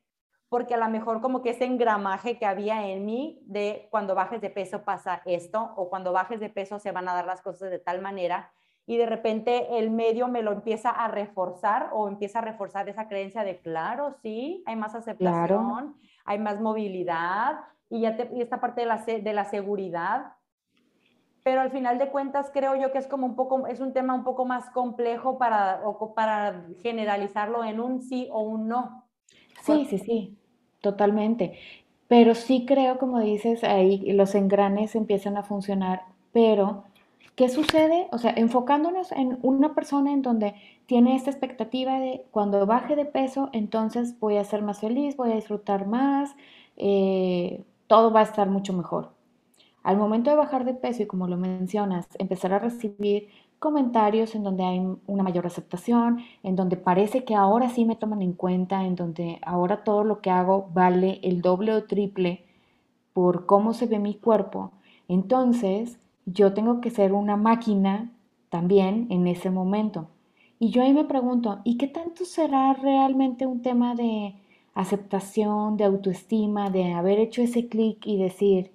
porque 0.48 0.72
a 0.72 0.78
lo 0.78 0.88
mejor 0.88 1.20
como 1.20 1.42
que 1.42 1.50
ese 1.50 1.66
engramaje 1.66 2.38
que 2.38 2.46
había 2.46 2.88
en 2.88 3.04
mí 3.04 3.42
de 3.44 3.88
cuando 3.90 4.14
bajes 4.14 4.40
de 4.40 4.48
peso 4.48 4.82
pasa 4.82 5.20
esto, 5.26 5.74
o 5.76 5.90
cuando 5.90 6.14
bajes 6.14 6.40
de 6.40 6.48
peso 6.48 6.78
se 6.78 6.90
van 6.90 7.06
a 7.10 7.12
dar 7.12 7.26
las 7.26 7.42
cosas 7.42 7.70
de 7.70 7.80
tal 7.80 8.00
manera, 8.00 8.50
y 8.86 8.96
de 8.96 9.04
repente 9.04 9.78
el 9.78 9.90
medio 9.90 10.26
me 10.26 10.40
lo 10.40 10.52
empieza 10.52 10.88
a 10.88 11.08
reforzar 11.08 11.90
o 11.92 12.08
empieza 12.08 12.38
a 12.38 12.42
reforzar 12.42 12.88
esa 12.88 13.08
creencia 13.08 13.44
de, 13.44 13.58
claro, 13.58 14.14
sí, 14.22 14.62
hay 14.64 14.76
más 14.76 14.94
aceptación 14.94 15.96
hay 16.26 16.38
más 16.38 16.60
movilidad 16.60 17.60
y, 17.88 18.00
ya 18.00 18.16
y 18.34 18.42
esta 18.42 18.60
parte 18.60 18.82
de 18.82 18.86
la, 18.86 19.04
de 19.04 19.32
la 19.32 19.44
seguridad. 19.44 20.32
Pero 21.42 21.60
al 21.60 21.70
final 21.70 21.98
de 21.98 22.10
cuentas 22.10 22.50
creo 22.52 22.74
yo 22.74 22.90
que 22.90 22.98
es 22.98 23.06
como 23.06 23.24
un 23.24 23.36
poco, 23.36 23.68
es 23.68 23.80
un 23.80 23.92
tema 23.92 24.14
un 24.14 24.24
poco 24.24 24.44
más 24.44 24.68
complejo 24.70 25.38
para, 25.38 25.80
para 26.14 26.66
generalizarlo 26.82 27.62
en 27.62 27.80
un 27.80 28.02
sí 28.02 28.28
o 28.32 28.40
un 28.40 28.66
no. 28.66 29.04
Sí, 29.62 29.86
sí, 29.88 29.98
sí, 29.98 30.36
totalmente. 30.80 31.58
Pero 32.08 32.34
sí 32.34 32.66
creo, 32.66 32.98
como 32.98 33.20
dices, 33.20 33.62
ahí 33.64 34.12
los 34.12 34.34
engranes 34.34 34.94
empiezan 34.94 35.36
a 35.36 35.44
funcionar, 35.44 36.02
pero 36.32 36.84
¿qué 37.36 37.48
sucede? 37.50 38.08
O 38.12 38.18
sea, 38.18 38.32
enfocándonos 38.36 39.12
en 39.12 39.38
una 39.42 39.74
persona 39.74 40.12
en 40.12 40.22
donde 40.22 40.54
tiene 40.86 41.14
esta 41.14 41.30
expectativa 41.30 42.00
de 42.00 42.24
cuando 42.30 42.66
baje 42.66 42.96
de 42.96 43.04
peso, 43.04 43.50
entonces 43.52 44.18
voy 44.18 44.38
a 44.38 44.44
ser 44.44 44.62
más 44.62 44.80
feliz, 44.80 45.16
voy 45.16 45.32
a 45.32 45.36
disfrutar 45.36 45.86
más, 45.86 46.34
eh, 46.76 47.62
todo 47.86 48.10
va 48.12 48.20
a 48.20 48.24
estar 48.24 48.48
mucho 48.48 48.72
mejor. 48.72 49.12
Al 49.82 49.98
momento 49.98 50.30
de 50.30 50.36
bajar 50.36 50.64
de 50.64 50.74
peso 50.74 51.02
y 51.02 51.06
como 51.06 51.28
lo 51.28 51.36
mencionas, 51.36 52.08
empezar 52.18 52.52
a 52.52 52.58
recibir 52.58 53.28
comentarios 53.58 54.34
en 54.34 54.42
donde 54.42 54.64
hay 54.64 54.80
una 55.06 55.22
mayor 55.22 55.46
aceptación, 55.46 56.20
en 56.42 56.56
donde 56.56 56.76
parece 56.76 57.24
que 57.24 57.34
ahora 57.34 57.68
sí 57.68 57.84
me 57.84 57.96
toman 57.96 58.22
en 58.22 58.32
cuenta, 58.32 58.84
en 58.84 58.96
donde 58.96 59.38
ahora 59.42 59.84
todo 59.84 60.04
lo 60.04 60.20
que 60.20 60.30
hago 60.30 60.68
vale 60.74 61.20
el 61.22 61.42
doble 61.42 61.72
o 61.72 61.84
triple 61.84 62.44
por 63.12 63.46
cómo 63.46 63.74
se 63.74 63.86
ve 63.86 63.98
mi 63.98 64.14
cuerpo, 64.14 64.72
entonces 65.08 65.98
yo 66.26 66.52
tengo 66.52 66.80
que 66.80 66.90
ser 66.90 67.12
una 67.12 67.36
máquina 67.36 68.12
también 68.50 69.06
en 69.10 69.26
ese 69.26 69.50
momento. 69.50 70.08
Y 70.58 70.70
yo 70.70 70.82
ahí 70.82 70.92
me 70.92 71.04
pregunto, 71.04 71.60
¿y 71.64 71.78
qué 71.78 71.86
tanto 71.86 72.24
será 72.24 72.74
realmente 72.74 73.46
un 73.46 73.62
tema 73.62 73.94
de 73.94 74.34
aceptación, 74.74 75.76
de 75.76 75.84
autoestima, 75.84 76.70
de 76.70 76.92
haber 76.92 77.18
hecho 77.18 77.42
ese 77.42 77.68
clic 77.68 78.06
y 78.06 78.18
decir, 78.18 78.72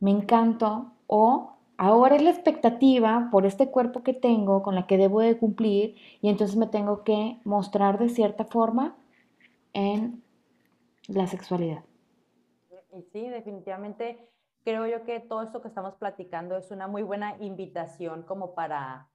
me 0.00 0.10
encanto 0.10 0.92
o 1.06 1.52
ahora 1.78 2.16
es 2.16 2.22
la 2.22 2.30
expectativa 2.30 3.28
por 3.30 3.46
este 3.46 3.70
cuerpo 3.70 4.02
que 4.02 4.14
tengo 4.14 4.62
con 4.62 4.74
la 4.74 4.86
que 4.86 4.98
debo 4.98 5.20
de 5.20 5.38
cumplir 5.38 5.96
y 6.20 6.28
entonces 6.28 6.56
me 6.56 6.66
tengo 6.66 7.02
que 7.04 7.38
mostrar 7.44 7.98
de 7.98 8.08
cierta 8.08 8.44
forma 8.44 8.96
en 9.72 10.22
la 11.08 11.26
sexualidad. 11.26 11.84
Y 12.94 13.02
sí, 13.12 13.28
definitivamente 13.28 14.18
creo 14.64 14.86
yo 14.86 15.04
que 15.04 15.20
todo 15.20 15.42
esto 15.42 15.62
que 15.62 15.68
estamos 15.68 15.94
platicando 15.96 16.56
es 16.56 16.70
una 16.70 16.86
muy 16.86 17.02
buena 17.02 17.36
invitación 17.40 18.22
como 18.22 18.54
para 18.54 19.08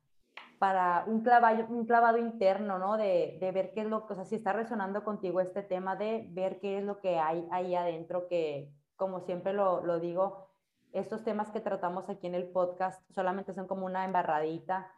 para 0.60 1.04
un 1.06 1.22
clavado, 1.22 1.68
un 1.70 1.86
clavado 1.86 2.18
interno, 2.18 2.80
¿no? 2.80 2.98
De, 2.98 3.38
de, 3.40 3.52
ver 3.52 3.74
qué 3.74 3.82
es 3.82 3.88
lo 3.88 4.08
que, 4.08 4.14
o 4.14 4.16
sea, 4.16 4.26
si 4.26 4.36
está 4.36 4.54
resonando 4.54 5.04
contigo 5.04 5.40
este 5.40 5.62
tema, 5.62 5.96
de 5.96 6.28
ver 6.32 6.60
qué 6.60 6.80
es 6.80 6.84
lo 6.84 7.00
que 7.00 7.20
hay 7.20 7.48
ahí 7.52 7.76
adentro, 7.76 8.28
que 8.28 8.72
como 8.96 9.20
siempre 9.22 9.54
lo, 9.54 9.86
lo 9.86 10.00
digo, 10.00 10.50
estos 10.94 11.24
temas 11.24 11.52
que 11.52 11.60
tratamos 11.60 12.10
aquí 12.10 12.28
en 12.28 12.36
el 12.36 12.50
podcast 12.50 13.02
solamente 13.12 13.54
son 13.54 13.68
como 13.68 13.86
una 13.86 14.06
embarradita, 14.06 14.92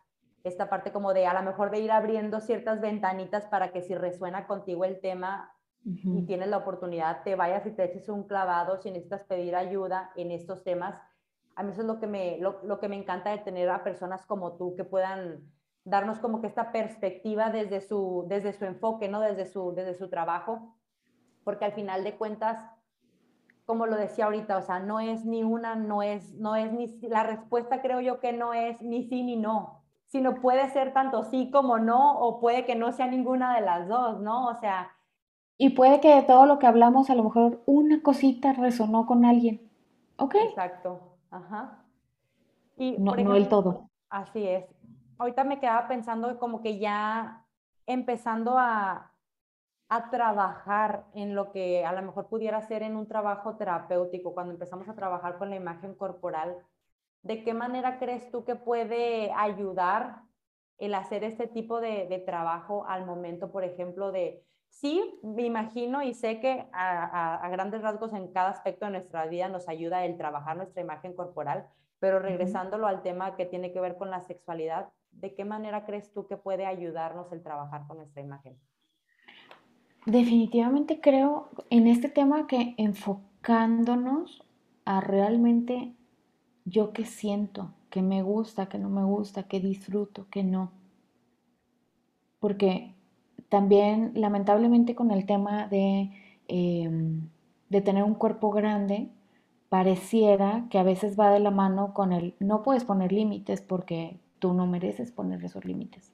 esta 0.43 0.69
parte 0.69 0.93
como 0.93 1.13
de 1.13 1.27
a 1.27 1.33
lo 1.33 1.43
mejor 1.43 1.71
de 1.71 1.79
ir 1.79 1.91
abriendo 1.91 2.39
ciertas 2.39 2.79
ventanitas 2.79 3.45
para 3.47 3.73
que 3.73 3.81
si 3.81 3.95
resuena 3.95 4.47
contigo 4.47 4.85
el 4.85 5.01
tema 5.01 5.53
y 6.03 6.21
tienes 6.25 6.49
la 6.49 6.57
oportunidad, 6.57 7.23
te 7.23 7.35
vayas 7.35 7.65
y 7.65 7.71
te 7.71 7.83
eches 7.83 8.09
un 8.09 8.23
clavado 8.23 8.77
si 8.77 8.91
necesitas 8.91 9.23
pedir 9.23 9.55
ayuda 9.55 10.11
en 10.15 10.31
estos 10.31 10.63
temas 10.63 10.95
a 11.59 11.63
mí 11.63 11.73
eso 11.73 11.81
es 11.81 11.87
lo 11.87 11.99
que 11.99 12.07
me, 12.07 12.37
lo, 12.37 12.79
que 12.79 12.87
me 12.87 12.95
encanta 12.95 13.31
de 13.31 13.39
tener 13.39 13.69
a 13.69 13.83
personas 13.83 14.25
como 14.25 14.53
tú 14.53 14.75
que 14.77 14.85
puedan 14.85 15.43
darnos 15.83 16.17
como 16.19 16.39
que 16.39 16.47
esta 16.47 16.71
perspectiva 16.71 17.49
desde 17.49 17.81
su, 17.81 18.23
desde 18.29 18.53
su 18.53 18.63
enfoque, 18.63 19.09
¿no? 19.09 19.19
Desde 19.19 19.45
su, 19.45 19.73
desde 19.75 19.93
su 19.93 20.09
trabajo, 20.09 20.77
porque 21.43 21.65
al 21.65 21.73
final 21.73 22.05
de 22.05 22.15
cuentas, 22.15 22.63
como 23.65 23.87
lo 23.87 23.97
decía 23.97 24.23
ahorita, 24.23 24.55
o 24.55 24.61
sea, 24.61 24.79
no 24.79 25.01
es 25.01 25.25
ni 25.25 25.43
una, 25.43 25.75
no 25.75 26.01
es, 26.01 26.33
no 26.35 26.55
es 26.55 26.71
ni, 26.71 26.97
la 27.09 27.23
respuesta 27.23 27.81
creo 27.81 27.99
yo 27.99 28.21
que 28.21 28.31
no 28.31 28.53
es 28.53 28.81
ni 28.81 29.03
sí 29.09 29.21
ni 29.21 29.35
no, 29.35 29.83
sino 30.05 30.35
puede 30.35 30.69
ser 30.69 30.93
tanto 30.93 31.25
sí 31.25 31.51
como 31.51 31.77
no, 31.77 32.21
o 32.21 32.39
puede 32.39 32.65
que 32.65 32.75
no 32.75 32.93
sea 32.93 33.07
ninguna 33.07 33.53
de 33.55 33.61
las 33.61 33.89
dos, 33.89 34.21
¿no? 34.21 34.47
O 34.47 34.55
sea... 34.55 34.91
Y 35.61 35.71
puede 35.71 35.99
que 35.99 36.15
de 36.15 36.23
todo 36.23 36.45
lo 36.45 36.57
que 36.57 36.67
hablamos, 36.67 37.09
a 37.09 37.15
lo 37.15 37.23
mejor 37.25 37.61
una 37.65 38.01
cosita 38.01 38.53
resonó 38.53 39.05
con 39.05 39.25
alguien. 39.25 39.69
¿Ok? 40.15 40.35
Exacto. 40.35 41.17
Ajá. 41.29 41.83
Y, 42.77 42.97
no, 42.97 43.13
no 43.13 43.35
el 43.35 43.49
todo. 43.49 43.89
Así 44.09 44.47
es. 44.47 44.65
Ahorita 45.17 45.43
me 45.43 45.59
quedaba 45.59 45.89
pensando 45.89 46.39
como 46.39 46.61
que 46.61 46.79
ya 46.79 47.45
empezando 47.85 48.57
a, 48.57 49.11
a 49.89 50.09
trabajar 50.09 51.03
en 51.13 51.35
lo 51.35 51.51
que 51.51 51.85
a 51.85 51.91
lo 51.91 52.03
mejor 52.03 52.27
pudiera 52.29 52.61
ser 52.61 52.81
en 52.81 52.95
un 52.95 53.09
trabajo 53.09 53.57
terapéutico, 53.57 54.33
cuando 54.33 54.53
empezamos 54.53 54.87
a 54.87 54.95
trabajar 54.95 55.37
con 55.37 55.49
la 55.49 55.57
imagen 55.57 55.93
corporal, 55.93 56.55
¿de 57.21 57.43
qué 57.43 57.53
manera 57.53 57.99
crees 57.99 58.31
tú 58.31 58.45
que 58.45 58.55
puede 58.55 59.29
ayudar 59.33 60.21
el 60.77 60.95
hacer 60.95 61.25
este 61.25 61.47
tipo 61.47 61.81
de, 61.81 62.07
de 62.07 62.19
trabajo 62.19 62.85
al 62.87 63.05
momento, 63.05 63.51
por 63.51 63.65
ejemplo, 63.65 64.13
de 64.13 64.45
Sí, 64.69 65.19
me 65.23 65.43
imagino 65.43 66.03
y 66.03 66.13
sé 66.13 66.39
que 66.39 66.67
a, 66.71 67.47
grandes 67.51 67.81
rasgos 67.81 68.13
en 68.13 68.31
cada 68.31 68.49
aspecto 68.49 68.85
de 68.85 68.91
nuestra 68.91 69.25
vida 69.25 69.49
nos 69.49 69.67
ayuda 69.67 70.05
el 70.05 70.17
trabajar 70.17 70.55
nuestra 70.55 70.81
imagen 70.81 71.13
corporal, 71.13 71.67
pero 71.99 72.19
regresándolo 72.19 72.87
al 72.87 73.01
tema 73.01 73.35
que 73.35 73.45
tiene 73.45 73.73
que 73.73 73.81
ver 73.81 73.97
con 73.97 74.09
la 74.09 74.21
sexualidad, 74.21 74.89
¿de 75.11 75.33
qué 75.33 75.43
manera 75.43 75.85
crees 75.85 76.13
tú 76.13 76.27
que 76.27 76.37
puede 76.37 76.65
ayudarnos 76.65 77.31
el 77.31 77.43
trabajar 77.43 77.87
con 77.87 77.97
nuestra 77.97 78.21
imagen? 78.21 78.57
Definitivamente 80.05 81.01
creo 81.01 81.49
en 81.69 81.87
este 81.87 82.07
tema 82.07 82.47
que 82.47 82.73
enfocándonos 82.77 84.45
a 84.85 85.01
realmente 85.01 85.93
yo 86.63 86.93
qué 86.93 87.05
siento, 87.05 87.73
que 87.89 88.01
me 88.01 88.21
gusta, 88.21 88.69
que 88.69 88.77
no 88.77 88.89
me 88.89 89.03
gusta, 89.03 89.43
que 89.43 89.59
disfruto, 89.59 90.27
que 90.29 90.43
no. 90.43 90.71
Porque 92.39 92.95
también, 93.49 94.11
lamentablemente, 94.15 94.95
con 94.95 95.11
el 95.11 95.25
tema 95.25 95.67
de, 95.67 96.11
em, 96.47 97.29
de 97.69 97.81
tener 97.81 98.03
un 98.03 98.15
cuerpo 98.15 98.51
grande, 98.51 99.09
pareciera 99.69 100.65
que 100.69 100.79
a 100.79 100.83
veces 100.83 101.19
va 101.19 101.31
de 101.31 101.39
la 101.39 101.51
mano 101.51 101.93
con 101.93 102.11
el 102.13 102.35
no 102.39 102.63
puedes 102.63 102.83
poner 102.85 103.11
límites 103.11 103.61
porque 103.61 104.19
tú 104.39 104.53
no 104.53 104.67
mereces 104.67 105.11
poner 105.11 105.43
esos 105.43 105.65
límites. 105.65 106.11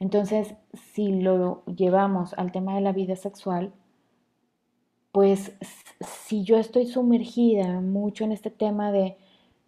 Entonces, 0.00 0.54
si 0.92 1.20
lo 1.20 1.64
llevamos 1.66 2.34
al 2.34 2.52
tema 2.52 2.74
de 2.76 2.82
la 2.82 2.92
vida 2.92 3.16
sexual, 3.16 3.72
pues 5.12 5.52
si 6.00 6.44
yo 6.44 6.58
estoy 6.58 6.86
sumergida 6.86 7.80
mucho 7.80 8.24
en 8.24 8.32
este 8.32 8.50
tema 8.50 8.92
de 8.92 9.16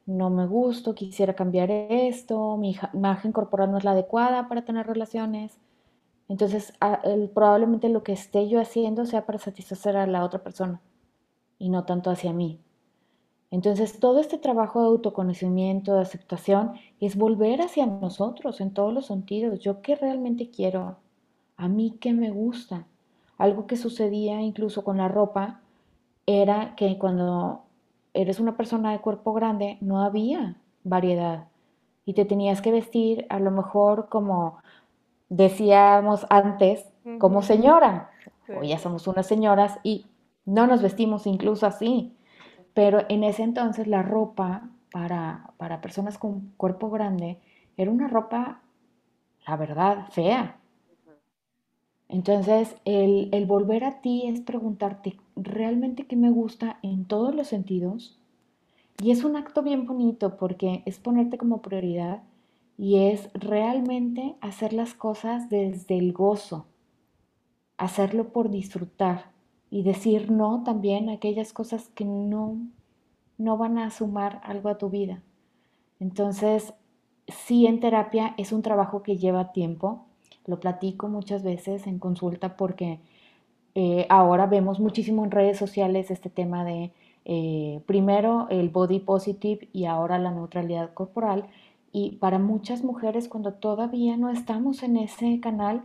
no 0.06 0.30
me 0.30 0.46
gusto, 0.46 0.94
quisiera 0.94 1.34
cambiar 1.34 1.70
esto, 1.70 2.56
mi 2.56 2.76
imagen 2.94 3.32
corporal 3.32 3.70
no 3.70 3.78
es 3.78 3.84
la 3.84 3.92
adecuada 3.92 4.48
para 4.48 4.64
tener 4.64 4.86
relaciones. 4.86 5.58
Entonces, 6.30 6.72
probablemente 7.34 7.88
lo 7.88 8.04
que 8.04 8.12
esté 8.12 8.48
yo 8.48 8.60
haciendo 8.60 9.04
sea 9.04 9.26
para 9.26 9.38
satisfacer 9.38 9.96
a 9.96 10.06
la 10.06 10.24
otra 10.24 10.42
persona 10.42 10.80
y 11.58 11.68
no 11.68 11.84
tanto 11.84 12.08
hacia 12.08 12.32
mí. 12.32 12.60
Entonces, 13.50 13.98
todo 13.98 14.20
este 14.20 14.38
trabajo 14.38 14.80
de 14.80 14.86
autoconocimiento, 14.86 15.92
de 15.92 16.02
aceptación, 16.02 16.74
es 17.00 17.16
volver 17.16 17.60
hacia 17.60 17.84
nosotros 17.84 18.60
en 18.60 18.72
todos 18.72 18.94
los 18.94 19.06
sentidos. 19.06 19.58
Yo 19.58 19.82
qué 19.82 19.96
realmente 19.96 20.50
quiero, 20.50 20.98
a 21.56 21.68
mí 21.68 21.96
qué 22.00 22.12
me 22.12 22.30
gusta. 22.30 22.86
Algo 23.36 23.66
que 23.66 23.76
sucedía 23.76 24.40
incluso 24.40 24.84
con 24.84 24.98
la 24.98 25.08
ropa 25.08 25.62
era 26.26 26.76
que 26.76 26.96
cuando 26.96 27.64
eres 28.14 28.38
una 28.38 28.56
persona 28.56 28.92
de 28.92 29.00
cuerpo 29.00 29.32
grande 29.32 29.78
no 29.80 30.00
había 30.00 30.56
variedad 30.84 31.48
y 32.04 32.14
te 32.14 32.24
tenías 32.24 32.62
que 32.62 32.70
vestir 32.70 33.26
a 33.30 33.40
lo 33.40 33.50
mejor 33.50 34.08
como 34.08 34.58
decíamos 35.30 36.26
antes, 36.28 36.84
como 37.18 37.40
señora. 37.40 38.10
Hoy 38.48 38.68
ya 38.68 38.78
somos 38.78 39.06
unas 39.06 39.26
señoras 39.26 39.78
y 39.82 40.06
no 40.44 40.66
nos 40.66 40.82
vestimos 40.82 41.26
incluso 41.26 41.66
así. 41.66 42.14
Pero 42.74 43.04
en 43.08 43.24
ese 43.24 43.42
entonces 43.42 43.86
la 43.86 44.02
ropa 44.02 44.68
para, 44.92 45.52
para 45.56 45.80
personas 45.80 46.18
con 46.18 46.52
cuerpo 46.56 46.90
grande 46.90 47.38
era 47.76 47.90
una 47.90 48.08
ropa, 48.08 48.60
la 49.46 49.56
verdad, 49.56 50.06
fea. 50.10 50.56
Entonces, 52.08 52.76
el, 52.84 53.28
el, 53.32 53.46
volver 53.46 53.84
a 53.84 54.00
ti 54.00 54.26
es 54.26 54.40
preguntarte 54.40 55.16
realmente 55.36 56.06
qué 56.06 56.16
me 56.16 56.30
gusta 56.30 56.80
en 56.82 57.04
todos 57.04 57.34
los 57.34 57.46
sentidos. 57.46 58.18
Y 59.00 59.12
es 59.12 59.22
un 59.22 59.36
acto 59.36 59.62
bien 59.62 59.86
bonito 59.86 60.36
porque 60.36 60.82
es 60.86 60.98
ponerte 60.98 61.38
como 61.38 61.62
prioridad 61.62 62.22
y 62.80 63.10
es 63.10 63.28
realmente 63.34 64.36
hacer 64.40 64.72
las 64.72 64.94
cosas 64.94 65.50
desde 65.50 65.98
el 65.98 66.14
gozo, 66.14 66.64
hacerlo 67.76 68.32
por 68.32 68.48
disfrutar 68.48 69.32
y 69.68 69.82
decir 69.82 70.30
no 70.30 70.62
también 70.64 71.10
a 71.10 71.12
aquellas 71.12 71.52
cosas 71.52 71.90
que 71.90 72.06
no, 72.06 72.56
no 73.36 73.58
van 73.58 73.76
a 73.76 73.90
sumar 73.90 74.40
algo 74.44 74.70
a 74.70 74.78
tu 74.78 74.88
vida. 74.88 75.22
Entonces, 75.98 76.72
sí 77.28 77.66
en 77.66 77.80
terapia 77.80 78.32
es 78.38 78.50
un 78.50 78.62
trabajo 78.62 79.02
que 79.02 79.18
lleva 79.18 79.52
tiempo, 79.52 80.06
lo 80.46 80.58
platico 80.58 81.06
muchas 81.06 81.42
veces 81.42 81.86
en 81.86 81.98
consulta 81.98 82.56
porque 82.56 82.98
eh, 83.74 84.06
ahora 84.08 84.46
vemos 84.46 84.80
muchísimo 84.80 85.22
en 85.26 85.32
redes 85.32 85.58
sociales 85.58 86.10
este 86.10 86.30
tema 86.30 86.64
de 86.64 86.92
eh, 87.26 87.82
primero 87.84 88.46
el 88.48 88.70
body 88.70 89.00
positive 89.00 89.68
y 89.74 89.84
ahora 89.84 90.18
la 90.18 90.30
neutralidad 90.30 90.94
corporal. 90.94 91.44
Y 91.92 92.12
para 92.16 92.38
muchas 92.38 92.84
mujeres 92.84 93.28
cuando 93.28 93.54
todavía 93.54 94.16
no 94.16 94.30
estamos 94.30 94.82
en 94.82 94.96
ese 94.96 95.40
canal, 95.40 95.82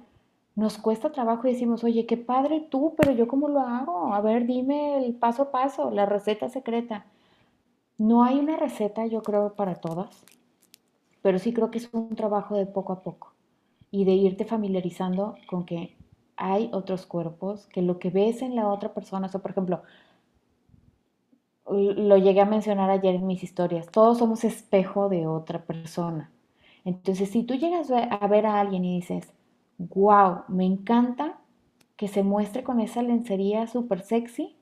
nos 0.55 0.77
cuesta 0.77 1.11
trabajo 1.11 1.47
y 1.47 1.53
decimos, 1.53 1.83
oye, 1.83 2.05
qué 2.05 2.17
padre 2.17 2.61
tú, 2.69 2.93
pero 2.95 3.11
yo 3.11 3.27
cómo 3.27 3.49
lo 3.49 3.59
hago. 3.59 4.13
A 4.13 4.21
ver, 4.21 4.45
dime 4.45 5.05
el 5.05 5.15
paso 5.15 5.43
a 5.43 5.51
paso, 5.51 5.91
la 5.91 6.05
receta 6.05 6.49
secreta. 6.49 7.05
No 7.97 8.23
hay 8.23 8.39
una 8.39 8.57
receta, 8.57 9.05
yo 9.05 9.21
creo, 9.23 9.53
para 9.53 9.75
todas, 9.75 10.23
pero 11.21 11.39
sí 11.39 11.53
creo 11.53 11.71
que 11.71 11.79
es 11.79 11.89
un 11.93 12.15
trabajo 12.15 12.55
de 12.55 12.65
poco 12.65 12.93
a 12.93 13.01
poco 13.03 13.33
y 13.91 14.05
de 14.05 14.13
irte 14.13 14.45
familiarizando 14.45 15.35
con 15.47 15.65
que 15.65 15.95
hay 16.37 16.69
otros 16.73 17.05
cuerpos, 17.05 17.67
que 17.67 17.81
lo 17.81 17.99
que 17.99 18.09
ves 18.09 18.41
en 18.41 18.55
la 18.55 18.67
otra 18.67 18.93
persona, 18.93 19.29
o 19.33 19.39
por 19.39 19.51
ejemplo, 19.51 19.81
lo 21.67 22.17
llegué 22.17 22.41
a 22.41 22.45
mencionar 22.45 22.89
ayer 22.89 23.15
en 23.15 23.27
mis 23.27 23.43
historias, 23.43 23.87
todos 23.87 24.19
somos 24.19 24.43
espejo 24.43 25.09
de 25.09 25.27
otra 25.27 25.65
persona. 25.65 26.31
Entonces, 26.83 27.29
si 27.29 27.43
tú 27.43 27.55
llegas 27.55 27.89
a 27.91 28.27
ver 28.27 28.45
a 28.45 28.59
alguien 28.59 28.85
y 28.85 28.95
dices, 28.95 29.33
wow, 29.77 30.43
me 30.47 30.65
encanta 30.65 31.39
que 31.95 32.07
se 32.07 32.23
muestre 32.23 32.63
con 32.63 32.79
esa 32.79 33.01
lencería 33.01 33.67
súper 33.67 34.01
sexy, 34.01 34.55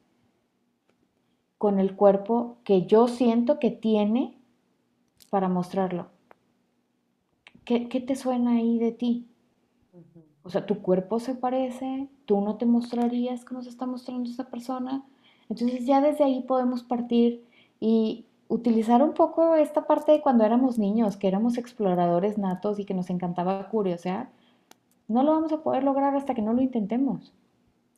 con 1.57 1.79
el 1.79 1.95
cuerpo 1.95 2.57
que 2.63 2.85
yo 2.85 3.07
siento 3.07 3.59
que 3.59 3.71
tiene 3.71 4.37
para 5.29 5.49
mostrarlo. 5.49 6.07
¿Qué, 7.65 7.79
te 7.79 8.15
suena 8.15 8.51
ahí 8.51 8.77
de 8.77 8.91
ti? 8.91 9.29
O 10.43 10.49
sea, 10.49 10.65
tu 10.65 10.81
cuerpo 10.81 11.19
se 11.19 11.35
parece, 11.35 12.09
tú 12.25 12.41
no 12.41 12.57
te 12.57 12.65
mostrarías 12.65 13.45
como 13.45 13.61
se 13.61 13.69
está 13.69 13.85
mostrando 13.85 14.29
esa 14.29 14.49
persona. 14.49 15.05
Entonces 15.53 15.85
ya 15.85 16.01
desde 16.01 16.23
ahí 16.23 16.41
podemos 16.41 16.81
partir 16.81 17.45
y 17.79 18.25
utilizar 18.47 19.03
un 19.03 19.13
poco 19.13 19.55
esta 19.55 19.85
parte 19.85 20.11
de 20.11 20.21
cuando 20.21 20.43
éramos 20.43 20.79
niños, 20.79 21.15
que 21.15 21.27
éramos 21.27 21.59
exploradores 21.59 22.39
natos 22.39 22.79
y 22.79 22.85
que 22.85 22.95
nos 22.95 23.11
encantaba 23.11 23.69
curiosear 23.69 24.29
no 25.07 25.21
lo 25.21 25.33
vamos 25.33 25.51
a 25.51 25.61
poder 25.61 25.83
lograr 25.83 26.15
hasta 26.15 26.33
que 26.33 26.41
no 26.41 26.53
lo 26.53 26.61
intentemos, 26.63 27.33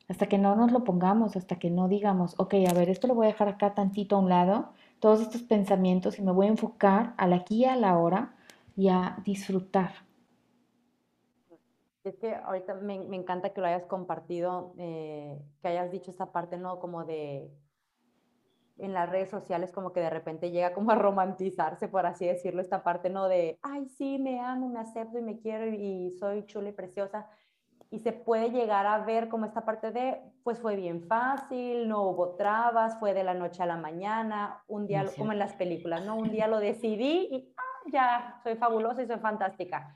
hasta 0.10 0.28
que 0.28 0.38
no 0.38 0.56
nos 0.58 0.74
lo 0.74 0.84
pongamos, 0.84 1.38
hasta 1.38 1.58
que 1.58 1.70
no 1.70 1.88
digamos, 1.88 2.36
ok, 2.38 2.56
a 2.70 2.74
ver, 2.74 2.90
esto 2.90 3.08
lo 3.08 3.16
voy 3.16 3.28
a 3.28 3.30
dejar 3.30 3.48
acá 3.48 3.74
tantito 3.74 4.18
a 4.18 4.20
un 4.20 4.28
lado, 4.28 4.74
todos 5.00 5.22
estos 5.22 5.44
pensamientos 5.44 6.20
y 6.20 6.24
me 6.24 6.34
voy 6.34 6.48
a 6.48 6.50
enfocar 6.50 7.14
al 7.16 7.32
aquí 7.32 7.60
y 7.62 7.66
a 7.66 7.78
la 7.78 7.98
hora 7.98 8.36
y 8.76 8.90
a 8.90 9.18
disfrutar. 9.24 10.05
Es 12.06 12.18
que 12.18 12.36
ahorita 12.36 12.76
me, 12.76 12.94
encanta 13.16 13.50
que 13.50 13.60
lo 13.60 13.68
hayas 13.68 13.86
compartido, 13.88 14.74
eh, 14.78 15.42
que 15.62 15.68
hayas 15.68 15.92
dicho 15.92 16.12
esta 16.12 16.32
parte, 16.32 16.56
¿no? 16.58 16.80
Como 16.80 17.04
de 17.04 17.52
en 18.78 18.94
las 18.94 19.10
redes 19.10 19.30
sociales 19.30 19.72
como 19.72 19.94
que 19.94 20.02
de 20.02 20.10
repente 20.10 20.52
llega 20.52 20.74
como 20.74 20.92
a 20.92 20.96
romantizarse, 20.96 21.88
por 21.88 22.06
así 22.06 22.26
decirlo, 22.26 22.62
esta 22.62 22.84
parte, 22.84 23.10
¿no? 23.10 23.28
De, 23.28 23.58
ay, 23.62 23.88
sí, 23.88 24.20
me 24.20 24.40
amo, 24.40 24.70
me 24.70 24.80
acepto 24.80 25.18
y 25.18 25.22
me 25.22 25.40
quiero 25.40 25.68
y, 25.68 26.12
soy 26.12 26.46
chula 26.46 26.70
y 26.70 26.74
preciosa. 26.74 27.28
Y 27.90 28.00
se 28.00 28.12
puede 28.12 28.52
llegar 28.52 28.86
a 28.86 29.00
ver 29.00 29.30
como 29.30 29.46
esta 29.46 29.64
parte 29.64 29.92
de, 29.92 30.20
pues 30.44 30.60
fue 30.60 30.76
bien 30.76 31.08
fácil, 31.08 31.88
no 31.88 32.04
hubo 32.04 32.36
trabas, 32.36 33.00
fue 33.00 33.14
de 33.14 33.24
la 33.24 33.34
noche 33.34 33.64
a 33.64 33.66
la 33.66 33.78
mañana, 33.78 34.64
un 34.68 34.86
día, 34.86 35.06
como 35.18 35.32
en 35.32 35.40
las 35.40 35.54
películas, 35.54 36.06
¿no? 36.06 36.18
Un 36.18 36.32
día 36.32 36.48
lo 36.48 36.60
decidí 36.60 37.30
y 37.32 37.54
ah, 37.58 37.90
ya, 37.92 38.40
soy 38.44 38.56
fabulosa 38.58 39.02
y 39.02 39.08
soy 39.08 39.20
fantástica. 39.20 39.96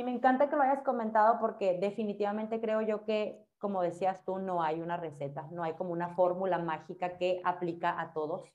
Y 0.00 0.02
me 0.02 0.12
encanta 0.12 0.48
que 0.48 0.56
lo 0.56 0.62
hayas 0.62 0.82
comentado 0.82 1.38
porque 1.38 1.76
definitivamente 1.78 2.58
creo 2.58 2.80
yo 2.80 3.04
que 3.04 3.44
como 3.58 3.82
decías 3.82 4.24
tú, 4.24 4.38
no 4.38 4.62
hay 4.62 4.80
una 4.80 4.96
receta, 4.96 5.46
no 5.50 5.62
hay 5.62 5.74
como 5.74 5.92
una 5.92 6.14
fórmula 6.14 6.58
mágica 6.58 7.18
que 7.18 7.42
aplica 7.44 8.00
a 8.00 8.14
todos. 8.14 8.50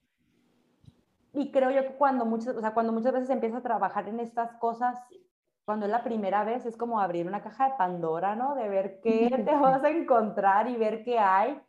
Y 1.34 1.52
creo 1.52 1.70
yo 1.70 1.84
que 1.84 1.94
cuando 1.98 2.26
muchas, 2.26 2.56
o 2.56 2.62
sea, 2.62 2.74
cuando 2.74 2.92
muchas 2.92 3.14
veces 3.14 3.30
empiezas 3.30 3.60
a 3.60 3.62
trabajar 3.62 4.10
en 4.10 4.20
estas 4.20 4.54
cosas, 4.54 4.98
cuando 5.66 5.86
es 5.86 5.92
la 5.92 6.04
primera 6.04 6.44
vez, 6.44 6.66
es 6.66 6.78
como 6.78 7.00
abrir 7.00 7.28
una 7.28 7.44
caja 7.44 7.70
de 7.70 7.76
Pandora, 7.78 8.36
¿no? 8.36 8.56
De 8.56 8.68
ver 8.68 9.00
qué 9.02 9.30
te 9.30 9.56
vas 9.56 9.84
a 9.84 9.92
encontrar 9.92 10.68
y 10.68 10.78
ver 10.78 11.04
qué 11.04 11.20
hay. 11.20 11.62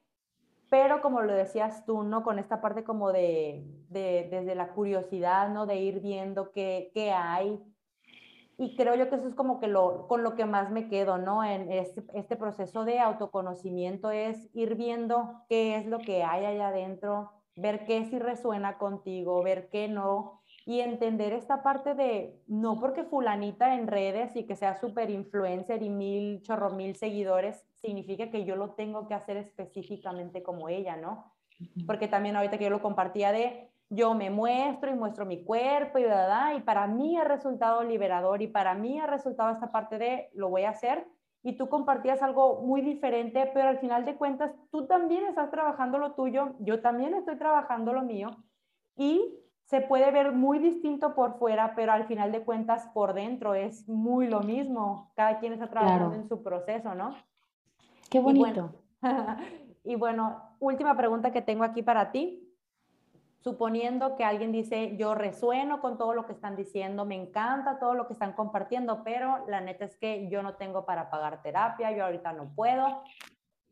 Pero 0.71 1.03
como 1.03 1.21
lo 1.21 1.35
decías 1.35 1.85
tú, 1.85 2.03
¿no? 2.03 2.23
Con 2.23 2.39
esta 2.39 2.63
parte 2.63 2.83
como 2.83 3.13
de, 3.13 3.63
de 3.91 4.27
desde 4.31 4.55
la 4.55 4.69
curiosidad, 4.69 5.51
¿no? 5.51 5.67
De 5.67 5.77
ir 5.77 6.01
viendo 6.01 6.51
qué, 6.53 6.91
qué 6.95 7.13
hay, 7.13 7.63
y 8.59 8.75
creo 8.75 8.95
yo 8.95 9.11
que 9.11 9.17
eso 9.17 9.29
es 9.29 9.35
como 9.35 9.61
que 9.61 9.69
lo, 9.69 10.07
con 10.09 10.23
lo 10.23 10.35
que 10.35 10.47
más 10.47 10.71
me 10.71 10.89
quedo, 10.89 11.19
¿no? 11.19 11.45
En 11.45 11.71
este, 11.71 12.03
este, 12.15 12.37
proceso 12.37 12.85
de 12.85 13.01
autoconocimiento 13.01 14.11
es 14.11 14.49
ir 14.55 14.77
viendo 14.77 15.43
qué 15.49 15.77
es 15.77 15.87
lo 15.87 15.99
que 15.99 16.25
hay 16.25 16.47
allá 16.47 16.69
adentro, 16.69 17.33
ver 17.55 17.85
qué 17.85 18.07
sí 18.07 18.19
resuena 18.19 18.79
contigo, 18.79 19.43
ver 19.43 19.69
qué 19.69 19.89
no, 19.89 20.41
y 20.65 20.81
entender 20.81 21.33
esta 21.33 21.63
parte 21.63 21.95
de, 21.95 22.43
no 22.47 22.81
porque 22.81 23.05
fulanita 23.05 23.75
en 23.75 23.87
redes 23.87 24.35
y 24.35 24.47
que 24.47 24.57
sea 24.57 24.81
súper 24.81 25.11
influencer 25.11 25.83
y 25.83 25.91
mil, 25.91 26.43
chorro 26.43 26.71
mil 26.71 26.97
seguidores, 26.97 27.63
significa 27.75 28.31
que 28.31 28.45
yo 28.45 28.57
lo 28.57 28.71
tengo 28.71 29.07
que 29.07 29.15
hacer 29.15 29.37
específicamente 29.37 30.43
como 30.43 30.69
ella, 30.69 30.97
¿no? 30.97 31.33
Porque 31.87 32.09
también 32.09 32.37
ahorita 32.37 32.59
que 32.59 32.65
yo 32.65 32.71
lo 32.71 32.83
compartía 32.83 33.33
de, 33.33 33.71
yo 33.89 34.15
me 34.15 34.31
muestro 34.31 34.91
y 34.91 34.95
muestro 34.95 35.25
mi 35.25 35.45
cuerpo 35.45 35.99
y, 35.99 36.05
y 36.05 36.61
para 36.63 36.87
mí 36.87 37.17
ha 37.17 37.25
resultado 37.25 37.83
liberador 37.85 38.43
y 38.43 38.49
para 38.49 38.75
mí 38.75 38.99
ha 38.99 39.07
resultado 39.07 39.51
esta 39.51 39.71
parte 39.71 39.99
de 39.99 40.31
lo 40.35 40.49
voy 40.49 40.65
a 40.65 40.71
hacer 40.71 41.07
y 41.43 41.57
tú 41.57 41.69
compartías 41.69 42.23
algo 42.23 42.63
muy 42.63 42.81
diferente, 42.81 43.49
pero 43.55 43.69
al 43.69 43.79
final 43.79 44.05
de 44.05 44.17
cuentas 44.17 44.53
tú 44.73 44.87
también 44.87 45.25
estás 45.27 45.51
trabajando 45.51 45.99
lo 45.99 46.15
tuyo, 46.15 46.57
yo 46.59 46.81
también 46.81 47.15
estoy 47.15 47.37
trabajando 47.37 47.93
lo 47.93 48.03
mío 48.03 48.31
y 48.97 49.39
se 49.63 49.81
puede 49.81 50.11
ver 50.11 50.33
muy 50.33 50.59
distinto 50.59 51.15
por 51.15 51.39
fuera, 51.39 51.75
pero 51.77 51.93
al 51.93 52.07
final 52.07 52.33
de 52.33 52.45
cuentas 52.45 52.89
por 52.93 53.15
dentro 53.15 53.55
es 53.55 53.89
muy 53.89 54.27
lo 54.27 54.41
mismo, 54.41 55.13
cada 55.15 55.39
quien 55.39 55.53
está 55.53 55.69
trabajando 55.69 56.15
en 56.17 56.27
su 56.27 56.43
proceso, 56.43 56.95
¿no? 56.95 57.15
Qué 58.11 58.19
bonito. 58.19 58.71
y 59.85 59.95
bueno, 59.95 60.43
última 60.59 60.97
pregunta 60.97 61.33
que 61.33 61.43
tengo 61.43 61.65
aquí 61.65 61.83
para 61.83 62.11
ti 62.11 62.46
suponiendo 63.47 64.17
que 64.17 64.25
alguien 64.25 64.51
dice, 64.51 64.97
yo 64.97 65.15
resueno 65.15 65.81
con 65.81 65.99
todo 65.99 66.15
lo 66.15 66.27
que 66.27 66.33
están 66.33 66.57
diciendo, 66.57 67.05
me 67.05 67.15
encanta 67.15 67.79
todo 67.79 67.95
lo 67.95 68.09
que 68.09 68.15
están 68.15 68.33
compartiendo, 68.33 69.05
pero 69.05 69.47
la 69.47 69.61
neta 69.61 69.85
es 69.85 69.97
que 69.97 70.29
yo 70.29 70.43
no 70.43 70.57
tengo 70.57 70.85
para 70.85 71.11
pagar 71.11 71.43
terapia, 71.43 71.97
yo 71.97 72.05
ahorita 72.05 72.33
no 72.33 72.53
puedo. 72.57 73.05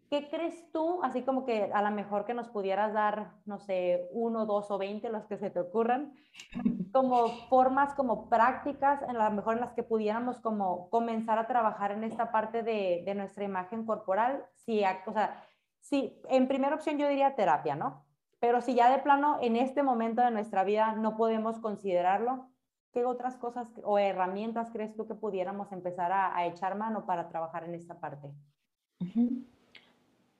¿Qué 0.09 0.29
crees 0.29 0.71
tú, 0.71 1.03
así 1.03 1.23
como 1.23 1.45
que 1.45 1.73
a 1.75 1.83
lo 1.83 1.91
mejor 1.91 2.25
que 2.25 2.35
nos 2.35 2.49
pudieras 2.51 2.93
dar, 2.93 3.33
no 3.47 3.59
sé, 3.59 4.09
uno, 4.13 4.47
dos 4.47 4.71
o 4.71 4.79
veinte, 4.79 5.09
los 5.09 5.27
que 5.27 5.39
se 5.39 5.51
te 5.51 5.59
ocurran, 5.59 6.15
como 6.93 7.27
formas, 7.49 7.95
como 7.95 8.29
prácticas, 8.29 9.03
en 9.09 9.19
lo 9.19 9.29
mejor 9.33 9.55
en 9.55 9.63
las 9.63 9.73
que 9.73 9.83
pudiéramos 9.83 10.39
como 10.39 10.89
comenzar 10.89 11.37
a 11.41 11.49
trabajar 11.49 11.91
en 11.91 12.05
esta 12.05 12.31
parte 12.31 12.63
de, 12.63 13.03
de 13.05 13.15
nuestra 13.17 13.43
imagen 13.43 13.85
corporal? 13.85 14.47
Si, 14.55 14.85
o 15.07 15.13
sea, 15.13 15.43
si, 15.81 16.17
en 16.29 16.47
primera 16.47 16.77
opción 16.77 16.97
yo 16.97 17.09
diría 17.09 17.35
terapia, 17.35 17.75
¿no? 17.75 18.04
Pero 18.45 18.61
si 18.61 18.75
ya 18.75 18.95
de 18.95 19.03
plano 19.03 19.39
en 19.41 19.57
este 19.57 19.83
momento 19.83 20.21
de 20.21 20.31
nuestra 20.31 20.65
vida 20.65 20.93
no 20.93 21.17
podemos 21.17 21.59
considerarlo, 21.61 22.45
¿qué 22.93 23.07
otras 23.07 23.39
cosas 23.39 23.67
o 23.83 23.99
herramientas 23.99 24.69
crees 24.71 24.95
tú 24.95 25.07
que 25.07 25.15
pudiéramos 25.15 25.73
empezar 25.73 26.13
a, 26.13 26.47
echar 26.47 26.77
mano 26.77 27.07
para 27.07 27.31
trabajar 27.31 27.65
en 27.65 27.75
esta 27.75 27.99
parte? 27.99 28.29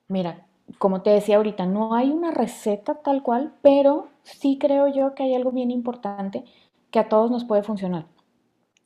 Mira, 0.07 0.45
como 0.77 1.01
te 1.01 1.09
decía 1.09 1.37
ahorita, 1.37 1.65
no 1.65 1.95
hay 1.95 2.11
una 2.11 2.29
receta 2.29 2.93
tal 2.93 3.23
cual, 3.23 3.55
pero 3.63 4.09
sí 4.21 4.59
creo 4.59 4.87
yo 4.87 5.15
que 5.15 5.23
hay 5.23 5.33
algo 5.33 5.51
bien 5.51 5.71
importante 5.71 6.43
que 6.91 6.99
a 6.99 7.09
todos 7.09 7.31
nos 7.31 7.43
puede 7.43 7.63
funcionar. 7.63 8.05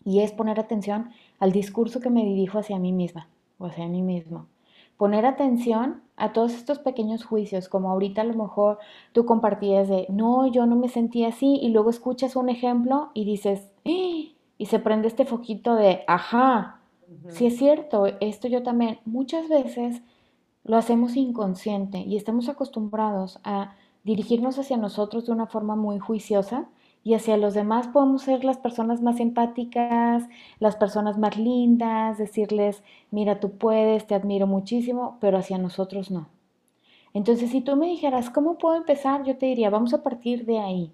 Y 0.05 0.21
es 0.21 0.31
poner 0.31 0.61
atención 0.61 1.09
al 1.39 1.51
discurso 1.51 1.99
que 1.99 2.09
me 2.09 2.23
dirijo 2.23 2.57
hacia 2.57 2.79
mí 2.79 2.93
misma 2.93 3.27
o 3.57 3.65
hacia 3.65 3.85
mí 3.89 4.01
mismo. 4.01 4.47
Poner 4.99 5.25
atención 5.25 6.01
a 6.17 6.33
todos 6.33 6.53
estos 6.53 6.79
pequeños 6.79 7.23
juicios, 7.23 7.69
como 7.69 7.89
ahorita 7.89 8.19
a 8.19 8.25
lo 8.25 8.33
mejor 8.33 8.79
tú 9.13 9.25
compartías 9.25 9.87
de, 9.87 10.05
no, 10.09 10.45
yo 10.45 10.65
no 10.65 10.75
me 10.75 10.89
sentía 10.89 11.29
así, 11.29 11.57
y 11.61 11.69
luego 11.69 11.89
escuchas 11.89 12.35
un 12.35 12.49
ejemplo 12.49 13.09
y 13.13 13.23
dices, 13.23 13.71
¡Eh! 13.85 14.33
y 14.57 14.65
se 14.65 14.79
prende 14.79 15.07
este 15.07 15.23
foquito 15.23 15.75
de, 15.75 16.03
ajá, 16.05 16.81
si 17.29 17.45
es 17.45 17.57
cierto, 17.57 18.07
esto 18.19 18.49
yo 18.49 18.61
también, 18.61 18.99
muchas 19.05 19.47
veces 19.47 20.01
lo 20.65 20.75
hacemos 20.75 21.15
inconsciente 21.15 21.99
y 21.99 22.17
estamos 22.17 22.49
acostumbrados 22.49 23.39
a 23.45 23.75
dirigirnos 24.03 24.59
hacia 24.59 24.75
nosotros 24.75 25.25
de 25.27 25.31
una 25.31 25.47
forma 25.47 25.77
muy 25.77 25.99
juiciosa 25.99 26.67
y 27.03 27.13
hacia 27.13 27.37
los 27.37 27.53
demás 27.53 27.87
podemos 27.87 28.23
ser 28.23 28.43
las 28.43 28.57
personas 28.57 29.01
más 29.01 29.19
empáticas, 29.19 30.27
las 30.59 30.75
personas 30.75 31.17
más 31.17 31.37
lindas, 31.37 32.17
decirles, 32.17 32.83
mira, 33.11 33.39
tú 33.39 33.51
puedes, 33.57 34.07
te 34.07 34.15
admiro 34.15 34.47
muchísimo, 34.47 35.17
pero 35.21 35.37
hacia 35.37 35.57
nosotros 35.57 36.11
no. 36.11 36.29
Entonces, 37.13 37.51
si 37.51 37.61
tú 37.61 37.75
me 37.75 37.87
dijeras, 37.87 38.29
¿cómo 38.29 38.57
puedo 38.57 38.75
empezar? 38.75 39.23
Yo 39.23 39.37
te 39.37 39.45
diría, 39.47 39.69
vamos 39.69 39.93
a 39.93 40.03
partir 40.03 40.45
de 40.45 40.59
ahí. 40.59 40.91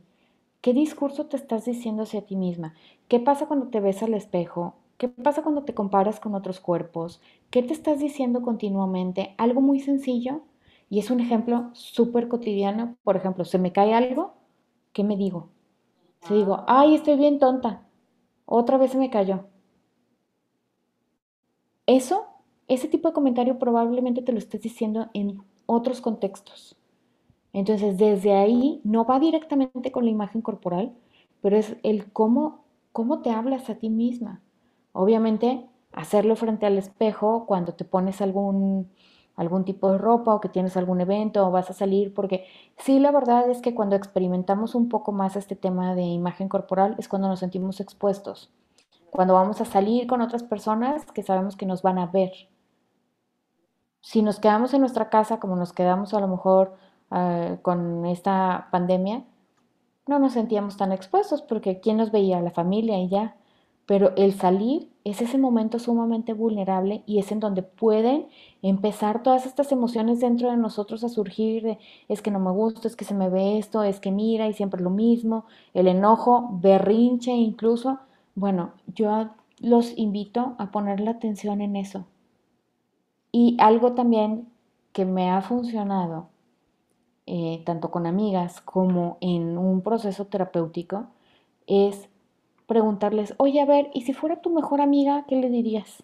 ¿Qué 0.61 0.73
discurso 0.73 1.27
te 1.27 1.37
estás 1.37 1.65
diciendo 1.65 2.03
hacia 2.03 2.25
ti 2.25 2.35
misma? 2.35 2.75
¿Qué 3.07 3.19
pasa 3.19 3.47
cuando 3.47 3.67
te 3.69 3.79
ves 3.81 4.03
al 4.03 4.13
espejo? 4.13 4.75
¿Qué 4.97 5.09
pasa 5.09 5.43
cuando 5.43 5.63
te 5.63 5.73
comparas 5.75 6.19
con 6.19 6.35
otros 6.35 6.59
cuerpos? 6.59 7.21
¿Qué 7.51 7.63
te 7.63 7.73
estás 7.73 7.99
diciendo 7.99 8.41
continuamente? 8.41 9.35
Algo 9.37 9.61
muy 9.61 9.79
sencillo 9.79 10.41
y 10.89 10.99
es 10.99 11.11
un 11.11 11.19
ejemplo 11.21 11.69
súper 11.73 12.27
cotidiano. 12.29 12.97
Por 13.03 13.17
ejemplo, 13.17 13.45
se 13.45 13.59
me 13.59 13.73
cae 13.73 13.93
algo, 13.93 14.33
¿qué 14.93 15.03
me 15.03 15.17
digo? 15.17 15.49
Si 16.25 16.33
digo, 16.33 16.63
ay, 16.67 16.95
estoy 16.95 17.17
bien 17.17 17.39
tonta, 17.39 17.83
otra 18.45 18.77
vez 18.77 18.91
se 18.91 18.97
me 18.97 19.09
cayó. 19.09 19.45
Eso, 21.85 22.25
ese 22.67 22.87
tipo 22.87 23.07
de 23.07 23.13
comentario 23.13 23.59
probablemente 23.59 24.21
te 24.21 24.31
lo 24.31 24.39
estés 24.39 24.61
diciendo 24.61 25.09
en 25.13 25.41
otros 25.67 26.01
contextos. 26.01 26.75
Entonces, 27.53 27.97
desde 27.97 28.33
ahí 28.33 28.81
no 28.83 29.05
va 29.05 29.19
directamente 29.19 29.91
con 29.91 30.05
la 30.05 30.11
imagen 30.11 30.41
corporal, 30.41 30.93
pero 31.41 31.57
es 31.57 31.77
el 31.83 32.11
cómo, 32.11 32.65
cómo 32.91 33.21
te 33.21 33.31
hablas 33.31 33.69
a 33.69 33.75
ti 33.75 33.89
misma. 33.89 34.41
Obviamente, 34.93 35.65
hacerlo 35.93 36.35
frente 36.35 36.65
al 36.65 36.77
espejo 36.77 37.45
cuando 37.45 37.73
te 37.73 37.85
pones 37.85 38.21
algún, 38.21 38.89
algún 39.35 39.65
tipo 39.65 39.91
de 39.91 39.97
ropa 39.97 40.33
o 40.33 40.41
que 40.41 40.49
tienes 40.49 40.77
algún 40.77 41.01
evento 41.01 41.45
o 41.45 41.51
vas 41.51 41.69
a 41.69 41.73
salir, 41.73 42.13
porque 42.13 42.45
sí, 42.77 42.99
la 42.99 43.11
verdad 43.11 43.49
es 43.49 43.61
que 43.61 43.75
cuando 43.75 43.95
experimentamos 43.95 44.75
un 44.75 44.89
poco 44.89 45.11
más 45.11 45.35
este 45.35 45.55
tema 45.55 45.95
de 45.95 46.03
imagen 46.03 46.49
corporal 46.49 46.95
es 46.97 47.07
cuando 47.07 47.27
nos 47.27 47.39
sentimos 47.39 47.79
expuestos, 47.79 48.49
cuando 49.11 49.33
vamos 49.33 49.61
a 49.61 49.65
salir 49.65 50.07
con 50.07 50.21
otras 50.21 50.43
personas 50.43 51.05
que 51.11 51.23
sabemos 51.23 51.55
que 51.55 51.65
nos 51.65 51.81
van 51.81 51.99
a 51.99 52.07
ver. 52.07 52.31
Si 54.01 54.21
nos 54.21 54.39
quedamos 54.39 54.73
en 54.73 54.81
nuestra 54.81 55.09
casa, 55.09 55.39
como 55.39 55.55
nos 55.55 55.73
quedamos 55.73 56.13
a 56.13 56.19
lo 56.19 56.27
mejor 56.27 56.75
eh, 57.11 57.57
con 57.61 58.05
esta 58.05 58.67
pandemia, 58.71 59.23
no 60.07 60.19
nos 60.19 60.33
sentíamos 60.33 60.77
tan 60.77 60.91
expuestos 60.91 61.41
porque 61.41 61.79
¿quién 61.79 61.97
nos 61.97 62.11
veía? 62.11 62.39
La 62.41 62.51
familia 62.51 62.99
y 62.99 63.09
ya. 63.09 63.35
Pero 63.85 64.13
el 64.15 64.33
salir 64.33 64.89
es 65.03 65.21
ese 65.21 65.37
momento 65.37 65.77
sumamente 65.77 66.33
vulnerable 66.33 67.03
y 67.05 67.19
es 67.19 67.31
en 67.31 67.39
donde 67.39 67.61
pueden 67.61 68.27
empezar 68.63 69.21
todas 69.21 69.45
estas 69.45 69.71
emociones 69.71 70.19
dentro 70.19 70.49
de 70.49 70.57
nosotros 70.57 71.03
a 71.03 71.09
surgir 71.09 71.61
de 71.61 71.77
es 72.07 72.23
que 72.23 72.31
no 72.31 72.39
me 72.39 72.51
gusta, 72.51 72.87
es 72.87 72.95
que 72.95 73.05
se 73.05 73.13
me 73.13 73.29
ve 73.29 73.59
esto, 73.59 73.83
es 73.83 73.99
que 73.99 74.11
mira 74.11 74.47
y 74.47 74.53
siempre 74.53 74.81
lo 74.81 74.89
mismo, 74.89 75.45
el 75.75 75.87
enojo, 75.87 76.49
berrinche 76.53 77.31
incluso. 77.31 77.99
Bueno, 78.33 78.71
yo 78.87 79.29
los 79.59 79.95
invito 79.97 80.55
a 80.57 80.71
poner 80.71 80.99
la 80.99 81.11
atención 81.11 81.61
en 81.61 81.75
eso. 81.75 82.05
Y 83.31 83.57
algo 83.59 83.93
también 83.93 84.47
que 84.91 85.05
me 85.05 85.29
ha 85.29 85.41
funcionado, 85.41 86.29
eh, 87.27 87.61
tanto 87.65 87.91
con 87.91 88.07
amigas 88.07 88.61
como 88.61 89.17
en 89.21 89.57
un 89.57 89.81
proceso 89.81 90.25
terapéutico, 90.25 91.07
es 91.67 92.09
preguntarles, 92.67 93.33
oye, 93.37 93.61
a 93.61 93.65
ver, 93.65 93.89
¿y 93.93 94.01
si 94.01 94.13
fuera 94.13 94.41
tu 94.41 94.49
mejor 94.49 94.81
amiga, 94.81 95.25
qué 95.27 95.35
le 95.35 95.49
dirías? 95.49 96.03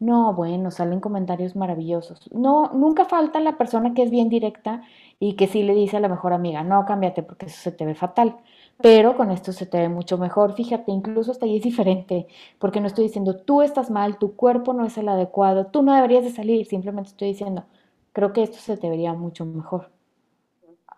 No, 0.00 0.32
bueno, 0.32 0.70
salen 0.70 1.00
comentarios 1.00 1.56
maravillosos. 1.56 2.30
No, 2.32 2.70
nunca 2.72 3.04
falta 3.04 3.40
la 3.40 3.58
persona 3.58 3.94
que 3.94 4.02
es 4.04 4.10
bien 4.10 4.28
directa 4.28 4.82
y 5.18 5.34
que 5.34 5.48
sí 5.48 5.62
le 5.64 5.74
dice 5.74 5.96
a 5.96 6.00
la 6.00 6.08
mejor 6.08 6.32
amiga, 6.32 6.62
no, 6.62 6.84
cámbiate 6.86 7.22
porque 7.24 7.46
eso 7.46 7.60
se 7.60 7.72
te 7.72 7.84
ve 7.84 7.94
fatal. 7.94 8.36
Pero 8.80 9.16
con 9.16 9.30
esto 9.32 9.52
se 9.52 9.66
te 9.66 9.78
ve 9.78 9.88
mucho 9.88 10.16
mejor. 10.18 10.54
Fíjate, 10.54 10.92
incluso 10.92 11.32
hasta 11.32 11.46
ahí 11.46 11.56
es 11.56 11.64
diferente, 11.64 12.28
porque 12.60 12.80
no 12.80 12.86
estoy 12.86 13.04
diciendo, 13.06 13.36
tú 13.36 13.62
estás 13.62 13.90
mal, 13.90 14.18
tu 14.18 14.36
cuerpo 14.36 14.72
no 14.72 14.86
es 14.86 14.96
el 14.98 15.08
adecuado, 15.08 15.66
tú 15.66 15.82
no 15.82 15.94
deberías 15.94 16.24
de 16.24 16.30
salir, 16.30 16.66
simplemente 16.66 17.10
estoy 17.10 17.28
diciendo, 17.28 17.64
creo 18.12 18.32
que 18.32 18.42
esto 18.44 18.58
se 18.58 18.76
te 18.76 18.88
vería 18.88 19.14
mucho 19.14 19.44
mejor. 19.46 19.90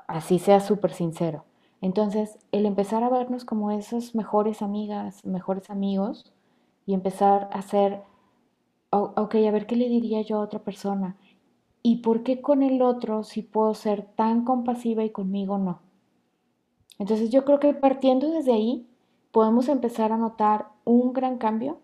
Así 0.07 0.38
sea 0.38 0.61
súper 0.61 0.93
sincero. 0.93 1.45
Entonces, 1.81 2.39
el 2.53 2.66
empezar 2.66 3.03
a 3.05 3.09
vernos 3.09 3.45
como 3.45 3.70
esas 3.70 4.14
mejores 4.14 4.62
amigas, 4.62 5.24
mejores 5.24 5.70
amigos, 5.70 6.33
y 6.87 6.95
empezar 6.95 7.49
a 7.53 7.59
hacer, 7.59 8.03
ok, 8.91 9.35
a 9.35 9.51
ver 9.51 9.66
qué 9.66 9.76
le 9.76 9.89
diría 9.89 10.22
yo 10.22 10.39
a 10.39 10.45
otra 10.45 10.61
persona. 10.61 11.16
¿Y 11.83 11.99
por 11.99 12.22
qué 12.22 12.43
con 12.43 12.62
el 12.62 12.83
otro 12.83 13.22
si 13.22 13.43
puedo 13.43 13.74
ser 13.74 14.03
tan 14.14 14.45
compasiva 14.45 15.05
y 15.05 15.11
conmigo 15.11 15.57
no? 15.59 15.81
Entonces 16.99 17.31
yo 17.31 17.45
creo 17.45 17.61
que 17.61 17.72
partiendo 17.72 18.31
desde 18.31 18.53
ahí 18.53 18.87
podemos 19.33 19.68
empezar 19.68 20.12
a 20.12 20.18
notar 20.18 20.68
un 20.85 21.14
gran 21.14 21.39
cambio 21.39 21.78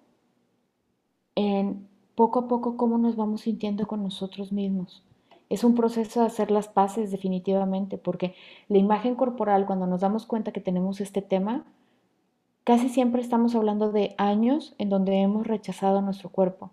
en 1.35 1.89
poco 2.15 2.41
a 2.41 2.49
poco 2.49 2.77
cómo 2.77 2.99
nos 2.99 3.17
vamos 3.17 3.43
sintiendo 3.43 3.87
con 3.87 4.03
nosotros 4.03 4.53
mismos 4.53 5.03
es 5.49 5.65
un 5.65 5.75
proceso 5.75 6.21
de 6.21 6.27
hacer 6.27 6.51
las 6.51 6.69
paces 6.69 7.11
definitivamente, 7.11 7.99
porque 7.99 8.35
la 8.69 8.79
imagen 8.79 9.15
corporal, 9.15 9.67
cuando 9.67 9.87
nos 9.87 10.01
damos 10.01 10.27
cuenta 10.27 10.53
que 10.53 10.61
tenemos 10.61 11.01
este 11.01 11.23
tema, 11.23 11.65
casi 12.65 12.89
siempre 12.89 13.23
estamos 13.23 13.55
hablando 13.55 13.93
de 13.93 14.15
años 14.19 14.75
en 14.79 14.89
donde 14.89 15.21
hemos 15.21 15.47
rechazado 15.47 16.03
nuestro 16.03 16.31
cuerpo, 16.31 16.71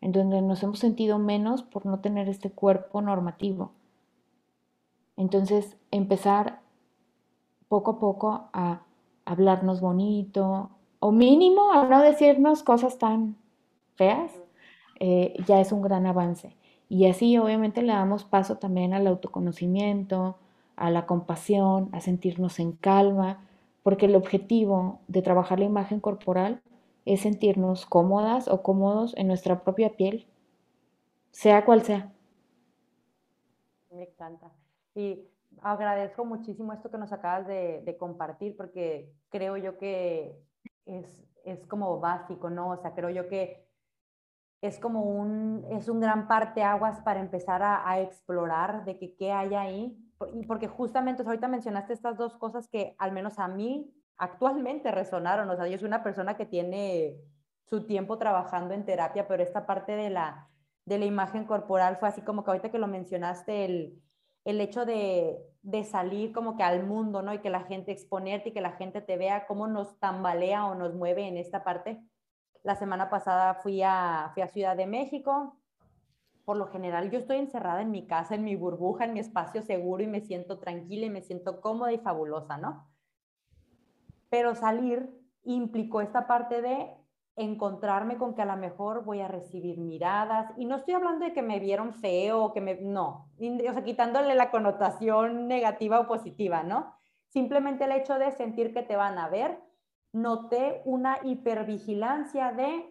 en 0.00 0.12
donde 0.12 0.40
nos 0.40 0.62
hemos 0.62 0.78
sentido 0.78 1.18
menos 1.18 1.62
por 1.62 1.84
no 1.84 2.00
tener 2.00 2.28
este 2.28 2.50
cuerpo 2.50 3.02
normativo. 3.02 3.72
Entonces, 5.16 5.76
empezar 5.90 6.60
poco 7.68 7.92
a 7.92 7.98
poco 8.00 8.48
a 8.52 8.82
hablarnos 9.26 9.80
bonito, 9.80 10.70
o 10.98 11.12
mínimo 11.12 11.72
a 11.72 11.84
no 11.84 12.00
decirnos 12.00 12.62
cosas 12.62 12.98
tan 12.98 13.36
feas, 13.96 14.32
eh, 15.00 15.34
ya 15.46 15.60
es 15.60 15.70
un 15.72 15.82
gran 15.82 16.06
avance. 16.06 16.56
Y 16.94 17.08
así 17.08 17.36
obviamente 17.38 17.82
le 17.82 17.92
damos 17.92 18.22
paso 18.22 18.58
también 18.58 18.94
al 18.94 19.08
autoconocimiento, 19.08 20.36
a 20.76 20.90
la 20.90 21.06
compasión, 21.06 21.88
a 21.90 22.00
sentirnos 22.00 22.60
en 22.60 22.70
calma, 22.70 23.44
porque 23.82 24.06
el 24.06 24.14
objetivo 24.14 25.00
de 25.08 25.20
trabajar 25.20 25.58
la 25.58 25.64
imagen 25.64 25.98
corporal 25.98 26.62
es 27.04 27.22
sentirnos 27.22 27.84
cómodas 27.84 28.46
o 28.46 28.62
cómodos 28.62 29.12
en 29.16 29.26
nuestra 29.26 29.64
propia 29.64 29.96
piel, 29.96 30.28
sea 31.32 31.64
cual 31.64 31.82
sea. 31.82 32.12
Me 33.90 34.04
encanta. 34.04 34.52
Y 34.94 35.26
agradezco 35.62 36.24
muchísimo 36.24 36.72
esto 36.72 36.92
que 36.92 36.98
nos 36.98 37.12
acabas 37.12 37.48
de, 37.48 37.96
compartir, 37.98 38.56
porque 38.56 39.10
creo 39.30 39.56
yo 39.56 39.78
que 39.78 40.38
es, 40.86 41.08
es 41.44 41.66
como 41.66 41.98
básico, 41.98 42.50
¿no? 42.50 42.70
O 42.70 42.76
sea, 42.76 42.94
creo 42.94 43.10
yo 43.10 43.28
que 43.28 43.63
es 44.66 44.78
como 44.78 45.02
un, 45.02 45.66
es 45.72 45.90
un 45.90 46.00
gran 46.00 46.26
parteaguas 46.26 46.98
para 47.02 47.20
empezar 47.20 47.62
a, 47.62 48.00
explorar 48.00 48.86
de 48.86 48.96
que 48.96 49.14
qué 49.14 49.30
hay 49.30 49.54
ahí. 49.54 49.98
Porque 50.48 50.68
justamente 50.68 51.22
ahorita 51.22 51.48
mencionaste 51.48 51.92
estas 51.92 52.16
dos 52.16 52.38
cosas 52.38 52.66
que 52.68 52.96
al 52.98 53.12
menos 53.12 53.38
a 53.38 53.46
mí 53.46 53.92
actualmente 54.16 54.90
resonaron. 54.90 55.50
O 55.50 55.56
sea, 55.56 55.68
yo 55.68 55.76
soy 55.76 55.86
una 55.86 56.02
persona 56.02 56.38
que 56.38 56.46
tiene 56.46 57.14
su 57.66 57.84
tiempo 57.86 58.16
trabajando 58.16 58.72
en 58.72 58.86
terapia, 58.86 59.28
pero 59.28 59.42
esta 59.42 59.66
parte 59.66 59.96
de 59.96 60.08
la, 60.08 60.48
de 60.86 60.98
la 60.98 61.04
imagen 61.04 61.44
corporal 61.44 61.98
fue 61.98 62.08
así 62.08 62.22
como 62.22 62.42
que 62.42 62.50
ahorita 62.50 62.70
que 62.70 62.78
lo 62.78 62.86
mencionaste, 62.86 63.66
el, 63.66 64.02
el 64.46 64.62
hecho 64.62 64.86
de, 64.86 65.36
de, 65.60 65.84
salir 65.84 66.32
como 66.32 66.56
que 66.56 66.62
al 66.62 66.86
mundo, 66.86 67.20
¿no? 67.20 67.34
Y 67.34 67.40
que 67.40 67.50
la 67.50 67.64
gente 67.64 67.92
exponerte 67.92 68.48
y 68.48 68.52
que 68.52 68.62
la 68.62 68.72
gente 68.72 69.02
te 69.02 69.18
vea 69.18 69.46
cómo 69.46 69.66
nos 69.66 69.98
tambalea 69.98 70.64
o 70.64 70.74
nos 70.74 70.94
mueve 70.94 71.28
en 71.28 71.36
esta 71.36 71.64
parte. 71.64 72.02
La 72.64 72.76
semana 72.76 73.10
pasada 73.10 73.54
fui 73.54 73.82
a, 73.82 74.30
fui 74.32 74.42
a 74.42 74.48
Ciudad 74.48 74.74
de 74.74 74.86
México. 74.86 75.58
Por 76.46 76.56
lo 76.56 76.68
general, 76.68 77.10
yo 77.10 77.18
estoy 77.18 77.36
encerrada 77.36 77.82
en 77.82 77.90
mi 77.90 78.06
casa, 78.06 78.34
en 78.34 78.42
mi 78.42 78.56
burbuja, 78.56 79.04
en 79.04 79.12
mi 79.12 79.20
espacio 79.20 79.62
seguro 79.62 80.02
y 80.02 80.06
me 80.06 80.22
siento 80.22 80.58
tranquila 80.58 81.04
y 81.04 81.10
me 81.10 81.20
siento 81.20 81.60
cómoda 81.60 81.92
y 81.92 81.98
fabulosa, 81.98 82.56
¿no? 82.56 82.88
Pero 84.30 84.54
salir 84.54 85.10
implicó 85.42 86.00
esta 86.00 86.26
parte 86.26 86.62
de 86.62 86.90
encontrarme 87.36 88.16
con 88.16 88.34
que 88.34 88.40
a 88.40 88.46
lo 88.46 88.56
mejor 88.56 89.04
voy 89.04 89.20
a 89.20 89.28
recibir 89.28 89.78
miradas 89.78 90.50
y 90.56 90.64
no 90.64 90.76
estoy 90.76 90.94
hablando 90.94 91.26
de 91.26 91.34
que 91.34 91.42
me 91.42 91.60
vieron 91.60 91.92
feo 91.92 92.44
o 92.44 92.52
que 92.54 92.62
me 92.62 92.76
no, 92.76 93.30
o 93.38 93.72
sea, 93.72 93.84
quitándole 93.84 94.34
la 94.34 94.50
connotación 94.50 95.48
negativa 95.48 96.00
o 96.00 96.06
positiva, 96.06 96.62
¿no? 96.62 96.94
Simplemente 97.28 97.84
el 97.84 97.92
hecho 97.92 98.18
de 98.18 98.30
sentir 98.32 98.72
que 98.72 98.82
te 98.82 98.96
van 98.96 99.18
a 99.18 99.28
ver, 99.28 99.58
noté 100.14 100.80
una 100.84 101.18
hipervigilancia 101.24 102.52
de 102.52 102.88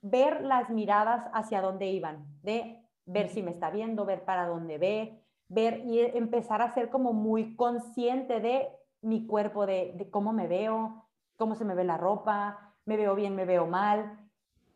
ver 0.00 0.42
las 0.42 0.70
miradas 0.70 1.30
hacia 1.34 1.60
dónde 1.60 1.86
iban, 1.86 2.26
de 2.42 2.82
ver 3.04 3.28
si 3.28 3.42
me 3.42 3.50
está 3.50 3.70
viendo, 3.70 4.06
ver 4.06 4.24
para 4.24 4.46
dónde 4.46 4.78
ve, 4.78 5.22
ver 5.48 5.82
y 5.84 6.00
empezar 6.00 6.62
a 6.62 6.72
ser 6.72 6.88
como 6.88 7.12
muy 7.12 7.54
consciente 7.56 8.40
de 8.40 8.68
mi 9.02 9.26
cuerpo, 9.26 9.66
de, 9.66 9.92
de 9.96 10.10
cómo 10.10 10.32
me 10.32 10.48
veo, 10.48 11.06
cómo 11.36 11.54
se 11.56 11.64
me 11.66 11.74
ve 11.74 11.84
la 11.84 11.98
ropa, 11.98 12.74
me 12.86 12.96
veo 12.96 13.14
bien, 13.14 13.36
me 13.36 13.44
veo 13.44 13.66
mal. 13.66 14.18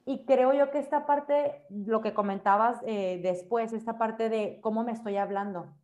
Y 0.05 0.27
creo 0.27 0.53
yo 0.53 0.71
que 0.71 0.79
esta 0.79 1.07
parte, 1.07 1.65
lo 1.71 2.03
que 2.03 2.13
comentabas 2.13 2.79
eh, 2.87 3.21
después, 3.23 3.73
esta 3.73 3.97
parte 3.97 4.29
de 4.29 4.61
cómo 4.61 4.85
me 4.85 4.93
estoy 4.93 5.17
hablando, 5.17 5.75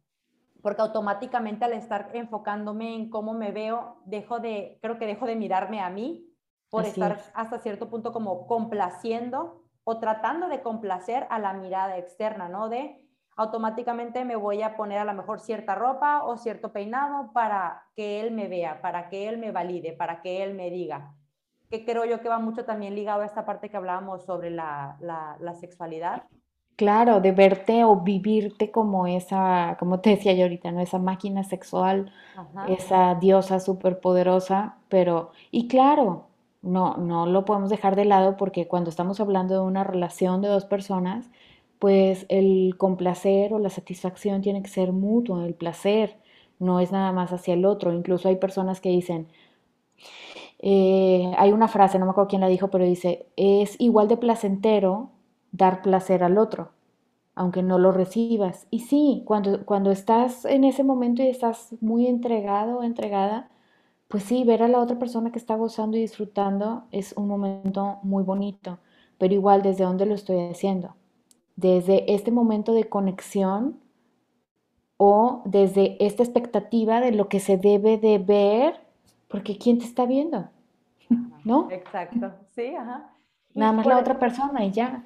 porque 0.62 0.82
automáticamente 0.82 1.64
al 1.64 1.72
estar 1.72 2.10
enfocándome 2.14 2.94
en 2.94 3.10
cómo 3.10 3.34
me 3.34 3.50
veo, 3.50 4.00
dejo 4.04 4.40
de, 4.40 4.78
creo 4.80 4.98
que 4.98 5.06
dejo 5.06 5.26
de 5.26 5.36
mirarme 5.36 5.80
a 5.80 5.90
mí 5.90 6.28
por 6.70 6.86
estar 6.86 7.18
hasta 7.34 7.58
cierto 7.58 7.90
punto 7.90 8.12
como 8.12 8.46
complaciendo 8.46 9.64
o 9.84 9.98
tratando 9.98 10.48
de 10.48 10.62
complacer 10.62 11.26
a 11.28 11.38
la 11.38 11.52
mirada 11.52 11.98
externa, 11.98 12.48
¿no? 12.48 12.68
De 12.68 13.04
automáticamente 13.36 14.24
me 14.24 14.36
voy 14.36 14.62
a 14.62 14.76
poner 14.76 14.98
a 14.98 15.04
lo 15.04 15.12
mejor 15.14 15.40
cierta 15.40 15.74
ropa 15.74 16.24
o 16.24 16.36
cierto 16.36 16.72
peinado 16.72 17.32
para 17.32 17.84
que 17.94 18.20
él 18.20 18.30
me 18.30 18.48
vea, 18.48 18.80
para 18.80 19.08
que 19.08 19.28
él 19.28 19.38
me 19.38 19.50
valide, 19.50 19.92
para 19.92 20.22
que 20.22 20.42
él 20.42 20.54
me 20.54 20.70
diga 20.70 21.14
que 21.72 21.86
creo 21.86 22.04
yo 22.04 22.20
que 22.20 22.28
va 22.28 22.38
mucho 22.38 22.66
también 22.66 22.94
ligado 22.94 23.22
a 23.22 23.24
esta 23.24 23.46
parte 23.46 23.70
que 23.70 23.78
hablábamos 23.78 24.26
sobre 24.26 24.50
la, 24.50 24.98
la, 25.00 25.54
sexualidad. 25.54 26.24
Claro, 26.76 27.20
de 27.20 27.32
verte 27.32 27.84
o 27.84 27.96
vivirte 28.00 28.70
como 28.70 29.06
esa, 29.06 29.76
como 29.78 30.00
te 30.00 30.10
decía 30.10 30.32
yo 30.32 30.44
ahorita, 30.44 30.72
¿no? 30.72 30.80
Esa 30.80 30.98
máquina 30.98 31.44
sexual, 31.44 32.12
esa 32.68 33.14
diosa 33.16 33.60
superpoderosa, 33.60 34.78
pero, 34.88 35.32
y 35.50 35.68
claro, 35.68 36.26
no, 36.62 36.96
no 36.96 37.26
lo 37.26 37.44
podemos 37.44 37.70
dejar 37.70 37.94
de 37.96 38.04
lado 38.06 38.36
porque 38.36 38.68
cuando 38.68 38.90
estamos 38.90 39.20
hablando 39.20 39.54
de 39.54 39.60
una 39.60 39.84
relación 39.84 40.40
de 40.40 40.48
dos 40.48 40.64
personas, 40.64 41.30
pues 41.78 42.26
el 42.28 42.76
complacer 42.78 43.52
o 43.52 43.58
la 43.58 43.70
satisfacción 43.70 44.40
tiene 44.40 44.62
que 44.62 44.68
ser 44.70 44.92
mutuo, 44.92 45.44
el 45.44 45.54
placer 45.54 46.16
no 46.58 46.80
es 46.80 46.92
nada 46.92 47.12
más 47.12 47.32
hacia 47.32 47.54
el 47.54 47.64
otro. 47.64 47.92
Incluso 47.92 48.28
hay 48.28 48.36
personas 48.36 48.80
que 48.80 48.88
dicen, 48.90 49.28
eh, 50.60 51.32
hay 51.36 51.52
una 51.52 51.68
frase, 51.68 51.98
no 51.98 52.04
me 52.06 52.12
acuerdo 52.12 52.28
quién 52.28 52.40
la 52.40 52.48
dijo, 52.48 52.68
pero 52.70 52.84
dice, 52.84 53.26
es 53.36 53.76
igual 53.80 54.08
de 54.08 54.16
placentero 54.16 55.10
dar 55.52 55.82
placer 55.82 56.24
al 56.24 56.38
otro, 56.38 56.72
aunque 57.34 57.62
no 57.62 57.78
lo 57.78 57.92
recibas. 57.92 58.66
Y 58.70 58.80
sí, 58.80 59.22
cuando, 59.26 59.64
cuando 59.64 59.90
estás 59.90 60.44
en 60.44 60.64
ese 60.64 60.84
momento 60.84 61.22
y 61.22 61.28
estás 61.28 61.74
muy 61.80 62.06
entregado 62.06 62.78
o 62.78 62.82
entregada, 62.82 63.50
pues 64.08 64.24
sí, 64.24 64.44
ver 64.44 64.62
a 64.62 64.68
la 64.68 64.80
otra 64.80 64.98
persona 64.98 65.32
que 65.32 65.38
está 65.38 65.54
gozando 65.56 65.96
y 65.96 66.00
disfrutando 66.00 66.84
es 66.90 67.14
un 67.16 67.28
momento 67.28 67.98
muy 68.02 68.24
bonito, 68.24 68.78
pero 69.18 69.34
igual 69.34 69.62
desde 69.62 69.84
dónde 69.84 70.06
lo 70.06 70.14
estoy 70.14 70.40
haciendo. 70.40 70.96
Desde 71.56 72.12
este 72.14 72.30
momento 72.30 72.74
de 72.74 72.88
conexión 72.88 73.78
o 74.96 75.42
desde 75.44 76.04
esta 76.04 76.22
expectativa 76.22 77.00
de 77.00 77.12
lo 77.12 77.28
que 77.28 77.40
se 77.40 77.56
debe 77.56 77.98
de 77.98 78.18
ver 78.18 78.80
porque 79.32 79.56
¿quién 79.56 79.78
te 79.78 79.86
está 79.86 80.04
viendo? 80.04 80.50
¿No? 81.44 81.68
Exacto, 81.70 82.32
sí, 82.54 82.76
ajá. 82.76 83.10
Nada 83.54 83.72
más 83.72 83.86
la 83.86 83.98
otra 83.98 84.18
persona 84.18 84.64
y 84.64 84.70
ya. 84.70 85.04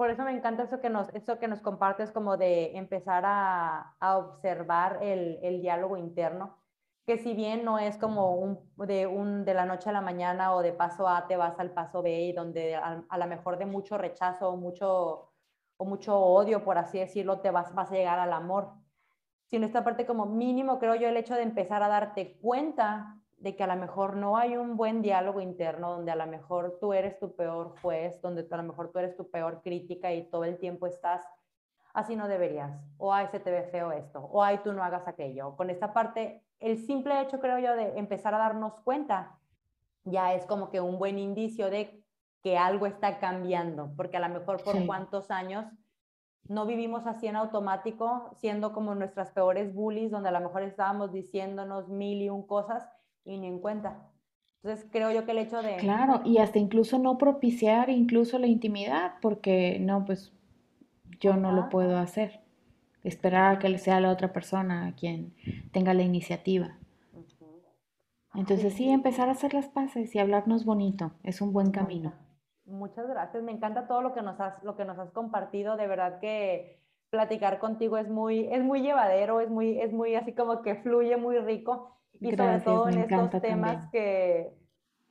Por 0.00 0.08
eso 0.08 0.24
me 0.24 0.32
encanta 0.32 0.62
eso 0.62 0.80
que 0.80 0.88
nos, 0.88 1.10
eso 1.10 1.38
que 1.38 1.46
nos 1.46 1.60
compartes, 1.60 2.10
como 2.10 2.38
de 2.38 2.74
empezar 2.74 3.22
a, 3.26 3.96
a 4.00 4.16
observar 4.16 5.00
el, 5.02 5.38
el, 5.42 5.60
diálogo 5.60 5.98
interno, 5.98 6.56
que 7.04 7.18
si 7.18 7.34
bien 7.34 7.66
no 7.66 7.78
es 7.78 7.98
como 7.98 8.34
un 8.34 8.58
de, 8.76 9.06
un 9.06 9.44
de 9.44 9.52
la 9.52 9.66
noche 9.66 9.90
a 9.90 9.92
la 9.92 10.00
mañana 10.00 10.54
o 10.54 10.62
de 10.62 10.72
paso 10.72 11.06
A 11.06 11.26
te 11.26 11.36
vas 11.36 11.60
al 11.60 11.72
paso 11.72 12.00
B, 12.00 12.18
y 12.18 12.32
donde 12.32 12.76
a, 12.76 13.04
a 13.06 13.18
lo 13.18 13.26
mejor 13.26 13.58
de 13.58 13.66
mucho 13.66 13.98
rechazo 13.98 14.48
o 14.48 14.56
mucho, 14.56 15.34
o 15.76 15.84
mucho 15.84 16.18
odio, 16.18 16.64
por 16.64 16.78
así 16.78 16.98
decirlo, 16.98 17.40
te 17.40 17.50
vas, 17.50 17.74
vas 17.74 17.92
a 17.92 17.94
llegar 17.94 18.18
al 18.18 18.32
amor. 18.32 18.72
Sino 19.48 19.66
esta 19.66 19.84
parte 19.84 20.06
como 20.06 20.24
mínimo, 20.24 20.78
creo 20.78 20.94
yo, 20.94 21.08
el 21.08 21.18
hecho 21.18 21.34
de 21.34 21.42
empezar 21.42 21.82
a 21.82 21.88
darte 21.88 22.38
cuenta 22.40 23.19
de 23.40 23.56
que 23.56 23.64
a 23.64 23.66
lo 23.66 23.76
mejor 23.76 24.16
no 24.16 24.36
hay 24.36 24.56
un 24.56 24.76
buen 24.76 25.00
diálogo 25.00 25.40
interno, 25.40 25.92
donde 25.92 26.12
a 26.12 26.16
lo 26.16 26.26
mejor 26.26 26.76
tú 26.78 26.92
eres 26.92 27.18
tu 27.18 27.34
peor 27.34 27.74
juez, 27.80 28.20
donde 28.20 28.46
a 28.50 28.56
lo 28.58 28.62
mejor 28.62 28.92
tú 28.92 28.98
eres 28.98 29.16
tu 29.16 29.30
peor 29.30 29.62
crítica 29.62 30.12
y 30.12 30.28
todo 30.28 30.44
el 30.44 30.58
tiempo 30.58 30.86
estás, 30.86 31.26
así 31.94 32.16
no 32.16 32.28
deberías, 32.28 32.78
o 32.98 33.14
ay, 33.14 33.28
se 33.28 33.40
te 33.40 33.50
ve 33.50 33.64
feo 33.64 33.92
esto, 33.92 34.20
o 34.20 34.42
ay, 34.42 34.60
tú 34.62 34.74
no 34.74 34.84
hagas 34.84 35.08
aquello. 35.08 35.56
Con 35.56 35.70
esta 35.70 35.94
parte, 35.94 36.44
el 36.60 36.78
simple 36.86 37.18
hecho, 37.22 37.40
creo 37.40 37.58
yo, 37.58 37.74
de 37.74 37.98
empezar 37.98 38.34
a 38.34 38.38
darnos 38.38 38.74
cuenta, 38.84 39.38
ya 40.04 40.34
es 40.34 40.44
como 40.44 40.70
que 40.70 40.82
un 40.82 40.98
buen 40.98 41.18
indicio 41.18 41.70
de 41.70 42.04
que 42.42 42.58
algo 42.58 42.84
está 42.84 43.18
cambiando, 43.18 43.90
porque 43.96 44.18
a 44.18 44.28
lo 44.28 44.28
mejor 44.28 44.62
por 44.62 44.84
cuántos 44.86 45.30
años 45.30 45.64
no 46.46 46.66
vivimos 46.66 47.06
así 47.06 47.26
en 47.26 47.36
automático, 47.36 48.30
siendo 48.36 48.74
como 48.74 48.94
nuestras 48.94 49.30
peores 49.30 49.74
bullies, 49.74 50.10
donde 50.10 50.28
a 50.28 50.32
lo 50.32 50.40
mejor 50.40 50.62
estábamos 50.62 51.10
diciéndonos 51.10 51.88
mil 51.88 52.20
y 52.20 52.28
un 52.28 52.46
cosas, 52.46 52.86
y 53.24 53.38
ni 53.38 53.46
en 53.46 53.58
cuenta. 53.60 54.10
Entonces 54.62 54.86
creo 54.90 55.10
yo 55.10 55.24
que 55.24 55.30
el 55.30 55.38
hecho 55.38 55.62
de... 55.62 55.76
Claro, 55.76 56.20
y 56.24 56.38
hasta 56.38 56.58
incluso 56.58 56.98
no 56.98 57.16
propiciar 57.16 57.88
incluso 57.88 58.38
la 58.38 58.46
intimidad, 58.46 59.14
porque 59.22 59.78
no, 59.80 60.04
pues 60.04 60.32
yo 61.18 61.36
no 61.36 61.52
lo 61.52 61.68
puedo 61.68 61.96
hacer. 61.96 62.40
Esperar 63.02 63.56
a 63.56 63.58
que 63.58 63.78
sea 63.78 64.00
la 64.00 64.10
otra 64.10 64.32
persona 64.32 64.94
quien 64.98 65.34
tenga 65.72 65.94
la 65.94 66.02
iniciativa. 66.02 66.76
Entonces 68.34 68.74
sí, 68.74 68.88
empezar 68.90 69.28
a 69.28 69.32
hacer 69.32 69.54
las 69.54 69.68
paces 69.68 70.14
y 70.14 70.18
hablarnos 70.18 70.64
bonito, 70.64 71.12
es 71.24 71.40
un 71.40 71.52
buen 71.52 71.72
camino. 71.72 72.12
Muchas 72.64 73.08
gracias, 73.08 73.42
me 73.42 73.50
encanta 73.50 73.88
todo 73.88 74.02
lo 74.02 74.14
que 74.14 74.22
nos 74.22 74.38
has, 74.38 74.62
lo 74.62 74.76
que 74.76 74.84
nos 74.84 74.98
has 74.98 75.10
compartido, 75.10 75.76
de 75.76 75.88
verdad 75.88 76.20
que 76.20 76.78
platicar 77.08 77.58
contigo 77.58 77.96
es 77.96 78.08
muy, 78.08 78.46
es 78.52 78.62
muy 78.62 78.82
llevadero, 78.82 79.40
es 79.40 79.50
muy, 79.50 79.80
es 79.80 79.92
muy 79.92 80.14
así 80.14 80.32
como 80.32 80.62
que 80.62 80.76
fluye 80.76 81.16
muy 81.16 81.38
rico 81.38 81.96
y 82.20 82.36
sobre 82.36 82.60
todo 82.60 82.88
en 82.88 82.98
estos 82.98 83.42
temas 83.42 83.88
que 83.90 84.52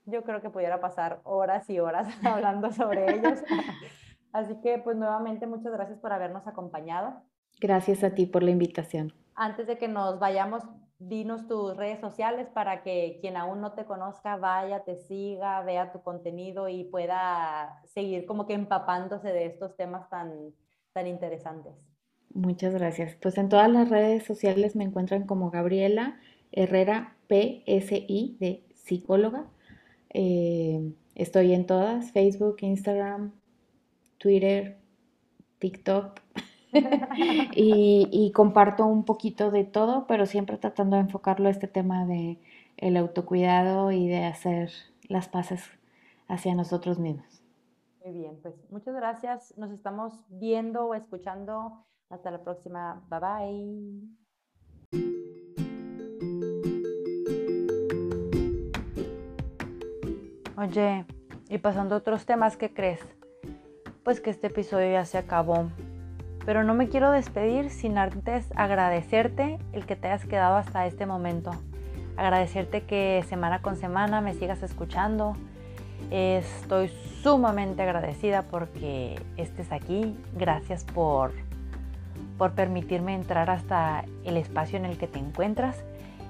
yo 0.06 0.24
creo 0.24 0.42
que 0.42 0.50
pudiera 0.50 0.80
pasar 0.80 1.22
horas 1.24 1.70
y 1.70 1.80
horas 1.80 2.08
hablando 2.24 2.72
sobre 2.72 3.16
ellos. 3.16 3.40
Así 4.32 4.56
que 4.62 4.78
pues 4.78 4.96
nuevamente 4.96 5.48
muchas 5.48 5.72
gracias 5.72 6.00
por 6.00 6.14
habernos 6.14 6.46
acompañado. 6.48 7.22
Gracias 7.60 8.04
a 8.04 8.14
ti 8.14 8.26
por 8.26 8.44
la 8.44 8.52
invitación. 8.52 9.14
Antes 9.36 9.68
de 9.68 9.78
que 9.78 9.88
nos 9.88 10.20
vayamos, 10.20 10.64
dinos 11.00 11.48
tus 11.48 11.76
redes 11.76 12.00
sociales 12.00 12.48
para 12.54 12.84
que 12.84 13.18
quien 13.22 13.38
aún 13.38 13.60
no 13.60 13.74
te 13.74 13.86
conozca 13.86 14.36
vaya, 14.36 14.84
te 14.84 14.98
siga, 14.98 15.62
vea 15.62 15.92
tu 15.92 16.02
contenido 16.04 16.70
y 16.70 16.84
pueda 16.84 17.82
seguir 17.86 18.26
como 18.26 18.46
que 18.46 18.54
empapándose 18.54 19.30
de 19.30 19.46
estos 19.46 19.76
temas 19.76 20.10
tan, 20.10 20.54
tan 20.94 21.08
interesantes. 21.08 21.74
Muchas 22.32 22.74
gracias. 22.76 23.16
Pues 23.16 23.38
en 23.38 23.50
todas 23.50 23.70
las 23.70 23.90
redes 23.90 24.24
sociales 24.24 24.76
me 24.76 24.84
encuentran 24.84 25.26
como 25.26 25.50
Gabriela 25.50 26.20
Herrera 26.52 27.16
PSI 27.28 28.38
de 28.40 28.64
psicóloga. 28.76 29.46
Eh, 30.10 30.94
estoy 31.16 31.54
en 31.54 31.66
todas, 31.66 32.12
Facebook, 32.12 32.58
Instagram, 32.62 33.34
Twitter, 34.18 34.78
TikTok. 35.60 36.22
y, 37.56 38.32
comparto 38.36 38.86
un 38.86 39.04
poquito 39.04 39.50
de 39.50 39.64
todo, 39.64 40.06
pero 40.08 40.26
siempre 40.26 40.58
tratando 40.58 40.98
de 40.98 41.02
enfocarlo 41.02 41.48
a 41.48 41.52
este 41.52 41.68
tema 41.68 42.06
de 42.06 42.40
el 42.78 42.96
autocuidado 42.96 43.92
y 43.92 44.08
de 44.08 44.26
hacer 44.26 44.72
las 45.08 45.28
paces 45.28 45.64
hacia 46.28 46.54
nosotros 46.54 47.00
mismos. 47.00 47.44
Muy 48.06 48.14
bien, 48.14 48.40
pues 48.42 48.56
muchas 48.70 48.96
gracias. 48.96 49.58
Nos 49.58 49.72
estamos 49.72 50.14
viendo 50.30 50.86
o 50.86 50.94
escuchando. 50.94 51.86
Hasta 52.10 52.32
la 52.32 52.44
próxima. 52.44 53.04
Bye 53.10 53.20
bye. 53.20 54.29
Oye, 60.60 61.06
y 61.48 61.58
pasando 61.60 61.96
a 61.96 62.00
otros 62.00 62.26
temas, 62.26 62.58
¿qué 62.58 62.74
crees? 62.74 63.00
pues 64.04 64.22
que 64.22 64.32
este 64.32 64.48
episodio 64.48 64.92
ya 64.92 65.06
se 65.06 65.20
acabó. 65.20 65.70
Pero 66.44 66.64
no 66.64 66.74
me 66.74 66.90
quiero 66.90 67.12
despedir 67.12 67.70
sin 67.70 67.98
antes 68.00 68.48
agradecerte 68.56 69.60
el 69.72 69.86
que 69.86 69.96
te 69.96 70.08
hayas 70.08 70.26
quedado 70.26 70.56
hasta 70.56 70.88
este 70.88 71.06
momento. 71.06 71.52
Agradecerte 72.18 72.82
que 72.82 73.24
semana 73.30 73.62
con 73.62 73.76
semana 73.76 74.20
me 74.20 74.34
sigas 74.34 74.64
escuchando. 74.64 75.36
Estoy 76.10 76.92
sumamente 77.22 77.84
agradecida 77.84 78.42
porque 78.42 79.22
estés 79.38 79.72
aquí. 79.72 80.18
Gracias 80.34 80.84
por, 80.84 81.34
por 82.40 82.54
permitirme 82.54 83.14
entrar 83.14 83.52
hasta 83.52 84.06
el 84.24 84.38
espacio 84.38 84.78
en 84.80 84.86
el 84.86 84.98
que 84.98 85.08
te 85.08 85.20
encuentras 85.20 85.84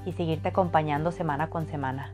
y 0.05 0.11
seguirte 0.11 0.49
acompañando 0.49 1.13
semana 1.13 1.49
con 1.49 1.65
semana. 1.67 2.13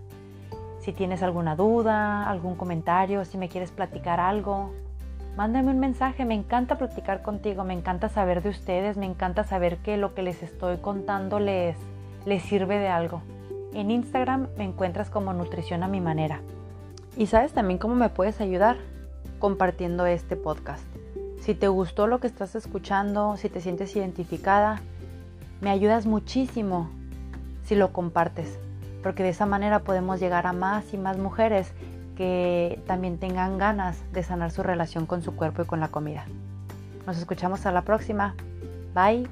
Si 0.85 0.93
tienes 0.93 1.23
alguna 1.23 1.55
duda, 1.55 2.29
algún 2.29 2.53
comentario, 2.53 3.25
si 3.25 3.39
me 3.39 3.49
quieres 3.49 3.71
platicar 3.71 4.19
algo, 4.19 4.71
mándame 5.35 5.71
un 5.71 5.79
mensaje. 5.79 6.25
Me 6.25 6.35
encanta 6.35 6.77
platicar 6.77 7.23
contigo, 7.23 7.63
me 7.63 7.73
encanta 7.73 8.07
saber 8.07 8.43
de 8.43 8.49
ustedes, 8.49 8.95
me 8.95 9.07
encanta 9.07 9.43
saber 9.43 9.77
que 9.77 9.97
lo 9.97 10.13
que 10.13 10.21
les 10.21 10.43
estoy 10.43 10.77
contando 10.77 11.39
les, 11.39 11.75
les 12.27 12.43
sirve 12.43 12.77
de 12.77 12.87
algo. 12.87 13.23
En 13.73 13.89
Instagram 13.89 14.47
me 14.59 14.63
encuentras 14.63 15.09
como 15.09 15.33
Nutrición 15.33 15.81
a 15.81 15.87
mi 15.87 16.01
manera. 16.01 16.41
Y 17.17 17.25
sabes 17.25 17.51
también 17.51 17.79
cómo 17.79 17.95
me 17.95 18.09
puedes 18.09 18.39
ayudar 18.39 18.77
compartiendo 19.39 20.05
este 20.05 20.35
podcast. 20.35 20.85
Si 21.41 21.55
te 21.55 21.67
gustó 21.67 22.05
lo 22.05 22.19
que 22.19 22.27
estás 22.27 22.53
escuchando, 22.53 23.37
si 23.37 23.49
te 23.49 23.59
sientes 23.59 23.95
identificada, 23.95 24.81
me 25.61 25.71
ayudas 25.71 26.05
muchísimo 26.05 26.91
si 27.63 27.73
lo 27.73 27.91
compartes, 27.91 28.59
porque 29.05 29.21
de 29.21 29.29
esa 29.29 29.45
manera 29.45 29.81
podemos 29.81 30.19
llegar 30.19 30.47
a 30.47 30.51
más 30.51 30.91
y 30.91 30.97
más 30.97 31.19
mujeres 31.19 31.71
que 32.17 32.81
también 32.87 33.19
tengan 33.19 33.59
ganas 33.59 33.99
de 34.11 34.23
sanar 34.23 34.49
su 34.49 34.63
relación 34.63 35.05
con 35.05 35.21
su 35.21 35.35
cuerpo 35.35 35.61
y 35.61 35.65
con 35.65 35.79
la 35.79 35.89
comida. 35.89 36.25
Nos 37.05 37.19
escuchamos 37.19 37.67
a 37.67 37.71
la 37.71 37.83
próxima. 37.83 38.33
Bye. 38.95 39.27